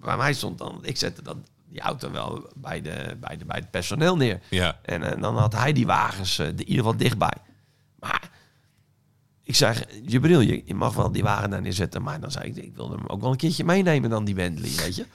bij 0.00 0.16
mij 0.16 0.32
stond 0.32 0.58
dan, 0.58 0.78
ik 0.82 0.96
zette 0.96 1.22
dat, 1.22 1.36
die 1.68 1.80
auto 1.80 2.10
wel 2.10 2.50
bij, 2.54 2.82
de, 2.82 3.16
bij, 3.20 3.36
de, 3.36 3.44
bij 3.44 3.58
het 3.58 3.70
personeel 3.70 4.16
neer. 4.16 4.40
Ja. 4.50 4.78
En 4.82 5.02
eh, 5.02 5.20
dan 5.20 5.36
had 5.36 5.52
hij 5.52 5.72
die 5.72 5.86
wagens 5.86 6.38
eh, 6.38 6.46
de, 6.46 6.52
in 6.52 6.58
ieder 6.68 6.84
geval 6.84 6.96
dichtbij. 6.96 7.36
Maar 7.98 8.29
ik 9.50 9.56
zeg, 9.56 9.84
je, 10.06 10.62
je 10.64 10.74
mag 10.74 10.94
wel 10.94 11.12
die 11.12 11.22
wagen 11.22 11.50
daar 11.50 11.60
neerzetten. 11.60 12.02
Maar 12.02 12.20
dan 12.20 12.30
zei 12.30 12.48
ik, 12.48 12.56
ik 12.56 12.74
wil 12.74 12.90
hem 12.90 13.06
ook 13.06 13.20
wel 13.20 13.30
een 13.30 13.36
keertje 13.36 13.64
meenemen 13.64 14.10
dan 14.10 14.24
die 14.24 14.34
Bentley, 14.34 14.70
weet 14.76 14.96
je. 14.96 15.06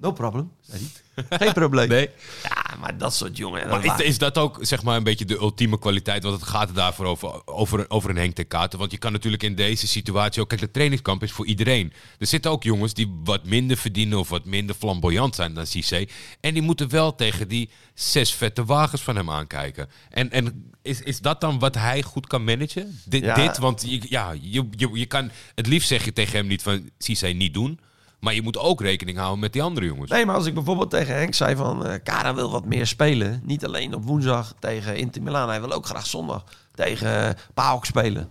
No 0.00 0.12
problem, 0.12 0.52
zei 0.60 0.78
hij. 0.80 1.04
Geen 1.38 1.52
probleem. 1.52 1.88
Nee. 1.88 2.10
Ja, 2.42 2.76
maar 2.80 2.98
dat 2.98 3.14
soort 3.14 3.36
jongen. 3.36 3.62
en 3.62 3.68
Maar 3.68 3.84
is, 3.84 4.06
is 4.06 4.18
dat 4.18 4.38
ook 4.38 4.58
zeg 4.60 4.82
maar 4.82 4.96
een 4.96 5.04
beetje 5.04 5.24
de 5.24 5.36
ultieme 5.36 5.78
kwaliteit? 5.78 6.22
Want 6.22 6.40
het 6.40 6.48
gaat 6.48 6.68
er 6.68 6.74
daarvoor 6.74 7.06
over, 7.06 7.46
over, 7.46 7.90
over 7.90 8.10
een 8.10 8.16
Henk 8.16 8.34
ten 8.34 8.46
Katen. 8.46 8.78
Want 8.78 8.90
je 8.90 8.98
kan 8.98 9.12
natuurlijk 9.12 9.42
in 9.42 9.54
deze 9.54 9.86
situatie 9.86 10.42
ook... 10.42 10.48
Kijk, 10.48 10.60
de 10.60 10.70
trainingskamp 10.70 11.22
is 11.22 11.32
voor 11.32 11.46
iedereen. 11.46 11.92
Er 12.18 12.26
zitten 12.26 12.50
ook 12.50 12.62
jongens 12.62 12.94
die 12.94 13.20
wat 13.24 13.44
minder 13.44 13.76
verdienen... 13.76 14.18
of 14.18 14.28
wat 14.28 14.44
minder 14.44 14.74
flamboyant 14.74 15.34
zijn 15.34 15.54
dan 15.54 15.66
Cissé. 15.66 16.06
En 16.40 16.54
die 16.54 16.62
moeten 16.62 16.88
wel 16.90 17.14
tegen 17.14 17.48
die 17.48 17.70
zes 17.94 18.32
vette 18.32 18.64
wagens 18.64 19.02
van 19.02 19.16
hem 19.16 19.30
aankijken. 19.30 19.88
En, 20.10 20.30
en 20.30 20.72
is, 20.82 21.00
is 21.00 21.20
dat 21.20 21.40
dan 21.40 21.58
wat 21.58 21.74
hij 21.74 22.02
goed 22.02 22.26
kan 22.26 22.44
managen? 22.44 23.00
Dit, 23.04 23.24
Ja. 23.24 23.34
dit 23.34 23.58
want 23.58 23.82
je, 23.86 24.00
ja, 24.08 24.32
je, 24.40 24.68
je, 24.70 24.90
je 24.92 25.06
kan... 25.06 25.30
Het 25.54 25.66
liefst 25.66 25.88
zeg 25.88 26.04
je 26.04 26.12
tegen 26.12 26.36
hem 26.36 26.46
niet 26.46 26.62
van... 26.62 26.90
Cissé 26.98 27.26
niet 27.26 27.54
doen. 27.54 27.80
Maar 28.20 28.34
je 28.34 28.42
moet 28.42 28.58
ook 28.58 28.80
rekening 28.80 29.18
houden 29.18 29.38
met 29.38 29.52
die 29.52 29.62
andere 29.62 29.86
jongens. 29.86 30.10
Nee, 30.10 30.26
maar 30.26 30.34
als 30.34 30.46
ik 30.46 30.54
bijvoorbeeld 30.54 30.90
tegen 30.90 31.14
Henk 31.14 31.34
zei 31.34 31.56
van... 31.56 31.86
eh 31.86 32.02
Kara 32.02 32.34
wil 32.34 32.50
wat 32.50 32.64
meer 32.64 32.86
spelen. 32.86 33.40
Niet 33.44 33.64
alleen 33.64 33.94
op 33.94 34.04
woensdag 34.04 34.54
tegen 34.58 34.96
Inter 34.96 35.22
Milaan. 35.22 35.48
Hij 35.48 35.60
wil 35.60 35.72
ook 35.72 35.86
graag 35.86 36.06
zondag 36.06 36.44
tegen 36.74 37.28
uh, 37.28 37.30
PAOK 37.54 37.84
spelen. 37.84 38.28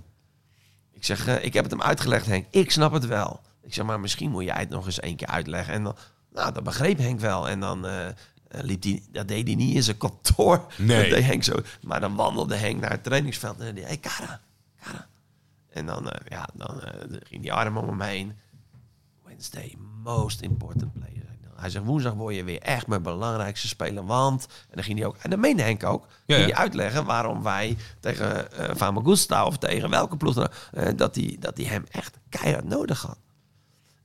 Ik 0.94 1.06
zeg, 1.06 1.28
eh, 1.28 1.44
ik 1.44 1.54
heb 1.54 1.64
het 1.64 1.72
hem 1.72 1.82
uitgelegd 1.82 2.26
Henk. 2.26 2.46
Ik 2.50 2.72
snap 2.72 2.94
het 2.94 3.06
wel. 3.06 3.40
Ik 3.64 3.74
zeg, 3.74 3.86
maar 3.86 4.00
misschien 4.00 4.32
moet 4.32 4.44
jij 4.44 4.60
het 4.60 4.70
nog 4.70 4.86
eens 4.86 5.00
één 5.00 5.16
keer 5.16 5.28
uitleggen. 5.28 5.74
En 5.74 5.84
dan, 5.84 5.96
nou, 6.34 6.54
dat 6.54 6.64
begreep 6.64 6.98
Henk 6.98 7.20
wel. 7.20 7.50
En 7.50 7.60
dan 7.60 7.86
eh, 7.86 8.08
eh, 8.08 8.14
liep 8.64 8.84
hij, 8.84 9.04
dat 9.12 9.28
deed 9.28 9.48
hij 9.48 9.56
niet 9.56 9.76
in 9.76 9.84
zijn 9.84 9.98
kantoor. 9.98 10.66
Nee. 10.78 11.02
Dat 11.02 11.10
deed 11.10 11.26
Henk 11.26 11.44
zo. 11.44 11.54
Maar 11.82 12.00
dan 12.00 12.16
wandelde 12.16 12.56
Henk 12.56 12.82
naar 12.82 12.92
het 12.92 13.04
trainingsveld. 13.04 13.60
En 13.60 13.66
dan 13.66 13.76
deed 13.76 13.84
hij, 13.84 14.00
hey, 14.02 14.12
Kara, 14.12 14.42
Kara. 14.84 15.08
En 15.70 15.86
dan, 15.86 16.10
eh, 16.10 16.20
ja, 16.30 16.50
dan 16.54 16.82
eh, 16.82 17.18
ging 17.24 17.42
die 17.42 17.54
arm 17.54 17.78
om 17.78 17.88
hem 17.88 18.02
heen. 18.02 18.34
Wednesday, 19.36 19.76
most 20.04 20.42
important 20.42 20.94
player. 20.94 21.24
Hij 21.56 21.70
zegt, 21.70 21.86
woensdag 21.86 22.14
word 22.14 22.36
je 22.36 22.44
weer 22.44 22.62
echt 22.62 22.88
mijn 22.88 23.02
belangrijkste 23.02 23.68
speler. 23.68 24.06
Want, 24.06 24.46
en 24.46 24.76
dan 24.76 24.84
ging 24.84 24.98
hij 24.98 25.08
ook, 25.08 25.18
en 25.18 25.30
dan 25.30 25.40
meende 25.40 25.62
Henk 25.62 25.84
ook, 25.84 26.08
Ja, 26.26 26.36
ja. 26.36 26.44
hij 26.44 26.56
uitleggen 26.56 27.06
waarom 27.06 27.44
wij 27.44 27.78
tegen 28.00 28.52
eh 28.52 28.76
Famagusta 28.76 29.46
of 29.46 29.58
tegen 29.58 29.90
welke 29.90 30.18
ploeg 30.18 30.48
eh, 30.72 30.90
dat 30.96 31.16
hij 31.16 31.38
dat 31.40 31.58
hem 31.58 31.86
echt 31.92 32.18
keihard 32.30 32.66
nodig 32.66 33.02
had. 33.02 33.18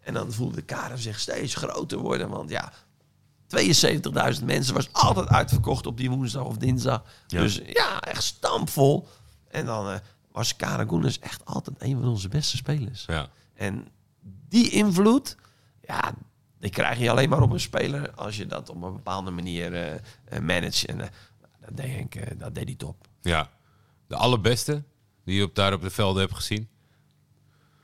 En 0.01 0.15
dan 0.15 0.33
voelde 0.33 0.63
Karen 0.63 0.99
zich 0.99 1.21
steeds 1.21 1.55
groter 1.55 1.99
worden, 1.99 2.29
want 2.29 2.51
ja, 2.51 2.73
72.000 4.39 4.45
mensen 4.45 4.75
was 4.75 4.93
altijd 4.93 5.29
uitverkocht 5.29 5.87
op 5.87 5.97
die 5.97 6.11
woensdag 6.11 6.45
of 6.45 6.57
dinsdag. 6.57 7.03
Ja. 7.27 7.41
Dus 7.41 7.61
ja, 7.67 8.01
echt 8.01 8.23
stampvol. 8.23 9.09
En 9.49 9.67
dan 9.67 9.89
eh, 9.89 9.99
was 10.33 10.57
Karen 10.57 10.89
Goenens 10.89 11.19
echt 11.19 11.45
altijd 11.45 11.77
een 11.79 12.01
van 12.01 12.09
onze 12.09 12.29
beste 12.29 12.57
spelers. 12.57 13.05
Ja. 13.07 13.29
En 13.55 13.89
die 14.51 14.71
invloed, 14.71 15.37
ja, 15.87 16.15
die 16.59 16.71
krijg 16.71 16.99
je 16.99 17.11
alleen 17.11 17.29
maar 17.29 17.43
op 17.43 17.51
een 17.53 17.61
speler 17.61 18.11
als 18.15 18.37
je 18.37 18.47
dat 18.47 18.69
op 18.69 18.83
een 18.83 18.93
bepaalde 18.93 19.31
manier 19.31 19.75
eh, 19.75 20.41
managt. 20.41 20.85
En 20.85 21.01
eh, 21.01 21.09
dat, 21.61 21.77
deed 21.77 21.87
Henk, 21.91 22.39
dat 22.39 22.55
deed 22.55 22.65
hij 22.65 22.75
top. 22.75 22.97
ja. 23.23 23.51
De 24.07 24.17
allerbeste 24.17 24.83
die 25.25 25.37
je 25.37 25.43
op, 25.45 25.55
daar 25.55 25.73
op 25.73 25.83
de 25.83 25.91
velden 25.91 26.21
hebt 26.23 26.35
gezien? 26.35 26.69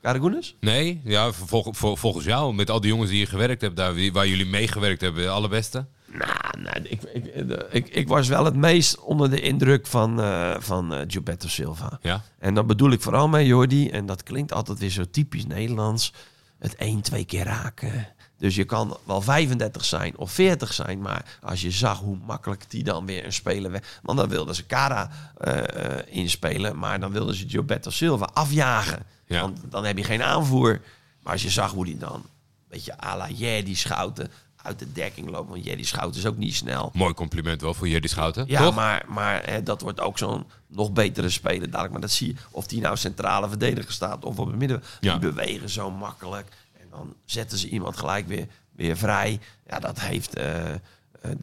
Karagoenes? 0.01 0.55
Nee, 0.59 1.01
ja, 1.03 1.31
vol- 1.31 1.73
vol- 1.73 1.95
volgens 1.95 2.25
jou, 2.25 2.53
met 2.53 2.69
al 2.69 2.81
die 2.81 2.89
jongens 2.91 3.09
die 3.09 3.19
je 3.19 3.25
gewerkt 3.25 3.61
hebt, 3.61 3.75
daar, 3.75 4.11
waar 4.11 4.27
jullie 4.27 4.45
meegewerkt 4.45 5.01
hebben, 5.01 5.23
de 5.23 5.29
allerbeste? 5.29 5.85
Nou, 6.05 6.59
nou 6.61 6.77
ik, 6.83 7.01
ik, 7.03 7.25
ik, 7.71 7.87
ik 7.89 8.07
was 8.07 8.27
wel 8.27 8.45
het 8.45 8.55
meest 8.55 8.99
onder 8.99 9.29
de 9.29 9.41
indruk 9.41 9.87
van, 9.87 10.21
eh 10.21 10.55
van 10.59 10.93
Gilberto 11.07 11.47
Silva. 11.47 11.99
Ja? 12.01 12.23
En 12.39 12.53
dat 12.53 12.67
bedoel 12.67 12.91
ik 12.91 13.01
vooral 13.01 13.27
met 13.27 13.45
Jordi. 13.45 13.89
En 13.89 14.05
dat 14.05 14.23
klinkt 14.23 14.53
altijd 14.53 14.79
weer 14.79 14.89
zo 14.89 15.03
typisch 15.11 15.45
Nederlands. 15.45 16.13
Het 16.59 16.75
één, 16.75 17.01
twee 17.01 17.25
keer 17.25 17.43
raken. 17.43 18.07
Dus 18.37 18.55
je 18.55 18.63
kan 18.63 18.97
wel 19.03 19.21
35 19.21 19.85
zijn 19.85 20.17
of 20.17 20.31
40 20.31 20.73
zijn. 20.73 21.01
Maar 21.01 21.37
als 21.41 21.61
je 21.61 21.71
zag 21.71 21.99
hoe 21.99 22.17
makkelijk 22.25 22.69
die 22.69 22.83
dan 22.83 23.05
weer 23.05 23.25
een 23.25 23.33
speler 23.33 23.71
werd. 23.71 23.99
Want 24.01 24.17
dan 24.17 24.29
wilden 24.29 24.55
ze 24.55 24.65
Cara 24.65 25.09
eh, 25.37 26.15
inspelen. 26.15 26.77
Maar 26.77 26.99
dan 26.99 27.11
wilden 27.11 27.35
ze 27.35 27.49
Gilberto 27.49 27.89
Silva 27.89 28.29
afjagen. 28.33 29.03
Ja. 29.25 29.41
Want 29.41 29.59
dan 29.69 29.85
heb 29.85 29.97
je 29.97 30.03
geen 30.03 30.23
aanvoer. 30.23 30.81
Maar 31.23 31.33
als 31.33 31.41
je 31.41 31.49
zag 31.49 31.71
hoe 31.71 31.85
die 31.85 31.97
dan, 31.97 32.13
een 32.13 32.23
beetje 32.69 33.01
à 33.03 33.17
la 33.17 33.29
Jerdy 33.29 33.75
Schouten, 33.75 34.31
uit 34.67 34.79
de 34.79 34.91
dekking 34.91 35.29
loopt. 35.29 35.49
Want 35.49 35.65
Jerdy 35.65 35.83
Schouten 35.83 36.19
is 36.19 36.25
ook 36.27 36.37
niet 36.37 36.55
snel. 36.55 36.91
Mooi 36.93 37.13
compliment 37.13 37.61
wel 37.61 37.73
voor 37.73 37.87
Jerdy 37.87 38.07
Schouten, 38.07 38.43
Ja, 38.47 38.61
toch? 38.63 38.75
maar, 38.75 39.05
maar 39.07 39.45
hè, 39.45 39.63
dat 39.63 39.81
wordt 39.81 39.99
ook 39.99 40.17
zo'n 40.17 40.45
nog 40.67 40.91
betere 40.91 41.29
speler 41.29 41.65
dadelijk. 41.69 41.91
Maar 41.91 42.01
dat 42.01 42.11
zie 42.11 42.27
je, 42.27 42.35
of 42.51 42.67
die 42.67 42.81
nou 42.81 42.97
centrale 42.97 43.47
verdediger 43.49 43.91
staat 43.91 44.25
of 44.25 44.39
op 44.39 44.47
het 44.47 44.55
midden. 44.55 44.83
Ja. 44.99 45.17
Die 45.17 45.29
bewegen 45.31 45.69
zo 45.69 45.91
makkelijk. 45.91 46.47
En 46.79 46.87
dan 46.89 47.15
zetten 47.25 47.57
ze 47.57 47.69
iemand 47.69 47.97
gelijk 47.97 48.27
weer, 48.27 48.47
weer 48.71 48.97
vrij. 48.97 49.39
Ja, 49.67 49.79
dat 49.79 49.99
heeft... 49.99 50.35
eh, 50.35 50.73
eh, 50.73 50.79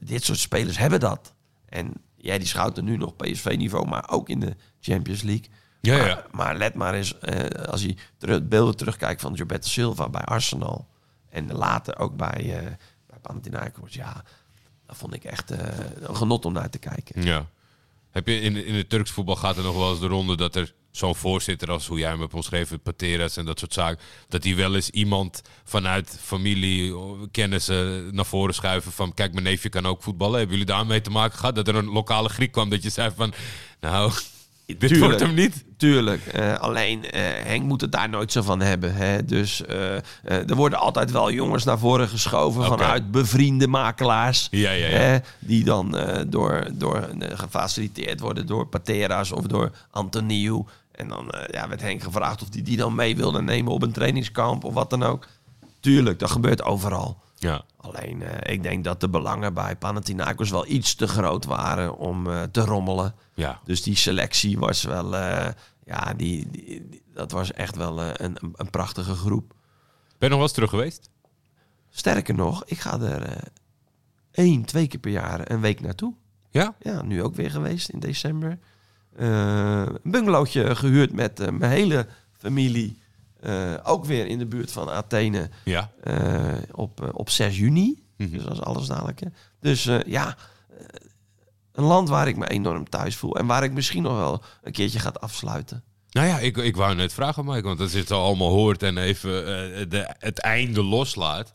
dit 0.01 0.25
soort 0.25 0.39
spelers 0.39 0.79
hebben 0.79 1.01
dat. 1.01 1.33
En 1.68 1.93
jij 2.16 2.39
die 2.39 2.47
schouten 2.49 2.85
nu 2.85 2.97
nog 2.97 3.16
PSV-niveau, 3.16 3.87
maar 3.89 4.11
ook 4.11 4.29
in 4.29 4.41
de 4.41 4.57
Champions 4.81 5.22
League. 5.22 5.47
Ja, 5.81 5.97
maar, 5.97 6.07
ja. 6.09 6.25
maar 6.31 6.57
let 6.57 6.75
maar 6.75 6.95
eens, 6.95 7.18
eh, 7.18 7.64
als 7.64 7.83
je 7.83 7.95
terug, 8.18 8.49
beelden 8.49 8.77
terugkijkt 8.77 9.20
van 9.20 9.37
Gilberto 9.37 9.68
Silva 9.68 10.09
bij 10.09 10.22
Arsenal. 10.22 10.87
En 11.31 11.53
later 11.53 11.99
ook 11.99 12.16
bij, 12.16 12.43
bij 12.47 12.77
Panathinaikos. 13.27 13.95
Ja, 13.95 14.25
dat 14.87 14.97
vond 14.97 15.14
ik 15.14 15.25
echt 15.25 15.51
eh, 15.51 15.59
een 16.01 16.16
genot 16.16 16.45
om 16.45 16.53
naar 16.53 16.70
te 16.70 16.79
kijken. 16.79 17.22
Ja. 17.22 17.47
Heb 18.11 18.27
je 18.27 18.41
in, 18.41 18.66
in 18.66 18.75
het 18.75 18.89
Turks 18.89 19.11
voetbal 19.11 19.37
gaat 19.37 19.57
er 19.57 19.62
nog 19.62 19.77
wel 19.77 19.91
eens 19.91 20.01
de 20.01 20.07
ronde 20.07 20.37
dat 20.37 20.57
er 20.57 20.75
zo'n 20.91 21.14
voorzitter 21.14 21.70
als 21.70 21.87
hoe 21.87 21.99
jij 21.99 22.11
hem 22.11 22.20
hebt 22.20 22.35
omschreven, 22.35 22.81
Pateras 22.81 23.37
en 23.37 23.45
dat 23.45 23.59
soort 23.59 23.72
zaken, 23.72 24.05
dat 24.29 24.43
die 24.43 24.57
wel 24.57 24.75
eens 24.75 24.91
iemand 24.91 25.43
vanuit 25.64 26.18
familie, 26.20 26.95
kennissen 27.31 28.14
naar 28.14 28.27
voren 28.27 28.55
schuiven 28.55 28.93
van 28.93 29.14
kijk, 29.14 29.33
mijn 29.33 29.45
neefje 29.45 29.68
kan 29.68 29.87
ook 29.87 30.03
voetballen. 30.03 30.39
Hebben 30.39 30.59
jullie 30.59 30.72
daarmee 30.72 31.01
te 31.01 31.11
maken 31.11 31.39
gehad? 31.39 31.55
Dat 31.55 31.68
er 31.68 31.75
een 31.75 31.91
lokale 31.91 32.29
Griek 32.29 32.53
kwam 32.53 32.68
dat 32.68 32.83
je 32.83 32.91
zei 32.91 33.11
van, 33.16 33.35
nou, 33.81 34.12
Dit 34.67 34.99
wordt 34.99 35.21
hem 35.21 35.35
niet. 35.35 35.65
Tuurlijk. 35.77 36.27
Eh, 36.27 36.55
alleen 36.55 37.11
eh, 37.11 37.21
Henk 37.23 37.62
moet 37.62 37.81
het 37.81 37.93
daar 37.93 38.09
nooit 38.09 38.33
zo 38.33 38.43
van 38.43 38.61
hebben. 38.61 38.95
Hè? 38.95 39.25
Dus 39.25 39.65
eh, 39.65 39.95
er 40.23 40.55
worden 40.55 40.79
altijd 40.79 41.11
wel 41.11 41.33
jongens 41.33 41.65
naar 41.65 41.79
voren 41.79 42.09
geschoven 42.09 42.65
vanuit 42.65 43.11
bevriende 43.11 43.69
makelaars. 43.69 44.49
Ja, 44.51 44.71
ja, 44.71 44.87
ja. 44.87 44.97
Hè? 44.97 45.19
Die 45.39 45.65
dan 45.65 45.97
door, 46.27 46.67
door, 46.73 47.09
gefaciliteerd 47.19 48.21
worden 48.21 48.47
door 48.47 48.67
Pateras 48.67 49.33
of 49.33 49.47
door 49.47 49.71
Antoniu. 49.91 50.65
En 50.93 51.09
dan 51.09 51.35
ja, 51.51 51.69
werd 51.69 51.81
Henk 51.81 52.03
gevraagd 52.03 52.43
of 52.43 52.49
hij 52.53 52.62
die 52.62 52.77
dan 52.77 52.95
mee 52.95 53.17
wilde 53.17 53.43
nemen 53.43 53.73
op 53.73 53.83
een 53.83 53.93
trainingskamp 53.93 54.65
of 54.65 54.75
wat 54.75 54.91
dan 54.91 55.03
ook. 55.03 55.27
Tuurlijk, 55.81 56.19
dat 56.19 56.31
gebeurt 56.31 56.62
overal. 56.62 57.23
Ja. 57.39 57.65
Alleen, 57.85 58.22
eh, 58.22 58.53
ik 58.55 58.62
denk 58.62 58.85
dat 58.85 59.01
de 59.01 59.09
belangen 59.09 59.55
bij 59.55 59.76
Panathinaikos 59.76 60.51
wel 60.51 60.66
iets 60.66 60.95
te 60.95 61.07
groot 61.07 61.45
waren 61.45 61.97
om 61.97 62.26
eh, 62.30 62.43
te 62.43 62.61
rommelen. 62.61 63.14
Ja. 63.35 63.61
Dus 63.64 63.82
die 63.82 63.97
selectie 63.97 64.59
was 64.59 64.82
wel, 64.82 65.16
eh, 65.16 65.49
ja, 65.85 66.14
die, 66.14 66.51
die- 66.51 66.89
die- 66.89 67.03
dat 67.14 67.30
was 67.30 67.53
echt 67.53 67.76
wel 67.76 68.03
een, 68.03 68.37
een, 68.55 68.70
prachtige 68.70 69.14
groep. 69.14 69.49
Ben 69.49 70.16
je 70.18 70.26
nog 70.28 70.35
wel 70.35 70.43
eens 70.43 70.53
terug 70.53 70.70
geweest? 70.70 71.11
Sterker 71.91 72.35
nog, 72.35 72.64
ik 72.64 72.78
ga 72.80 73.01
er 73.01 73.49
één, 74.30 74.64
twee 74.64 74.87
keer 74.87 75.01
per 75.01 75.11
jaar 75.11 75.51
een 75.51 75.61
week 75.61 75.80
naartoe. 75.80 76.14
Ja? 76.51 76.74
Ja, 76.80 77.03
nu 77.03 77.22
ook 77.22 77.35
weer 77.35 77.51
geweest 77.51 77.89
in 77.89 77.99
december. 78.01 78.59
Een 79.14 79.99
bungalowtje 80.03 80.76
gehuurd 80.76 81.12
met 81.12 81.39
mijn 81.59 81.70
hele 81.72 82.07
familie. 82.32 82.99
Eh, 83.45 83.75
ook 83.83 84.05
weer 84.05 84.27
in 84.27 84.39
de 84.39 84.47
buurt 84.47 84.73
van 84.73 84.91
Athene 84.91 85.51
Ja. 85.65 85.91
eh, 86.03 86.53
op, 86.73 87.03
eh, 87.03 87.09
op 87.13 87.31
6 87.31 87.59
juni. 87.59 88.03
Mhm. 88.17 88.31
Dus 88.31 88.43
dat 88.43 88.53
is 88.53 88.61
alles 88.61 88.87
dadelijk. 88.87 89.21
hè. 89.21 89.27
Dus 89.61 89.85
ja, 90.07 90.37
een 91.73 91.85
land 91.85 92.09
waar 92.09 92.29
ik 92.29 92.37
me 92.37 92.49
enorm 92.49 92.89
thuis 92.89 93.17
voel. 93.17 93.37
En 93.37 93.47
waar 93.47 93.65
ik 93.65 93.73
misschien 93.73 94.03
nog 94.03 94.17
wel 94.17 94.43
een 94.63 94.73
keertje 94.73 94.99
ga 94.99 95.13
afsluiten. 95.21 95.83
Nou 96.11 96.27
ja, 96.27 96.39
ik, 96.39 96.57
ik 96.57 96.77
wou 96.77 96.95
net 96.95 97.13
vragen, 97.13 97.45
Mike, 97.45 97.63
want 97.63 97.81
als 97.81 97.93
je 97.93 97.99
het 97.99 98.11
al 98.11 98.25
allemaal 98.25 98.51
hoort 98.51 98.83
en 98.83 98.99
even 98.99 99.31
de, 99.91 100.15
het 100.19 100.39
einde 100.39 100.83
loslaat. 100.83 101.53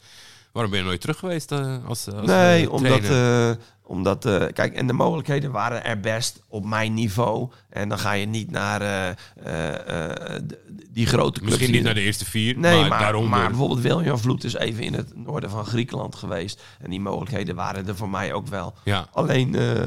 Waarom 0.51 0.71
ben 0.71 0.79
je 0.81 0.85
nooit 0.85 1.01
terug 1.01 1.17
geweest 1.19 1.51
eh, 1.51 1.75
als, 1.87 2.07
als 2.11 2.25
nee, 2.27 2.63
eh, 2.65 2.71
omdat, 2.71 3.03
eh, 3.03 3.51
omdat 3.83 4.25
eh, 4.25 4.45
kijk, 4.53 4.73
en 4.73 4.87
de 4.87 4.93
mogelijkheden 4.93 5.51
waren 5.51 5.83
er 5.85 5.99
best 5.99 6.41
op 6.47 6.65
mijn 6.65 6.93
niveau. 6.93 7.49
En 7.69 7.89
dan 7.89 7.99
ga 7.99 8.11
je 8.11 8.25
niet 8.25 8.51
naar 8.51 8.81
eh, 8.81 9.09
eh, 9.43 10.35
eh, 10.35 10.41
die 10.89 11.05
grote 11.05 11.39
clubs. 11.39 11.51
Misschien 11.53 11.73
niet 11.75 11.83
naar 11.83 11.93
de 11.93 12.01
eerste 12.01 12.25
vier, 12.25 12.57
Nee, 12.57 12.79
maar, 12.79 12.89
maar, 12.89 12.99
daaronder. 12.99 13.29
maar 13.29 13.47
bijvoorbeeld 13.49 13.81
William 13.81 14.17
Vloed 14.17 14.43
is 14.43 14.53
even 14.53 14.83
in 14.83 14.93
het 14.93 15.15
noorden 15.15 15.49
van 15.49 15.65
Griekenland 15.65 16.15
geweest. 16.15 16.63
En 16.79 16.89
die 16.89 16.99
mogelijkheden 17.01 17.55
waren 17.55 17.87
er 17.87 17.95
voor 17.95 18.09
mij 18.09 18.33
ook 18.33 18.47
wel. 18.47 18.73
ja. 18.83 19.07
Alleen 19.11 19.55
eh, 19.55 19.85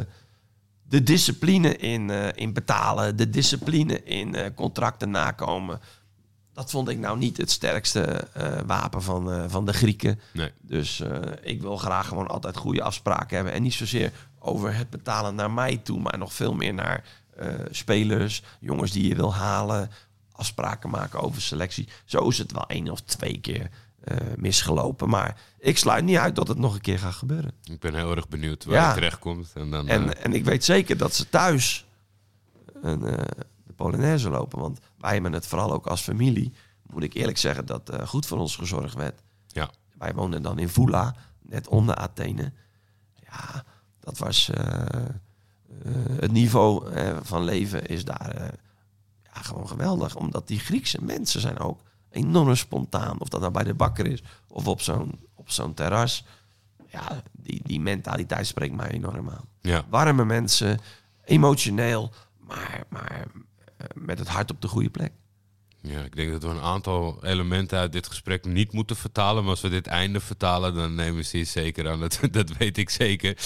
de 0.89 1.03
discipline 1.03 1.77
in, 1.77 2.11
eh, 2.11 2.29
in 2.35 2.53
betalen, 2.53 3.17
de 3.17 3.31
discipline 3.31 4.03
in 4.03 4.35
eh, 4.35 4.47
contracten 4.55 5.11
nakomen. 5.11 5.81
Dat 6.55 6.71
vond 6.71 6.89
ik 6.89 6.99
nou 6.99 7.19
niet 7.19 7.37
het 7.37 7.51
sterkste 7.51 8.01
eh, 8.03 8.59
wapen 8.67 9.03
van, 9.03 9.33
eh, 9.33 9.45
van 9.49 9.67
de 9.67 9.73
Grieken. 9.73 10.21
Nee. 10.33 10.51
Dus 10.61 11.01
eh, 11.01 11.19
ik 11.43 11.61
wil 11.61 11.77
graag 11.77 12.09
gewoon 12.09 12.29
altijd 12.29 12.57
goede 12.57 12.83
afspraken 12.83 13.35
hebben. 13.37 13.53
En 13.55 13.63
niet 13.63 13.75
zozeer 13.75 14.13
over 14.39 14.77
het 14.77 14.91
betalen 14.91 15.35
naar 15.35 15.51
mij 15.51 15.77
toe, 15.77 16.01
maar 16.01 16.19
nog 16.19 16.33
veel 16.33 16.55
meer 16.55 16.75
naar 16.75 17.05
spelers, 17.71 18.43
jongens 18.61 18.91
die 18.91 19.09
je 19.09 19.15
wil 19.15 19.35
halen, 19.35 19.91
afspraken 20.33 20.91
maken 20.91 21.21
over 21.21 21.43
selectie. 21.43 21.89
Zo 22.05 22.29
is 22.29 22.39
het 22.39 22.53
wel 22.53 22.67
één 22.67 22.89
of 22.91 23.01
twee 23.01 23.41
keer 23.41 23.71
misgelopen. 24.37 25.09
Maar 25.09 25.41
ik 25.59 25.79
sluit 25.79 26.05
niet 26.05 26.17
uit 26.17 26.37
dat 26.37 26.49
het 26.49 26.59
nog 26.59 26.75
een 26.75 26.81
keer 26.81 26.99
gaat 26.99 27.15
gebeuren. 27.15 27.53
Ik 27.65 27.81
ben 27.81 27.95
heel 27.95 28.17
erg 28.17 28.29
benieuwd 28.29 28.65
waar 28.65 28.75
Ja. 28.75 28.85
het 28.85 28.95
terecht 28.95 29.19
komt. 29.19 29.51
En 29.55 29.71
dan, 29.71 29.89
En, 29.89 30.23
en 30.23 30.33
ik 30.35 30.45
weet 30.45 30.65
zeker 30.65 30.97
dat 30.97 31.15
ze 31.15 31.29
thuis 31.29 31.87
een, 32.83 33.01
de 33.01 33.73
Polonaise 33.77 34.31
lopen. 34.31 34.59
Want 34.59 34.79
wij 35.03 35.13
hebben 35.13 35.33
het 35.33 35.47
vooral 35.47 35.73
ook 35.73 35.87
als 35.87 36.01
familie. 36.01 36.53
Moet 36.83 37.03
ik 37.03 37.15
eerlijk 37.15 37.39
zeggen 37.39 37.67
dat 37.67 37.89
eh, 37.89 38.07
goed 38.07 38.27
voor 38.27 38.39
ons 38.39 38.57
gezorgd 38.57 38.95
werd. 38.95 39.23
ja. 39.47 39.71
Wij 39.99 40.15
woonden 40.15 40.43
dan 40.43 40.59
in 40.59 40.69
Vula, 40.69 41.15
net 41.41 41.69
onder 41.69 41.95
Athene. 41.95 42.53
Ja, 43.15 43.65
dat 44.01 44.19
was... 44.19 44.49
eh, 44.51 44.65
eh, 44.65 45.09
het 46.21 46.33
niveau 46.33 46.93
van 47.23 47.45
leven 47.45 47.87
is 47.87 48.05
daar 48.05 48.55
ja, 49.23 49.41
gewoon 49.43 49.69
geweldig. 49.69 50.17
Omdat 50.17 50.49
die 50.49 50.59
Griekse 50.59 51.03
mensen 51.03 51.41
zijn 51.41 51.59
ook 51.59 51.81
enorm 52.11 52.55
spontaan. 52.55 53.21
Of 53.21 53.29
dat 53.29 53.41
nou 53.41 53.53
bij 53.53 53.65
de 53.65 53.75
bakker 53.75 54.07
is 54.07 54.23
of 54.49 54.67
op 54.67 54.81
zo'n, 54.81 55.21
op 55.35 55.51
zo'n 55.51 55.75
terras. 55.75 56.25
Ja, 56.89 57.23
die, 57.33 57.61
die 57.65 57.81
mentaliteit 57.81 58.47
spreekt 58.47 58.75
mij 58.75 58.91
enorm 58.91 59.29
aan 59.31 59.45
ja. 59.61 59.85
warme 59.89 60.25
mensen, 60.25 60.81
emotioneel, 61.25 62.13
maar, 62.39 62.85
maar 62.89 63.27
met 63.95 64.18
het 64.18 64.28
hart 64.28 64.51
op 64.51 64.61
de 64.61 64.68
goede 64.68 64.91
plek. 64.91 65.12
Ja, 65.85 66.01
ik 66.01 66.16
denk 66.16 66.30
dat 66.30 66.43
we 66.43 66.49
een 66.49 66.61
aantal 66.61 67.18
elementen 67.22 67.78
uit 67.78 67.93
dit 67.93 68.07
gesprek 68.07 68.45
niet 68.45 68.72
moeten 68.72 68.97
vertalen. 68.97 69.43
Maar 69.43 69.51
als 69.51 69.61
we 69.61 69.68
dit 69.68 69.87
einde 69.87 70.20
vertalen, 70.20 70.74
dan 70.74 70.95
nemen 70.95 71.24
ze 71.24 71.37
hier 71.37 71.47
zeker 71.47 71.91
aan. 71.91 72.01
Dat, 72.01 72.18
dat 72.30 72.57
weet 72.59 72.78
ik 72.78 72.91
zeker. 72.91 73.37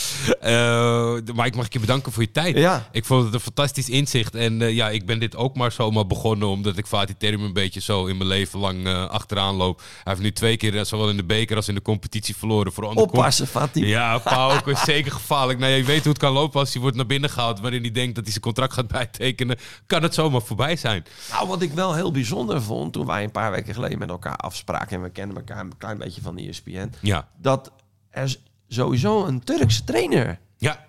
Eh, 0.41 1.17
maar 1.35 1.47
ik 1.47 1.57
mag 1.57 1.73
je 1.73 1.81
bedanken 1.81 2.13
voor 2.13 2.23
je 2.23 2.31
tijd. 2.31 2.57
Ja. 2.57 2.89
Ik 2.93 3.05
vond 3.05 3.25
het 3.25 3.35
een 3.35 3.41
fantastisch 3.41 3.89
inzicht. 3.89 4.35
En 4.35 4.63
eh, 4.63 4.75
ja, 4.75 4.91
ik 4.91 5.07
ben 5.07 5.19
dit 5.19 5.37
ook 5.37 5.57
maar 5.57 5.73
zomaar 5.73 6.07
begonnen. 6.07 6.49
Omdat 6.49 6.77
ik 6.77 6.87
Fatih 6.87 7.17
Terim 7.19 7.43
een 7.43 7.53
beetje 7.53 7.81
zo 7.81 8.07
in 8.07 8.17
mijn 8.17 8.29
leven 8.29 8.59
lang 8.59 8.87
eh, 8.87 9.07
achteraan 9.07 9.55
loop. 9.55 9.79
Hij 9.79 10.13
heeft 10.13 10.21
nu 10.21 10.33
twee 10.33 10.57
keer, 10.57 10.85
zowel 10.85 11.09
in 11.09 11.17
de 11.17 11.25
beker 11.25 11.57
als 11.57 11.69
in 11.69 11.75
de 11.75 11.83
competitie, 11.83 12.37
verloren. 12.37 12.73
Voor 12.73 12.85
Oppassen, 12.85 13.47
Fatih. 13.47 13.89
Ja, 13.89 14.19
Pauw 14.19 14.61
is 14.65 14.81
zeker 14.85 15.13
gevaarlijk. 15.13 15.59
Nou, 15.59 15.73
je 15.73 15.85
weet 15.85 16.03
hoe 16.03 16.13
het 16.13 16.19
kan 16.19 16.33
lopen 16.33 16.61
als 16.61 16.73
hij 16.73 16.83
wordt 16.83 16.97
naar 16.97 17.07
binnen 17.07 17.31
gehaald. 17.31 17.61
Waarin 17.61 17.83
hij 17.83 17.93
denkt 17.93 18.15
dat 18.15 18.23
hij 18.23 18.33
zijn 18.33 18.45
contract 18.45 18.73
gaat 18.73 18.89
bijtekenen. 18.89 19.59
Kan 19.87 20.03
het 20.03 20.15
zomaar 20.15 20.43
voorbij 20.43 20.77
zijn. 20.77 21.05
Nou, 21.31 21.49
wat 21.49 21.63
ik 21.63 21.73
wel 21.73 21.95
heel 21.95 22.11
bijzonder 22.11 22.25
vond 22.63 22.93
toen 22.93 23.07
wij 23.07 23.25
een 23.25 23.31
paar 23.31 23.51
weken 23.51 23.75
geleden 23.75 23.99
met 23.99 24.09
elkaar 24.09 24.37
afspraken 24.37 24.97
en 24.97 25.03
we 25.03 25.11
kennen 25.11 25.37
elkaar 25.37 25.59
een 25.61 25.77
klein 25.79 25.99
beetje 25.99 26.21
van 26.21 26.37
de 26.37 26.49
ESPN, 26.49 26.93
Ja. 27.01 27.29
dat 27.41 27.73
er 28.11 28.37
sowieso 28.69 29.25
een 29.27 29.45
Turkse 29.45 29.85
trainer 29.85 30.39
Ja, 30.57 30.85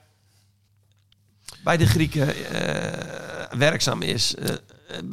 bij 1.64 1.78
de 1.78 1.86
Grieken 1.88 2.36
eh, 2.50 3.58
werkzaam 3.58 4.02
is. 4.02 4.36
Eh, 4.36 4.56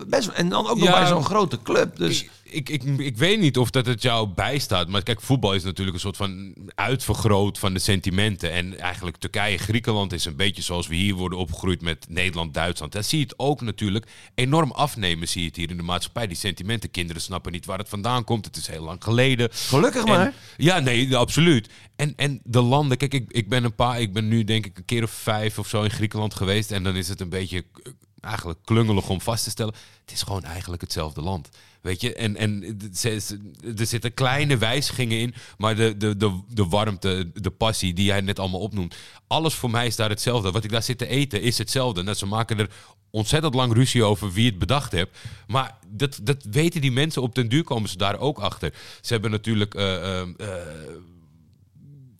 best, 0.06 0.28
en 0.28 0.48
dan 0.48 0.66
ook 0.66 0.76
nog 0.78 0.88
Ja. 0.88 0.92
bij 0.98 1.06
zo'n 1.06 1.24
grote 1.24 1.62
club. 1.62 1.96
Dus 1.96 2.22
ik, 2.22 2.68
ik, 2.68 2.82
ik, 2.84 2.98
ik 2.98 3.16
weet 3.16 3.40
niet 3.40 3.58
of 3.58 3.70
dat 3.70 3.86
het 3.86 4.02
jou 4.02 4.28
bijstaat. 4.28 4.88
Maar 4.88 5.02
kijk, 5.02 5.20
voetbal 5.20 5.54
is 5.54 5.62
natuurlijk 5.64 5.94
een 5.96 6.02
soort 6.02 6.16
van 6.16 6.54
uitvergroot 6.74 7.58
van 7.58 7.72
de 7.72 7.78
sentimenten. 7.78 8.50
En 8.50 8.78
eigenlijk 8.78 9.16
Turkije, 9.16 9.58
Griekenland 9.58 10.12
is 10.12 10.24
een 10.24 10.36
beetje 10.36 10.62
zoals 10.62 10.86
we 10.86 10.94
hier 10.94 11.14
worden 11.14 11.38
opgegroeid 11.38 11.80
met 11.82 12.06
Nederland, 12.08 12.54
Duitsland. 12.54 12.92
Daar 12.92 13.04
zie 13.04 13.18
je 13.18 13.24
het 13.24 13.38
ook 13.38 13.60
natuurlijk 13.60 14.06
enorm 14.34 14.70
afnemen, 14.70 15.28
zie 15.28 15.40
je 15.40 15.46
het 15.46 15.56
hier 15.56 15.70
in 15.70 15.76
de 15.76 15.82
maatschappij. 15.82 16.26
Die 16.26 16.36
sentimenten, 16.36 16.90
kinderen 16.90 17.22
snappen 17.22 17.52
niet 17.52 17.66
waar 17.66 17.78
het 17.78 17.88
vandaan 17.88 18.24
komt. 18.24 18.44
Het 18.44 18.56
is 18.56 18.66
heel 18.66 18.84
lang 18.84 19.04
geleden. 19.04 19.48
gelukkig 19.52 20.02
En- 20.04 20.08
maar. 20.08 20.32
ja, 20.56 20.78
nee, 20.80 21.16
absoluut. 21.16 21.68
En, 21.96 22.12
en 22.16 22.40
de 22.44 22.60
landen, 22.62 22.96
kijk, 22.96 23.14
ik, 23.14 23.24
ik 23.32 23.48
ben 23.48 23.64
een 23.64 23.74
paar, 23.74 24.00
ik 24.00 24.12
ben 24.12 24.28
nu 24.28 24.44
denk 24.44 24.66
ik 24.66 24.78
een 24.78 24.84
keer 24.84 25.02
of 25.02 25.10
vijf 25.10 25.58
of 25.58 25.68
zo 25.68 25.82
in 25.82 25.90
Griekenland 25.90 26.34
geweest. 26.34 26.70
En 26.70 26.82
dan 26.82 26.96
is 26.96 27.08
het 27.08 27.20
een 27.20 27.28
beetje 27.28 27.64
eh, 27.82 27.92
eigenlijk 28.24 28.58
klungelig 28.64 29.08
om 29.08 29.20
vast 29.20 29.44
te 29.44 29.50
stellen. 29.50 29.74
Het 30.00 30.14
is 30.14 30.22
gewoon 30.22 30.44
eigenlijk 30.44 30.82
hetzelfde 30.82 31.20
land. 31.20 31.48
Weet 31.80 32.00
je, 32.00 32.14
en, 32.14 32.36
en 32.36 32.78
er 33.76 33.86
zitten 33.86 34.14
kleine 34.14 34.56
wijzigingen 34.56 35.18
in, 35.18 35.34
maar 35.58 35.76
de, 35.76 35.96
de, 35.96 36.16
de, 36.16 36.40
de 36.48 36.66
warmte, 36.66 37.30
de 37.34 37.50
passie 37.50 37.94
die 37.94 38.04
jij 38.04 38.20
net 38.20 38.38
allemaal 38.38 38.60
opnoemt, 38.60 38.94
alles 39.26 39.54
voor 39.54 39.70
mij 39.70 39.86
is 39.86 39.96
daar 39.96 40.08
hetzelfde. 40.08 40.50
Wat 40.50 40.64
ik 40.64 40.70
daar 40.70 40.82
zit 40.82 40.98
te 40.98 41.06
eten 41.06 41.42
is 41.42 41.58
hetzelfde. 41.58 42.02
Net 42.02 42.18
ze 42.18 42.26
maken 42.26 42.58
er 42.58 42.70
ontzettend 43.10 43.54
lang 43.54 43.72
ruzie 43.72 44.04
over 44.04 44.32
wie 44.32 44.46
het 44.46 44.58
bedacht 44.58 44.92
heeft. 44.92 45.10
Maar 45.46 45.78
dat, 45.88 46.20
dat 46.22 46.44
weten 46.50 46.80
die 46.80 46.92
mensen 46.92 47.22
op 47.22 47.34
den 47.34 47.48
duur 47.48 47.64
komen 47.64 47.88
ze 47.88 47.96
daar 47.96 48.18
ook 48.18 48.38
achter. 48.38 48.74
Ze 49.00 49.12
hebben 49.12 49.30
natuurlijk. 49.30 49.74
eh, 49.74 50.20
eh, 50.20 50.28
eh, 50.38 50.48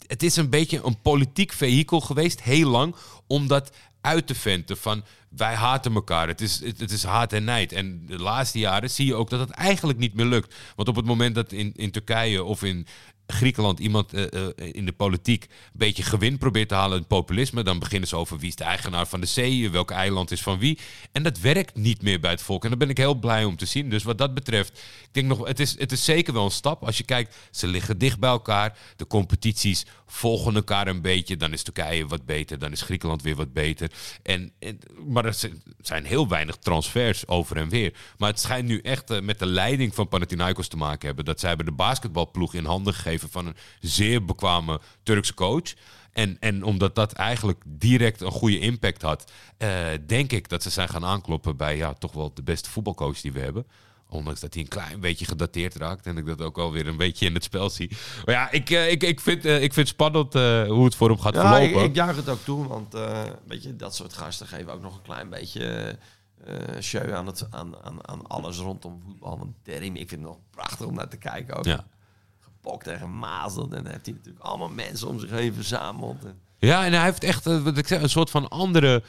het 0.07 0.23
is 0.23 0.37
een 0.37 0.51
beetje 0.51 0.81
een 0.85 1.01
politiek 1.01 1.53
vehikel 1.53 2.01
geweest, 2.01 2.43
heel 2.43 2.71
lang, 2.71 2.95
om 3.27 3.49
dat 3.49 3.71
uit 4.05 4.27
te 4.27 4.35
venten 4.35 4.77
van 4.77 5.05
wij 5.29 5.55
haten 5.55 5.95
elkaar. 5.95 6.29
Het 6.29 6.41
is, 6.41 6.61
het, 6.65 6.91
is 6.91 7.05
haat 7.05 7.33
en 7.33 7.45
nijd. 7.45 7.73
En 7.73 8.07
de 8.07 8.19
laatste 8.19 8.59
jaren 8.59 8.91
zie 8.91 9.07
je 9.07 9.15
ook 9.15 9.31
dat 9.31 9.41
het 9.41 9.51
eigenlijk 9.51 9.99
niet 9.99 10.15
meer 10.15 10.27
lukt. 10.27 10.55
Want 10.77 10.89
op 10.89 10.97
het 10.97 11.05
moment 11.05 11.35
dat 11.35 11.53
in, 11.53 11.73
in 11.77 11.91
Turkije 11.91 12.45
of 12.45 12.63
in 12.63 12.87
Griekenland 13.27 13.79
iemand 13.79 14.13
eh, 14.13 14.23
eh, 14.25 14.49
in 14.73 14.87
de 14.87 14.93
politiek 14.93 15.43
een 15.45 15.49
beetje 15.73 16.03
gewin 16.03 16.39
probeert 16.39 16.69
te 16.69 16.75
halen, 16.75 16.99
het 16.99 17.07
populisme, 17.09 17.63
dan 17.63 17.79
beginnen 17.79 18.09
ze 18.09 18.17
over 18.17 18.39
wie 18.39 18.49
is 18.49 18.57
de 18.57 18.65
eigenaar 18.65 19.07
van 19.07 19.21
de 19.21 19.27
zee, 19.27 19.71
welk 19.71 19.91
eiland 19.91 20.31
is 20.31 20.43
van 20.43 20.59
wie. 20.59 20.79
En 21.13 21.23
dat 21.23 21.39
werkt 21.39 21.77
niet 21.77 22.03
meer 22.03 22.21
bij 22.21 22.31
het 22.31 22.43
volk. 22.43 22.63
En 22.63 22.69
daar 22.69 22.79
ben 22.79 22.89
ik 22.91 22.97
heel 22.97 23.15
blij 23.15 23.45
om 23.45 23.57
te 23.57 23.67
zien. 23.67 23.91
Dus 23.91 24.03
wat 24.03 24.19
dat 24.19 24.35
betreft, 24.35 24.79
ik 25.03 25.09
denk 25.13 25.27
nog, 25.27 25.47
het 25.47 25.61
is, 25.61 25.79
het 25.79 25.93
is 25.93 26.05
zeker 26.05 26.33
wel 26.33 26.45
een 26.45 26.51
stap. 26.51 26.85
Als 26.85 26.97
je 26.97 27.05
kijkt, 27.05 27.37
ze 27.51 27.67
liggen 27.67 27.99
dicht 27.99 28.19
bij 28.19 28.31
elkaar. 28.31 28.79
De 28.97 29.07
competities 29.07 29.87
volgen 30.07 30.55
elkaar 30.55 30.87
een 30.89 31.01
beetje. 31.03 31.37
Dan 31.37 31.53
is 31.53 31.63
Turkije 31.63 32.07
wat 32.07 32.25
beter, 32.27 32.59
dan 32.59 32.73
is 32.73 32.83
Griekenland 32.83 33.23
weer 33.23 33.37
wat 33.37 33.53
beter. 33.53 33.91
En, 34.23 34.53
maar 35.07 35.25
er 35.25 35.35
zijn- 35.35 35.63
zijn 35.81 36.05
heel 36.05 36.29
weinig 36.29 36.57
transfers 36.57 37.27
over 37.27 37.57
en 37.57 37.69
weer. 37.69 37.95
Maar 38.19 38.31
het 38.31 38.41
schijnt 38.41 38.69
nu 38.69 38.79
echt 38.81 39.11
eh, 39.11 39.21
met 39.21 39.39
de 39.39 39.47
leiding 39.47 39.95
van 39.95 40.09
Panathinaikos 40.09 40.69
te 40.69 40.77
maken 40.77 41.07
hebben. 41.07 41.25
Dat 41.25 41.41
zij 41.41 41.49
hebben 41.49 41.67
de 41.67 41.73
basketbalploeg 41.73 42.55
in 42.55 42.65
handen 42.65 42.95
gegeven 42.95 43.13
gegeven 43.15 43.31
van 43.31 43.47
een 43.47 43.57
zeer 43.81 44.25
bekwame 44.25 44.81
Turkse 45.03 45.35
coach. 45.35 45.75
En, 46.13 46.37
en 46.41 46.63
omdat 46.63 46.95
dat 46.95 47.13
eigenlijk 47.13 47.63
direct 47.67 48.21
een 48.21 48.31
goede 48.31 48.59
impact 48.59 49.03
had, 49.03 49.33
eh, 49.57 49.87
denk 50.07 50.33
ik 50.33 50.49
dat 50.49 50.63
ze 50.63 50.71
zijn 50.71 50.89
gaan 50.89 51.05
aankloppen 51.05 51.57
bij 51.57 51.77
ja, 51.77 51.93
toch 51.93 52.13
wel 52.13 52.35
de 52.35 52.43
beste 52.43 52.71
voetbalcoach 52.71 53.21
die 53.21 53.33
we 53.33 53.41
hebben. 53.41 53.67
Ondanks 54.09 54.41
dat 54.41 54.55
hij 54.55 54.63
een 54.63 54.69
klein 54.69 55.01
beetje 55.01 55.25
gedateerd 55.25 55.75
raakt. 55.75 56.07
En 56.07 56.17
ik 56.17 56.27
dat 56.27 56.43
ook 56.43 56.59
alweer 56.59 56.87
een 56.87 56.97
beetje 56.97 57.27
in 57.27 57.35
het 57.35 57.45
spel 57.45 57.71
zie. 57.71 57.91
Maar 58.25 58.35
ja, 58.35 58.51
ik, 58.51 58.71
eh, 58.71 58.91
ik, 58.91 59.03
ik, 59.03 59.21
vind, 59.21 59.45
eh, 59.45 59.55
ik 59.55 59.73
vind 59.73 59.77
het 59.77 59.89
spannend 59.89 60.33
hoe 60.69 60.85
het 60.85 60.95
voor 60.95 61.09
hem 61.09 61.19
gaat 61.19 61.35
Ja, 61.35 61.57
ik, 61.57 61.63
verlopen. 61.63 61.89
ik 61.89 61.95
juich 61.95 62.17
het 62.17 62.29
ook 62.29 62.45
toe, 62.45 62.67
want 62.69 62.95
eh, 62.95 63.23
weet 63.47 63.63
je, 63.63 63.77
dat 63.77 63.95
soort 63.95 64.13
gasten 64.13 64.47
geven 64.47 64.73
ook 64.73 64.83
nog 64.83 64.95
een 64.95 65.03
klein 65.03 65.29
beetje 65.29 65.99
eh 66.45 66.81
show 66.81 67.13
aan, 67.13 67.27
het, 67.27 67.47
aan, 67.51 67.83
aan, 67.83 68.09
aan 68.09 68.27
alles 68.27 68.59
rondom 68.59 69.03
voetbal. 69.05 69.39
Want 69.39 69.55
Terim, 69.63 69.97
ik 69.97 70.09
vind 70.09 70.21
het 70.21 70.31
nog 70.31 70.39
prachtig 70.51 70.87
om 70.87 70.95
naar 70.95 71.09
te 71.09 71.17
kijken. 71.17 71.57
Ook. 71.57 71.65
ja. 71.65 71.87
Gepokt 72.65 72.87
en 72.87 72.99
gemazeld. 72.99 73.73
En 73.73 73.83
dan 73.83 73.93
heeft 73.93 74.07
hij 74.07 74.15
natuurlijk 74.15 74.45
allemaal 74.45 74.69
mensen 74.69 75.09
om 75.09 75.19
zich 75.19 75.31
heen 75.31 75.55
verzameld. 75.55 76.25
En, 76.25 76.39
ja, 76.59 76.85
en 76.85 76.93
hij 76.93 77.05
heeft 77.05 77.25
echt 77.25 77.47
eh, 77.47 77.63
wat 77.63 77.79
ik 77.79 77.87
zeg, 77.87 78.03
een 78.03 78.09
soort 78.09 78.31
van 78.31 78.49
andere... 78.49 79.03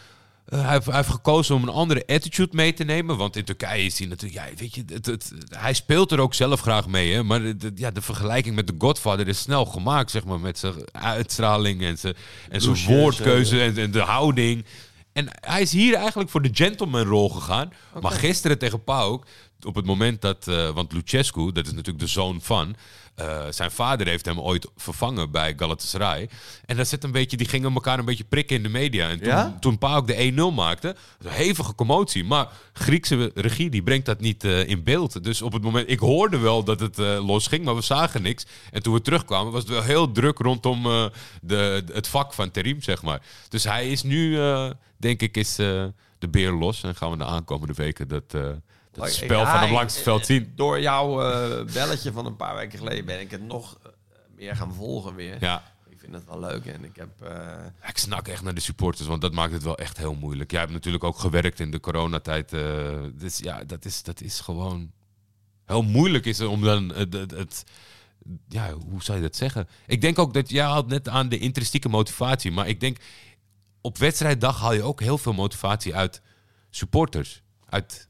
eh, 0.46 0.62
hij, 0.62 0.72
heeft, 0.72 0.86
hij 0.86 0.96
heeft 0.96 1.10
gekozen 1.10 1.56
om 1.56 1.64
een 1.64 1.70
andere 1.70 2.04
attitude 2.08 2.56
mee 2.56 2.74
te 2.74 2.84
nemen. 2.84 3.18
Want 3.18 3.36
in 3.36 3.44
Turkije 3.44 3.86
is 3.86 4.00
hij 4.00 4.08
natuurlijk... 4.08 4.48
Ja, 4.48 4.56
weet 4.56 4.76
je, 4.76 4.84
het, 4.88 5.06
het, 5.06 5.32
hij 5.50 5.74
speelt 5.74 6.12
er 6.12 6.20
ook 6.20 6.34
zelf 6.34 6.62
graag 6.62 6.88
mee. 6.88 7.14
Hè? 7.14 7.24
Maar 7.24 7.58
de, 7.58 7.72
ja, 7.76 7.92
de 7.92 8.02
vergelijking 8.02 8.56
met 8.56 8.68
de 8.68 8.76
Godfather 8.78 9.28
is 9.28 9.40
snel 9.40 9.66
gemaakt. 9.66 10.12
Zeg 10.12 10.26
maar, 10.26 10.40
met 10.40 10.60
zijn 10.60 10.74
uitstraling 10.92 11.82
en 11.82 11.98
zijn, 11.98 12.16
en 12.50 12.62
zijn 12.62 12.86
woordkeuze 12.86 13.62
en, 13.62 13.78
en 13.78 13.92
de 13.92 14.02
houding. 14.02 14.66
En 15.14 15.28
hij 15.32 15.62
is 15.62 15.72
hier 15.72 15.96
eigenlijk 15.96 16.30
voor 16.30 16.42
de 16.42 16.50
gentleman-rol 16.54 17.30
gegaan. 17.30 17.74
Maar 18.02 18.12
gisteren 18.12 18.58
tegen 18.58 18.84
PAOK, 18.84 19.26
op 19.66 19.76
het 19.76 19.86
moment 19.86 20.22
dat... 20.22 20.48
eh, 20.48 20.70
want 20.70 20.94
Lucescu, 20.94 21.52
dat 21.52 21.66
is 21.66 21.72
natuurlijk 21.72 22.00
de 22.00 22.08
zoon 22.08 22.42
van... 22.42 22.76
eh, 23.16 23.44
zijn 23.50 23.72
vader 23.72 24.08
heeft 24.08 24.26
hem 24.26 24.40
ooit 24.40 24.68
vervangen 24.76 25.32
bij 25.32 25.54
Galatasaray. 25.58 26.30
En 26.66 26.78
dat 26.78 26.88
zit 26.88 27.04
een 27.04 27.12
beetje, 27.12 27.38
die 27.38 27.48
gingen 27.48 27.74
elkaar 27.74 28.00
een 28.00 28.06
beetje 28.06 28.24
prikken 28.24 28.56
in 28.56 28.64
de 28.64 28.70
media. 28.70 29.10
En 29.10 29.18
toen, 29.20 29.28
Ja? 29.28 29.58
toen 29.60 29.78
PAOK 29.78 30.08
de 30.08 30.32
1-0 30.52 30.54
maakte, 30.54 30.96
een 31.20 31.32
hevige 31.32 31.76
commotie. 31.76 32.24
Maar 32.24 32.48
Griekse 32.74 33.32
regie 33.36 33.70
die 33.70 33.84
brengt 33.84 34.06
dat 34.06 34.20
niet 34.20 34.44
eh, 34.44 34.68
in 34.68 34.84
beeld. 34.84 35.24
Dus 35.24 35.42
op 35.42 35.54
het 35.54 35.64
moment, 35.64 35.90
ik 35.90 36.00
hoorde 36.00 36.38
wel 36.38 36.64
dat 36.64 36.80
het 36.80 37.00
eh, 37.00 37.26
losging, 37.26 37.66
maar 37.66 37.76
we 37.76 37.82
zagen 37.82 38.22
niks. 38.22 38.46
En 38.72 38.84
toen 38.84 38.94
we 38.94 39.02
terugkwamen, 39.02 39.52
was 39.52 39.62
het 39.62 39.72
wel 39.72 39.84
heel 39.84 40.12
druk 40.12 40.38
rondom 40.38 40.84
de, 41.42 41.84
het 41.94 42.08
vak 42.08 42.34
van 42.34 42.52
Terim, 42.52 42.82
zeg 42.82 43.02
maar. 43.02 43.22
Dus 43.50 43.64
hij 43.64 43.90
is 43.92 44.04
nu, 44.04 44.40
denk 44.98 45.22
ik, 45.22 45.38
is 45.38 45.56
de 45.56 45.94
beer 46.30 46.52
los. 46.52 46.84
En 46.84 46.96
gaan 46.96 47.12
we 47.12 47.18
de 47.18 47.26
aankomende 47.26 47.74
weken 47.74 48.08
dat, 48.08 48.36
eh, 48.96 49.02
dat 49.04 49.14
spel 49.14 49.40
Ja, 49.42 49.60
van 49.60 49.72
langs 49.72 49.94
het 49.94 50.04
veld 50.04 50.26
zien. 50.26 50.52
Door 50.56 50.82
jouw 50.82 51.22
eh, 51.22 51.74
belletje 51.74 52.12
van 52.12 52.26
een 52.26 52.36
paar 52.36 52.56
weken 52.56 52.80
geleden 52.80 53.06
ben 53.06 53.20
ik 53.20 53.32
het 53.32 53.42
nog 53.44 53.78
eh, 53.84 53.90
meer 54.36 54.56
gaan 54.56 54.74
volgen 54.74 55.16
weer. 55.16 55.38
Ja. 55.40 55.74
Ik 55.90 56.00
vind 56.00 56.14
het 56.14 56.26
wel 56.26 56.40
leuk 56.40 56.66
en 56.66 56.84
ik 56.84 56.96
heb... 56.96 57.22
eh, 57.22 57.88
Ik 57.90 57.98
snak 57.98 58.28
echt 58.28 58.44
naar 58.44 58.54
de 58.54 58.62
supporters, 58.62 59.08
want 59.08 59.22
dat 59.22 59.34
maakt 59.34 59.54
het 59.54 59.64
wel 59.64 59.78
echt 59.78 59.98
heel 59.98 60.14
moeilijk. 60.16 60.52
Jij 60.52 60.60
hebt 60.60 60.72
natuurlijk 60.72 61.04
ook 61.04 61.20
gewerkt 61.20 61.60
in 61.60 61.72
de 61.72 61.80
coronatijd. 61.80 62.54
eh 62.54 62.98
dus 63.14 63.38
ja, 63.38 63.64
dat 63.64 63.86
is, 63.86 64.04
dat 64.04 64.22
is 64.22 64.40
gewoon 64.40 64.92
heel 65.66 65.82
moeilijk 65.84 66.26
is 66.26 66.38
het 66.38 66.48
om 66.48 66.62
dan 66.62 66.90
het, 66.94 67.14
het, 67.14 67.32
het- 67.32 67.64
ja, 68.48 68.74
hoe 68.74 69.04
zou 69.04 69.18
je 69.18 69.24
dat 69.24 69.36
zeggen? 69.36 69.68
Ik 69.88 70.02
denk 70.02 70.20
ook 70.20 70.34
dat 70.34 70.50
jij 70.50 70.66
had 70.66 70.88
net 70.88 71.08
aan 71.10 71.30
de 71.30 71.38
intrinsieke 71.38 71.90
motivatie, 71.90 72.52
maar 72.52 72.68
ik 72.68 72.80
denk 72.80 72.98
op 73.82 73.98
wedstrijddag 73.98 74.60
haal 74.60 74.74
je 74.74 74.84
ook 74.84 75.00
heel 75.02 75.18
veel 75.18 75.34
motivatie 75.34 75.96
uit 75.96 76.22
supporters, 76.70 77.42
uit 77.70 78.08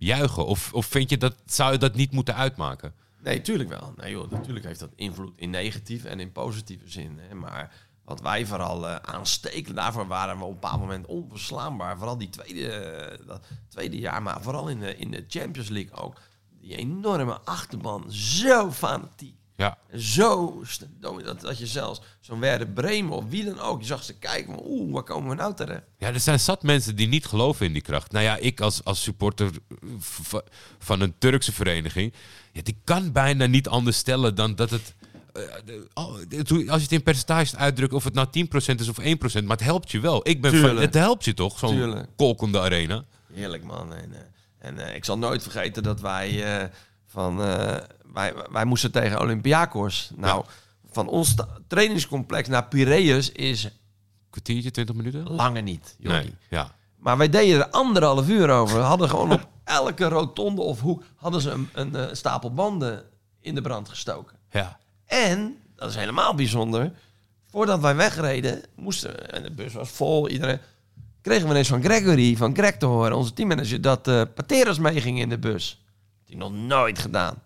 juichen. 0.00 0.46
Of, 0.46 0.72
of 0.72 0.86
vind 0.86 1.10
je 1.10 1.16
dat 1.16 1.34
zou 1.46 1.72
je 1.72 1.78
dat 1.78 1.94
niet 1.94 2.12
moeten 2.12 2.34
uitmaken? 2.34 2.94
Nee, 3.22 3.40
tuurlijk 3.40 3.68
wel. 3.68 3.94
Nee, 3.96 4.10
joh, 4.10 4.30
natuurlijk 4.30 4.64
heeft 4.64 4.80
dat 4.80 4.92
invloed 4.94 5.32
in 5.36 5.50
negatieve 5.50 6.08
en 6.08 6.20
in 6.20 6.32
positieve 6.32 6.90
zin. 6.90 7.18
Hè. 7.18 7.34
Maar 7.34 7.74
wat 8.04 8.20
wij 8.20 8.46
vooral 8.46 8.88
eh, 8.88 8.96
aansteken, 8.96 9.74
daarvoor 9.74 10.06
waren 10.06 10.38
we 10.38 10.44
op 10.44 10.48
een 10.48 10.60
bepaald 10.60 10.80
moment 10.80 11.06
onverslaanbaar. 11.06 11.96
Vooral 11.96 12.18
die 12.18 12.30
tweede, 12.30 12.72
eh, 12.72 13.26
dat 13.26 13.46
tweede 13.68 13.98
jaar, 13.98 14.22
maar 14.22 14.42
vooral 14.42 14.68
in 14.68 14.80
de, 14.80 14.96
in 14.96 15.10
de 15.10 15.24
Champions 15.28 15.68
League 15.68 15.96
ook. 15.96 16.20
Die 16.60 16.76
enorme 16.76 17.40
achterban, 17.40 18.12
zo 18.12 18.70
fanatiek. 18.70 19.39
Ja, 19.60 19.78
Zo, 19.98 20.62
dat, 21.00 21.40
dat 21.40 21.58
je 21.58 21.66
zelfs 21.66 22.00
zo'n 22.20 22.40
Werder 22.40 22.66
Bremen 22.66 23.16
of 23.16 23.24
wie 23.28 23.44
dan 23.44 23.60
ook, 23.60 23.80
je 23.80 23.86
zag 23.86 24.02
ze 24.02 24.14
kijken 24.14 24.54
van 24.54 24.62
oeh, 24.66 24.92
waar 24.92 25.02
komen 25.02 25.28
we 25.30 25.34
nou 25.34 25.54
terecht? 25.54 25.82
Ja, 25.98 26.08
er 26.08 26.20
zijn 26.20 26.40
zat 26.40 26.62
mensen 26.62 26.96
die 26.96 27.08
niet 27.08 27.26
geloven 27.26 27.66
in 27.66 27.72
die 27.72 27.82
kracht. 27.82 28.12
Nou 28.12 28.24
ja, 28.24 28.36
ik 28.36 28.60
als, 28.60 28.84
als 28.84 29.02
supporter 29.02 29.50
van 30.78 31.00
een 31.00 31.14
Turkse 31.18 31.52
vereniging, 31.52 32.12
ja, 32.52 32.62
die 32.62 32.76
kan 32.84 33.12
bijna 33.12 33.46
niet 33.46 33.68
anders 33.68 33.96
stellen 33.96 34.34
dan 34.34 34.54
dat 34.54 34.70
het. 34.70 34.94
eh, 35.32 35.42
oh, 35.94 36.12
als 36.46 36.76
je 36.76 36.82
het 36.82 36.92
in 36.92 37.02
percentages 37.02 37.56
uitdrukt, 37.56 37.92
of 37.92 38.04
het 38.04 38.14
nou 38.14 38.26
10% 38.26 38.74
is 38.80 38.88
of 38.88 39.00
1%, 39.00 39.02
maar 39.44 39.56
het 39.56 39.64
helpt 39.64 39.90
je 39.90 40.00
wel. 40.00 40.28
Ik 40.28 40.40
ben 40.40 40.60
van, 40.60 40.76
het 40.76 40.94
helpt 40.94 41.24
je 41.24 41.34
toch, 41.34 41.58
zo'n 41.58 42.06
kolkende 42.16 42.60
arena. 42.60 43.04
Heerlijk 43.32 43.64
man. 43.64 43.94
En, 43.94 44.12
eh, 44.12 44.20
en 44.58 44.78
eh, 44.88 44.94
ik 44.94 45.04
zal 45.04 45.18
nooit 45.18 45.42
vergeten 45.42 45.82
dat 45.82 46.00
wij 46.00 46.70
van 47.06 47.40
wij, 48.12 48.34
wij 48.50 48.64
moesten 48.64 48.92
tegen 48.92 49.20
Olympiakos. 49.20 50.10
Nou, 50.16 50.44
van 50.90 51.08
ons 51.08 51.34
trainingscomplex 51.66 52.48
naar 52.48 52.64
Piraeus 52.64 53.32
is 53.32 53.68
Kwartiertje, 54.30 54.70
20 54.70 54.94
minuten? 54.94 55.30
lange 55.30 55.60
niet. 55.60 55.96
Jordi. 55.98 56.18
Nee, 56.18 56.34
ja. 56.48 56.74
Maar 56.96 57.16
wij 57.16 57.28
deden 57.28 57.60
er 57.60 57.70
anderhalf 57.70 58.28
uur 58.28 58.50
over. 58.50 58.76
We 58.76 58.82
hadden 58.82 59.08
gewoon 59.08 59.32
op 59.32 59.48
elke 59.64 60.08
rotonde 60.08 60.60
of 60.62 60.80
hoek 60.80 61.04
hadden 61.16 61.40
ze 61.40 61.50
een, 61.50 61.68
een, 61.72 61.94
eh, 61.94 62.14
stapel 62.14 62.54
banden 62.54 63.04
in 63.40 63.54
de 63.54 63.60
brand 63.60 63.88
gestoken. 63.88 64.36
ja. 64.50 64.78
En, 65.06 65.56
dat 65.76 65.90
is 65.90 65.96
helemaal 65.96 66.34
bijzonder, 66.34 66.92
voordat 67.50 67.80
wij 67.80 67.96
wegreden, 67.96 68.62
moesten, 68.76 69.32
en 69.32 69.42
de 69.42 69.50
bus 69.50 69.72
was 69.72 69.90
vol, 69.90 70.28
iedereen, 70.28 70.58
kregen 71.22 71.44
we 71.44 71.50
ineens 71.50 71.68
van 71.68 71.82
Gregory, 71.82 72.36
van 72.36 72.54
Greg 72.54 72.76
te 72.76 72.86
horen, 72.86 73.16
onze 73.16 73.32
teammanager, 73.32 73.80
dat 73.80 74.08
eh 74.08 74.22
Pateras 74.34 74.78
meeging 74.78 75.20
in 75.20 75.28
de 75.28 75.38
bus. 75.38 75.68
Dat 75.68 76.18
had 76.18 76.28
hij 76.28 76.36
nog 76.36 76.52
nooit 76.68 76.98
gedaan. 76.98 77.42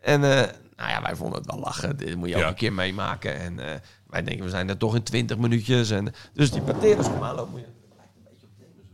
En 0.00 0.24
eh, 0.24 0.52
nou 0.76 0.90
ja, 0.90 1.02
wij 1.02 1.16
vonden 1.16 1.38
het 1.38 1.50
wel 1.50 1.60
lachen. 1.60 1.96
Dit 1.96 2.16
moet 2.16 2.28
je 2.28 2.34
ook 2.34 2.40
Ja. 2.40 2.48
een 2.48 2.54
keer 2.54 2.72
meemaken. 2.72 3.38
En 3.38 3.58
eh, 3.72 3.80
wij 4.06 4.22
denken, 4.22 4.44
we 4.44 4.50
zijn 4.50 4.68
er 4.68 4.76
toch 4.76 4.94
in 4.94 5.02
20 5.02 5.36
minuutjes. 5.38 5.90
En, 5.90 6.14
dus 6.32 6.50
die 6.50 6.62
Pateras 6.62 7.06
kwam 7.06 7.22
aanlopen. 7.22 7.50
Moet 7.52 7.60
je, 7.60 7.66
het 7.66 7.96
lijkt 7.96 8.12
een 8.16 8.22
beetje 8.30 8.46
op 8.46 8.50
Demis 8.58 8.90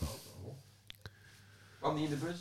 Roussos. 0.00 0.22
Kwam 1.80 1.94
die 1.94 2.04
in 2.04 2.10
de 2.10 2.16
bus? 2.16 2.36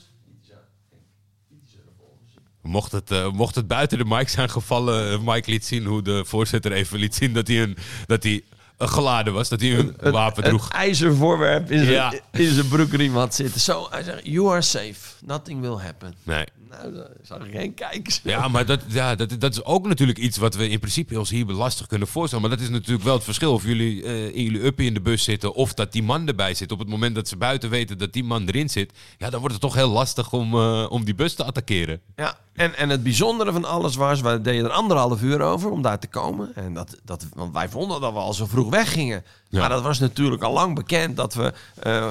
Mocht 2.62 2.92
het, 2.92 3.12
eh, 3.12 3.32
mocht 3.32 3.56
het 3.56 3.68
buiten 3.68 3.98
de 3.98 4.06
mic 4.06 4.30
zijn 4.30 4.50
gevallen, 4.50 5.24
Mike 5.24 5.50
liet 5.52 5.66
zien 5.66 5.86
hoe 5.86 6.02
de 6.02 6.26
voorzitter 6.26 6.72
even 6.72 7.00
liet 7.00 7.16
zien 7.16 7.34
dat 7.34 7.48
hij, 7.48 7.62
een, 7.62 7.78
dat 8.06 8.24
hij 8.24 8.44
eh, 8.78 8.88
geladen 8.88 9.34
was, 9.34 9.50
dat 9.50 9.62
hij 9.62 9.78
een 9.78 10.12
wapen 10.12 10.44
droeg. 10.44 10.66
Een 10.66 10.72
ijzervoorwerp 10.76 11.72
in 11.72 11.80
zijn, 11.80 11.92
Ja. 11.92 12.14
in 12.32 12.52
zijn 12.54 12.68
broekriem 12.68 13.14
had 13.16 13.36
zitten. 13.36 13.62
Zo, 13.62 13.88
hij 13.90 14.04
zegt, 14.04 14.20
you 14.26 14.50
are 14.52 14.62
safe. 14.62 15.26
Nothing 15.26 15.62
will 15.62 15.78
happen. 15.78 16.16
Nee. 16.24 16.46
Nou, 16.70 16.94
daar 16.94 17.10
zag 17.22 17.46
ik 17.46 17.52
geen 17.52 17.74
kijkers. 17.74 18.20
Ja, 18.24 18.48
maar 18.48 18.66
dat, 18.66 18.82
ja, 18.88 19.16
dat, 19.16 19.40
dat 19.40 19.52
is 19.52 19.64
ook 19.64 19.88
natuurlijk 19.88 20.18
iets 20.18 20.38
wat 20.38 20.56
we 20.56 20.70
in 20.70 20.80
principe 20.80 21.20
ons 21.20 21.30
hier 21.30 21.46
lastig 21.46 21.88
kunnen 21.88 22.08
voorstellen. 22.08 22.48
Maar 22.48 22.58
dat 22.58 22.66
is 22.66 22.72
natuurlijk 22.72 23.04
wel 23.04 23.14
het 23.14 23.24
verschil 23.24 23.54
of 23.54 23.64
jullie 23.64 24.04
eh, 24.04 24.36
in 24.36 24.44
jullie 24.44 24.66
uppie 24.66 24.88
in 24.88 24.94
de 24.94 25.02
bus 25.02 25.24
zitten 25.24 25.54
of 25.54 25.74
dat 25.74 25.92
die 25.92 26.04
man 26.04 26.28
erbij 26.28 26.54
zit. 26.54 26.72
Op 26.72 26.80
het 26.80 26.90
moment 26.90 27.16
dat 27.16 27.28
ze 27.28 27.38
buiten 27.38 27.70
weten 27.70 27.98
dat 27.98 28.14
die 28.14 28.24
man 28.24 28.48
erin 28.48 28.70
zit, 28.70 28.92
ja, 29.18 29.30
dan 29.30 29.40
wordt 29.40 29.56
het 29.56 29.64
toch 29.64 29.76
heel 29.76 29.90
lastig 29.90 30.34
om, 30.34 30.54
eh, 30.54 30.86
om 30.90 31.06
die 31.06 31.16
bus 31.16 31.34
te 31.34 31.44
attackeren. 31.44 32.02
Ja, 32.16 32.38
en, 32.58 32.76
en 32.76 32.90
het 32.90 33.04
bijzondere 33.04 33.52
van 33.52 33.66
alles 33.66 33.96
was, 33.96 34.22
wij 34.22 34.42
deden 34.42 34.66
er 34.66 34.72
anderhalf 34.72 35.22
uur 35.22 35.42
over 35.42 35.72
om 35.72 35.82
daar 35.82 36.00
te 36.00 36.08
komen. 36.08 36.56
En 36.56 36.74
dat, 36.74 36.98
dat, 37.04 37.28
want 37.34 37.54
wij 37.54 37.70
vonden 37.70 38.02
dat 38.02 38.14
we 38.14 38.20
al 38.20 38.34
zo 38.34 38.46
vroeg 38.46 38.70
weggingen. 38.70 39.24
Ja. 39.50 39.60
Maar 39.60 39.70
dat 39.70 39.82
was 39.82 40.00
natuurlijk 40.00 40.44
al 40.44 40.54
lang 40.54 40.76
bekend 40.76 41.16
dat 41.16 41.34
we 41.34 41.54
eh, 41.80 42.08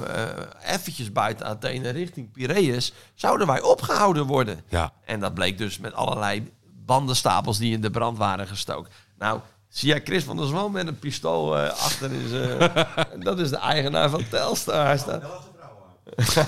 eventjes 0.64 1.12
buiten 1.12 1.46
Athene 1.46 1.90
richting 1.90 2.32
Piraeus 2.32 2.92
zouden 3.14 3.46
wij 3.46 3.62
opgehouden 3.62 4.26
worden. 4.26 4.45
Ja. 4.68 4.92
En 5.05 5.20
dat 5.20 5.34
bleek 5.34 5.59
dus 5.59 5.78
met 5.78 5.94
allerlei 5.94 6.53
bandenstapels 6.84 7.59
die 7.59 7.72
in 7.72 7.80
de 7.80 7.90
brand 7.90 8.18
waren 8.18 8.47
gestoken. 8.47 8.92
Nou, 9.18 9.40
zie 9.68 9.88
jij 9.88 10.01
Chris 10.05 10.24
van 10.24 10.36
der 10.36 10.47
Zwam 10.47 10.72
met 10.72 10.86
een 10.86 10.99
pistool 10.99 11.59
eh, 11.59 11.68
achter 11.68 12.12
in 12.12 12.28
zijn... 12.28 12.70
dat 13.28 13.38
is 13.38 13.51
de 13.51 13.59
eigenaar 13.59 14.11
van 14.11 14.28
Telstar. 14.28 14.84
Hij 14.84 14.99
staat... 14.99 15.22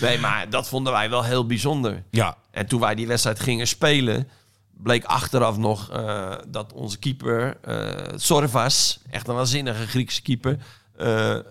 nee, 0.00 0.18
maar 0.18 0.50
dat 0.50 0.68
vonden 0.68 0.92
wij 0.92 1.10
wel 1.10 1.24
heel 1.24 1.46
bijzonder. 1.46 2.02
Ja, 2.10 2.36
En 2.50 2.66
toen 2.66 2.80
wij 2.80 2.94
die 2.94 3.06
wedstrijd 3.06 3.40
gingen 3.40 3.66
spelen, 3.66 4.28
bleek 4.76 5.04
achteraf 5.04 5.56
nog 5.56 5.90
eh, 5.90 6.32
dat 6.48 6.72
onze 6.72 6.98
keeper, 6.98 7.56
eh 7.60 8.12
Sorvas, 8.16 9.00
echt 9.10 9.28
een 9.28 9.34
waanzinnige 9.34 9.86
Griekse 9.86 10.22
keeper, 10.22 10.58
eh, 10.96 11.34
eh, 11.34 11.42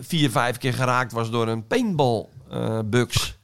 vier, 0.00 0.30
vijf 0.30 0.58
keer 0.58 0.74
geraakt 0.74 1.12
was 1.12 1.30
door 1.30 1.48
een 1.48 1.66
paintball 1.66 2.26
eh 2.50 2.78
bugs. 2.84 3.36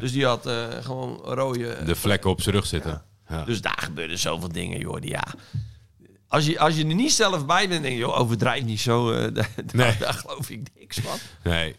Dus 0.00 0.12
die 0.12 0.24
had 0.24 0.46
eh, 0.46 0.64
gewoon 0.80 1.16
rode... 1.24 1.84
de 1.84 1.94
vlekken 1.96 2.30
op 2.30 2.40
zijn 2.42 2.54
rug 2.54 2.66
zitten. 2.66 3.02
Ja. 3.28 3.44
Dus 3.44 3.60
daar 3.60 3.78
gebeurden 3.82 4.18
zoveel 4.18 4.52
dingen, 4.52 4.78
joh. 4.80 5.00
die- 5.00 5.10
Ja. 5.10 5.24
Als 6.28 6.46
je, 6.46 6.58
als 6.58 6.76
je 6.76 6.86
er 6.86 6.94
niet 6.94 7.12
zelf 7.12 7.46
bij 7.46 7.68
bent, 7.68 7.82
denk 7.82 7.94
je, 7.94 8.00
joh, 8.00 8.18
overdrijf 8.20 8.64
niet 8.64 8.80
zo. 8.80 9.12
eh, 9.12 9.28
daar, 9.34 9.50
Nee. 9.72 9.96
daar 9.98 10.14
geloof 10.14 10.50
ik 10.50 10.60
niks 10.78 10.98
van. 10.98 11.16
Nee. 11.42 11.76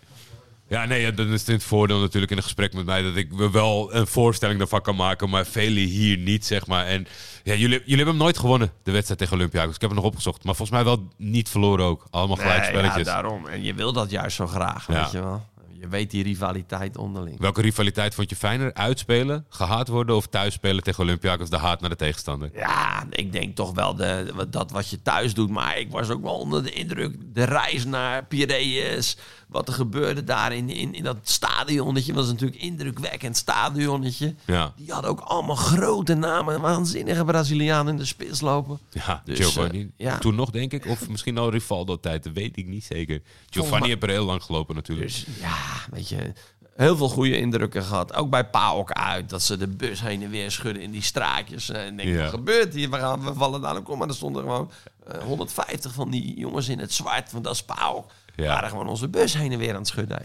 Ja, 0.68 0.86
nee, 0.86 1.14
dan 1.14 1.28
is 1.28 1.40
het 1.40 1.48
het 1.50 1.64
voordeel 1.64 2.00
natuurlijk 2.00 2.32
in 2.32 2.38
een 2.38 2.44
gesprek 2.44 2.74
met 2.74 2.86
mij 2.86 3.02
dat 3.02 3.16
ik 3.16 3.32
wel 3.32 3.94
een 3.96 4.08
voorstelling 4.08 4.58
daarvan 4.60 4.82
kan 4.82 4.96
maken, 4.96 5.30
maar 5.30 5.46
velen 5.46 5.84
hier 5.84 6.18
niet, 6.18 6.46
zeg 6.46 6.68
maar. 6.68 6.86
En 6.86 7.08
ja, 7.44 7.54
jullie, 7.54 7.80
jullie 7.80 7.96
hebben 7.96 8.08
hem 8.08 8.18
nooit 8.24 8.38
gewonnen, 8.38 8.72
de 8.84 8.92
wedstrijd 8.92 9.20
tegen 9.20 9.36
Olympiakos. 9.36 9.76
Ik 9.76 9.82
heb 9.82 9.90
hem 9.90 10.00
nog 10.00 10.08
opgezocht, 10.10 10.44
maar 10.44 10.56
volgens 10.56 10.78
mij 10.78 10.86
wel 10.88 11.08
niet 11.18 11.50
verloren 11.50 11.86
ook. 11.86 12.06
Allemaal 12.10 12.38
Nee, 12.38 12.46
gelijkspelletjes. 12.46 13.08
ja, 13.08 13.14
daarom. 13.14 13.48
En 13.48 13.64
je 13.64 13.74
wil 13.74 13.94
dat 13.94 14.12
juist 14.12 14.36
zo 14.36 14.48
graag, 14.48 14.88
Ja. 14.88 15.02
weet 15.02 15.12
je 15.12 15.22
wel. 15.22 15.46
Je 15.82 15.88
weet 15.88 16.12
die 16.12 16.24
rivaliteit 16.24 16.98
onderling. 16.98 17.40
Welke 17.40 17.62
rivaliteit 17.62 18.14
vond 18.16 18.30
je 18.30 18.36
fijner? 18.36 18.74
Uitspelen, 18.74 19.46
gehaat 19.50 19.88
worden 19.88 20.16
of 20.16 20.28
thuisspelen 20.28 20.84
tegen 20.84 21.04
Olympiakos, 21.04 21.50
de 21.50 21.58
haat 21.58 21.82
naar 21.82 21.90
de 21.90 21.96
tegenstander? 21.96 22.50
Ja, 22.54 23.06
ik 23.10 23.32
denk 23.32 23.56
toch 23.56 23.72
wel 23.74 23.96
de, 23.96 24.34
dat 24.50 24.72
wat 24.72 24.90
je 24.90 25.02
thuis 25.02 25.34
doet. 25.34 25.50
Maar 25.50 25.78
ik 25.78 25.92
was 25.92 26.10
ook 26.10 26.22
wel 26.22 26.36
onder 26.40 26.64
de 26.64 26.72
indruk. 26.72 27.16
De 27.34 27.44
reis 27.44 27.86
naar 27.86 28.26
Piraeus. 28.26 29.18
Wat 29.48 29.68
er 29.68 29.74
gebeurde 29.74 30.24
daar 30.24 30.54
in, 30.54 30.70
in, 30.70 30.94
in 30.94 31.04
dat 31.04 31.18
stadionnetje. 31.24 32.14
was 32.14 32.28
natuurlijk 32.28 32.62
indrukwekkend 32.62 33.38
stadionnetje. 33.38 34.36
Ja, 34.46 34.74
Die 34.76 34.92
hadden 34.92 35.12
ook 35.12 35.20
allemaal 35.20 35.56
grote 35.56 36.14
namen. 36.14 36.62
Waanzinnige 36.62 37.26
Brazilianen 37.26 37.92
in 37.94 37.98
de 38.00 38.06
spits 38.06 38.42
lopen. 38.42 38.80
ja 38.92 39.22
Dus, 39.26 39.40
Giovanni. 39.40 39.80
eh, 39.82 39.88
ja. 40.06 40.18
Toen 40.18 40.36
nog, 40.36 40.50
denk 40.50 40.74
ik. 40.74 40.86
Of 40.86 41.10
misschien 41.10 41.38
al 41.38 41.50
Rivaldo-tijd, 41.52 42.24
dat 42.24 42.34
weet 42.34 42.58
ik 42.58 42.68
niet 42.68 42.84
zeker. 42.84 43.22
Giovanni 43.50 43.88
heeft 43.88 44.04
er 44.04 44.10
heel 44.10 44.26
lang 44.26 44.44
gelopen 44.44 44.76
natuurlijk. 44.76 45.08
Dus 45.08 45.26
ja, 45.40 45.56
weet 45.92 46.10
je, 46.10 46.34
heel 46.76 46.98
veel 46.98 47.10
goede 47.10 47.38
indrukken 47.38 47.84
gehad. 47.84 48.14
Ook 48.14 48.30
bij 48.30 48.46
PAOK 48.50 48.92
uit, 48.92 49.30
dat 49.30 49.42
ze 49.42 49.58
de 49.58 49.68
bus 49.68 50.02
heen 50.02 50.24
en 50.24 50.30
weer 50.30 50.52
schudden 50.52 50.84
in 50.84 50.92
die 50.92 51.02
straatjes. 51.02 51.70
Eh, 51.70 51.86
En 51.86 51.98
denk, 51.98 52.10
Ja. 52.10 52.22
wat 52.22 52.30
gebeurt 52.30 52.74
hier? 52.74 52.90
We, 52.90 52.98
gaan, 52.98 53.24
we 53.24 53.34
vallen 53.34 53.62
daar 53.62 53.76
ook 53.78 53.90
om. 53.90 53.98
Maar 53.98 54.08
er 54.08 54.14
stonden 54.14 54.42
gewoon 54.42 54.72
eh, 55.08 55.18
150 55.24 55.94
van 55.94 56.10
die 56.10 56.40
jongens 56.40 56.68
in 56.70 56.80
het 56.80 56.94
zwart, 56.94 57.32
want 57.32 57.44
dat 57.44 57.54
is 57.54 57.64
PAOK. 57.64 58.12
Ja. 58.36 58.48
waren 58.48 58.70
gewoon 58.70 58.88
onze 58.88 59.08
bus 59.08 59.34
heen 59.34 59.52
en 59.52 59.58
weer 59.60 59.70
aan 59.74 59.76
het 59.80 59.88
schudden. 59.88 60.22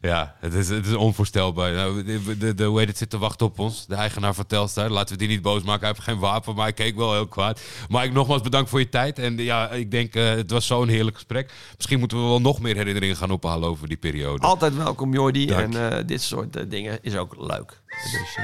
Ja, 0.00 0.34
het 0.40 0.54
is, 0.54 0.68
het 0.68 0.86
is 0.86 0.94
onvoorstelbaar. 0.94 1.72
Nou, 1.72 2.04
de, 2.04 2.36
de, 2.38 2.54
de, 2.54 2.64
hoe 2.64 2.78
heet 2.78 2.88
het 2.88 2.98
zit 2.98 3.10
te 3.10 3.18
wachten 3.18 3.46
op 3.46 3.58
ons. 3.58 3.86
De 3.86 3.94
eigenaar 3.94 4.34
van 4.34 4.46
Telstar. 4.46 4.90
Laten 4.90 5.12
we 5.12 5.18
die 5.18 5.28
niet 5.28 5.42
boos 5.42 5.62
maken. 5.62 5.80
Hij 5.80 5.88
heeft 5.88 6.08
geen 6.08 6.18
wapen, 6.18 6.54
maar 6.54 6.64
hij 6.64 6.72
keek 6.72 6.96
wel 6.96 7.12
heel 7.12 7.26
kwaad. 7.26 7.60
Maar 7.88 8.04
ik 8.04 8.12
nogmaals 8.12 8.42
bedankt 8.42 8.70
voor 8.70 8.78
je 8.78 8.88
tijd. 8.88 9.18
En 9.18 9.36
ja, 9.38 9.70
ik 9.70 9.90
denk, 9.90 10.14
eh, 10.14 10.28
het 10.28 10.50
was 10.50 10.66
zo'n 10.66 10.88
heerlijk 10.88 11.16
gesprek. 11.16 11.52
Misschien 11.76 11.98
moeten 11.98 12.18
we 12.18 12.24
wel 12.24 12.40
nog 12.40 12.60
meer 12.60 12.76
herinneringen 12.76 13.16
gaan 13.16 13.30
ophalen 13.30 13.68
over 13.68 13.88
die 13.88 13.96
periode. 13.96 14.46
Altijd 14.46 14.76
welkom, 14.76 15.12
Jordi. 15.12 15.46
Dank. 15.46 15.74
En 15.74 15.90
eh, 15.90 16.06
dit 16.06 16.22
soort 16.22 16.56
eh, 16.56 16.64
dingen 16.68 16.98
is 17.02 17.16
ook 17.16 17.34
leuk. 17.38 17.80
Dus, 17.86 18.38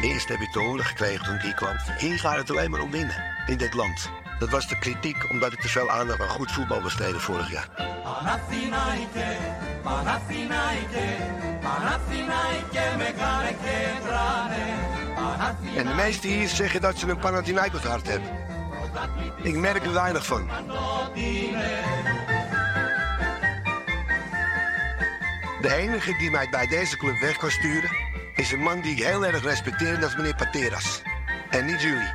Eerst 0.00 0.28
heb 0.28 0.40
ik 0.40 0.50
te 0.50 0.58
horen 0.58 0.84
gekregen 0.84 1.24
toen 1.24 1.34
ik 1.34 1.40
hier 1.40 1.54
kwam. 1.54 1.76
Hier 1.98 2.18
gaat 2.18 2.36
het 2.36 2.50
alleen 2.50 2.70
maar 2.70 2.80
om 2.80 2.90
winnen 2.90 3.22
in 3.46 3.56
dit 3.56 3.74
land. 3.74 4.10
Dat 4.38 4.48
was 4.48 4.68
de 4.68 4.78
kritiek 4.78 5.30
omdat 5.30 5.52
ik 5.52 5.62
dus 5.62 5.72
te 5.72 5.78
veel 5.78 5.90
aandacht 5.90 6.20
aan 6.20 6.28
goed 6.28 6.52
voetbal 6.52 6.80
besteedde 6.80 7.20
vorig 7.20 7.50
jaar. 7.50 7.68
En 15.76 15.86
de 15.86 15.94
meesten 15.94 16.30
hier 16.30 16.48
zeggen 16.48 16.80
dat 16.80 16.98
ze 16.98 17.08
een 17.08 17.18
Panathinaikos 17.18 17.82
hart 17.82 18.08
hebben. 18.08 18.28
Ik 19.42 19.56
merk 19.56 19.84
er 19.84 19.92
weinig 19.92 20.26
van. 20.26 20.50
De 25.60 25.74
enige 25.74 26.16
die 26.18 26.30
mij 26.30 26.48
bij 26.50 26.66
deze 26.66 26.96
club 26.96 27.20
weg 27.20 27.36
kan 27.36 27.50
sturen... 27.50 27.90
is 28.34 28.52
een 28.52 28.60
man 28.60 28.80
die 28.80 28.92
ik 28.92 29.02
heel 29.02 29.26
erg 29.26 29.42
respecteer 29.42 29.94
en 29.94 30.00
dat 30.00 30.10
is 30.10 30.16
meneer 30.16 30.34
Pateras. 30.34 31.02
En 31.50 31.64
niet 31.64 31.80
jullie. 31.82 32.12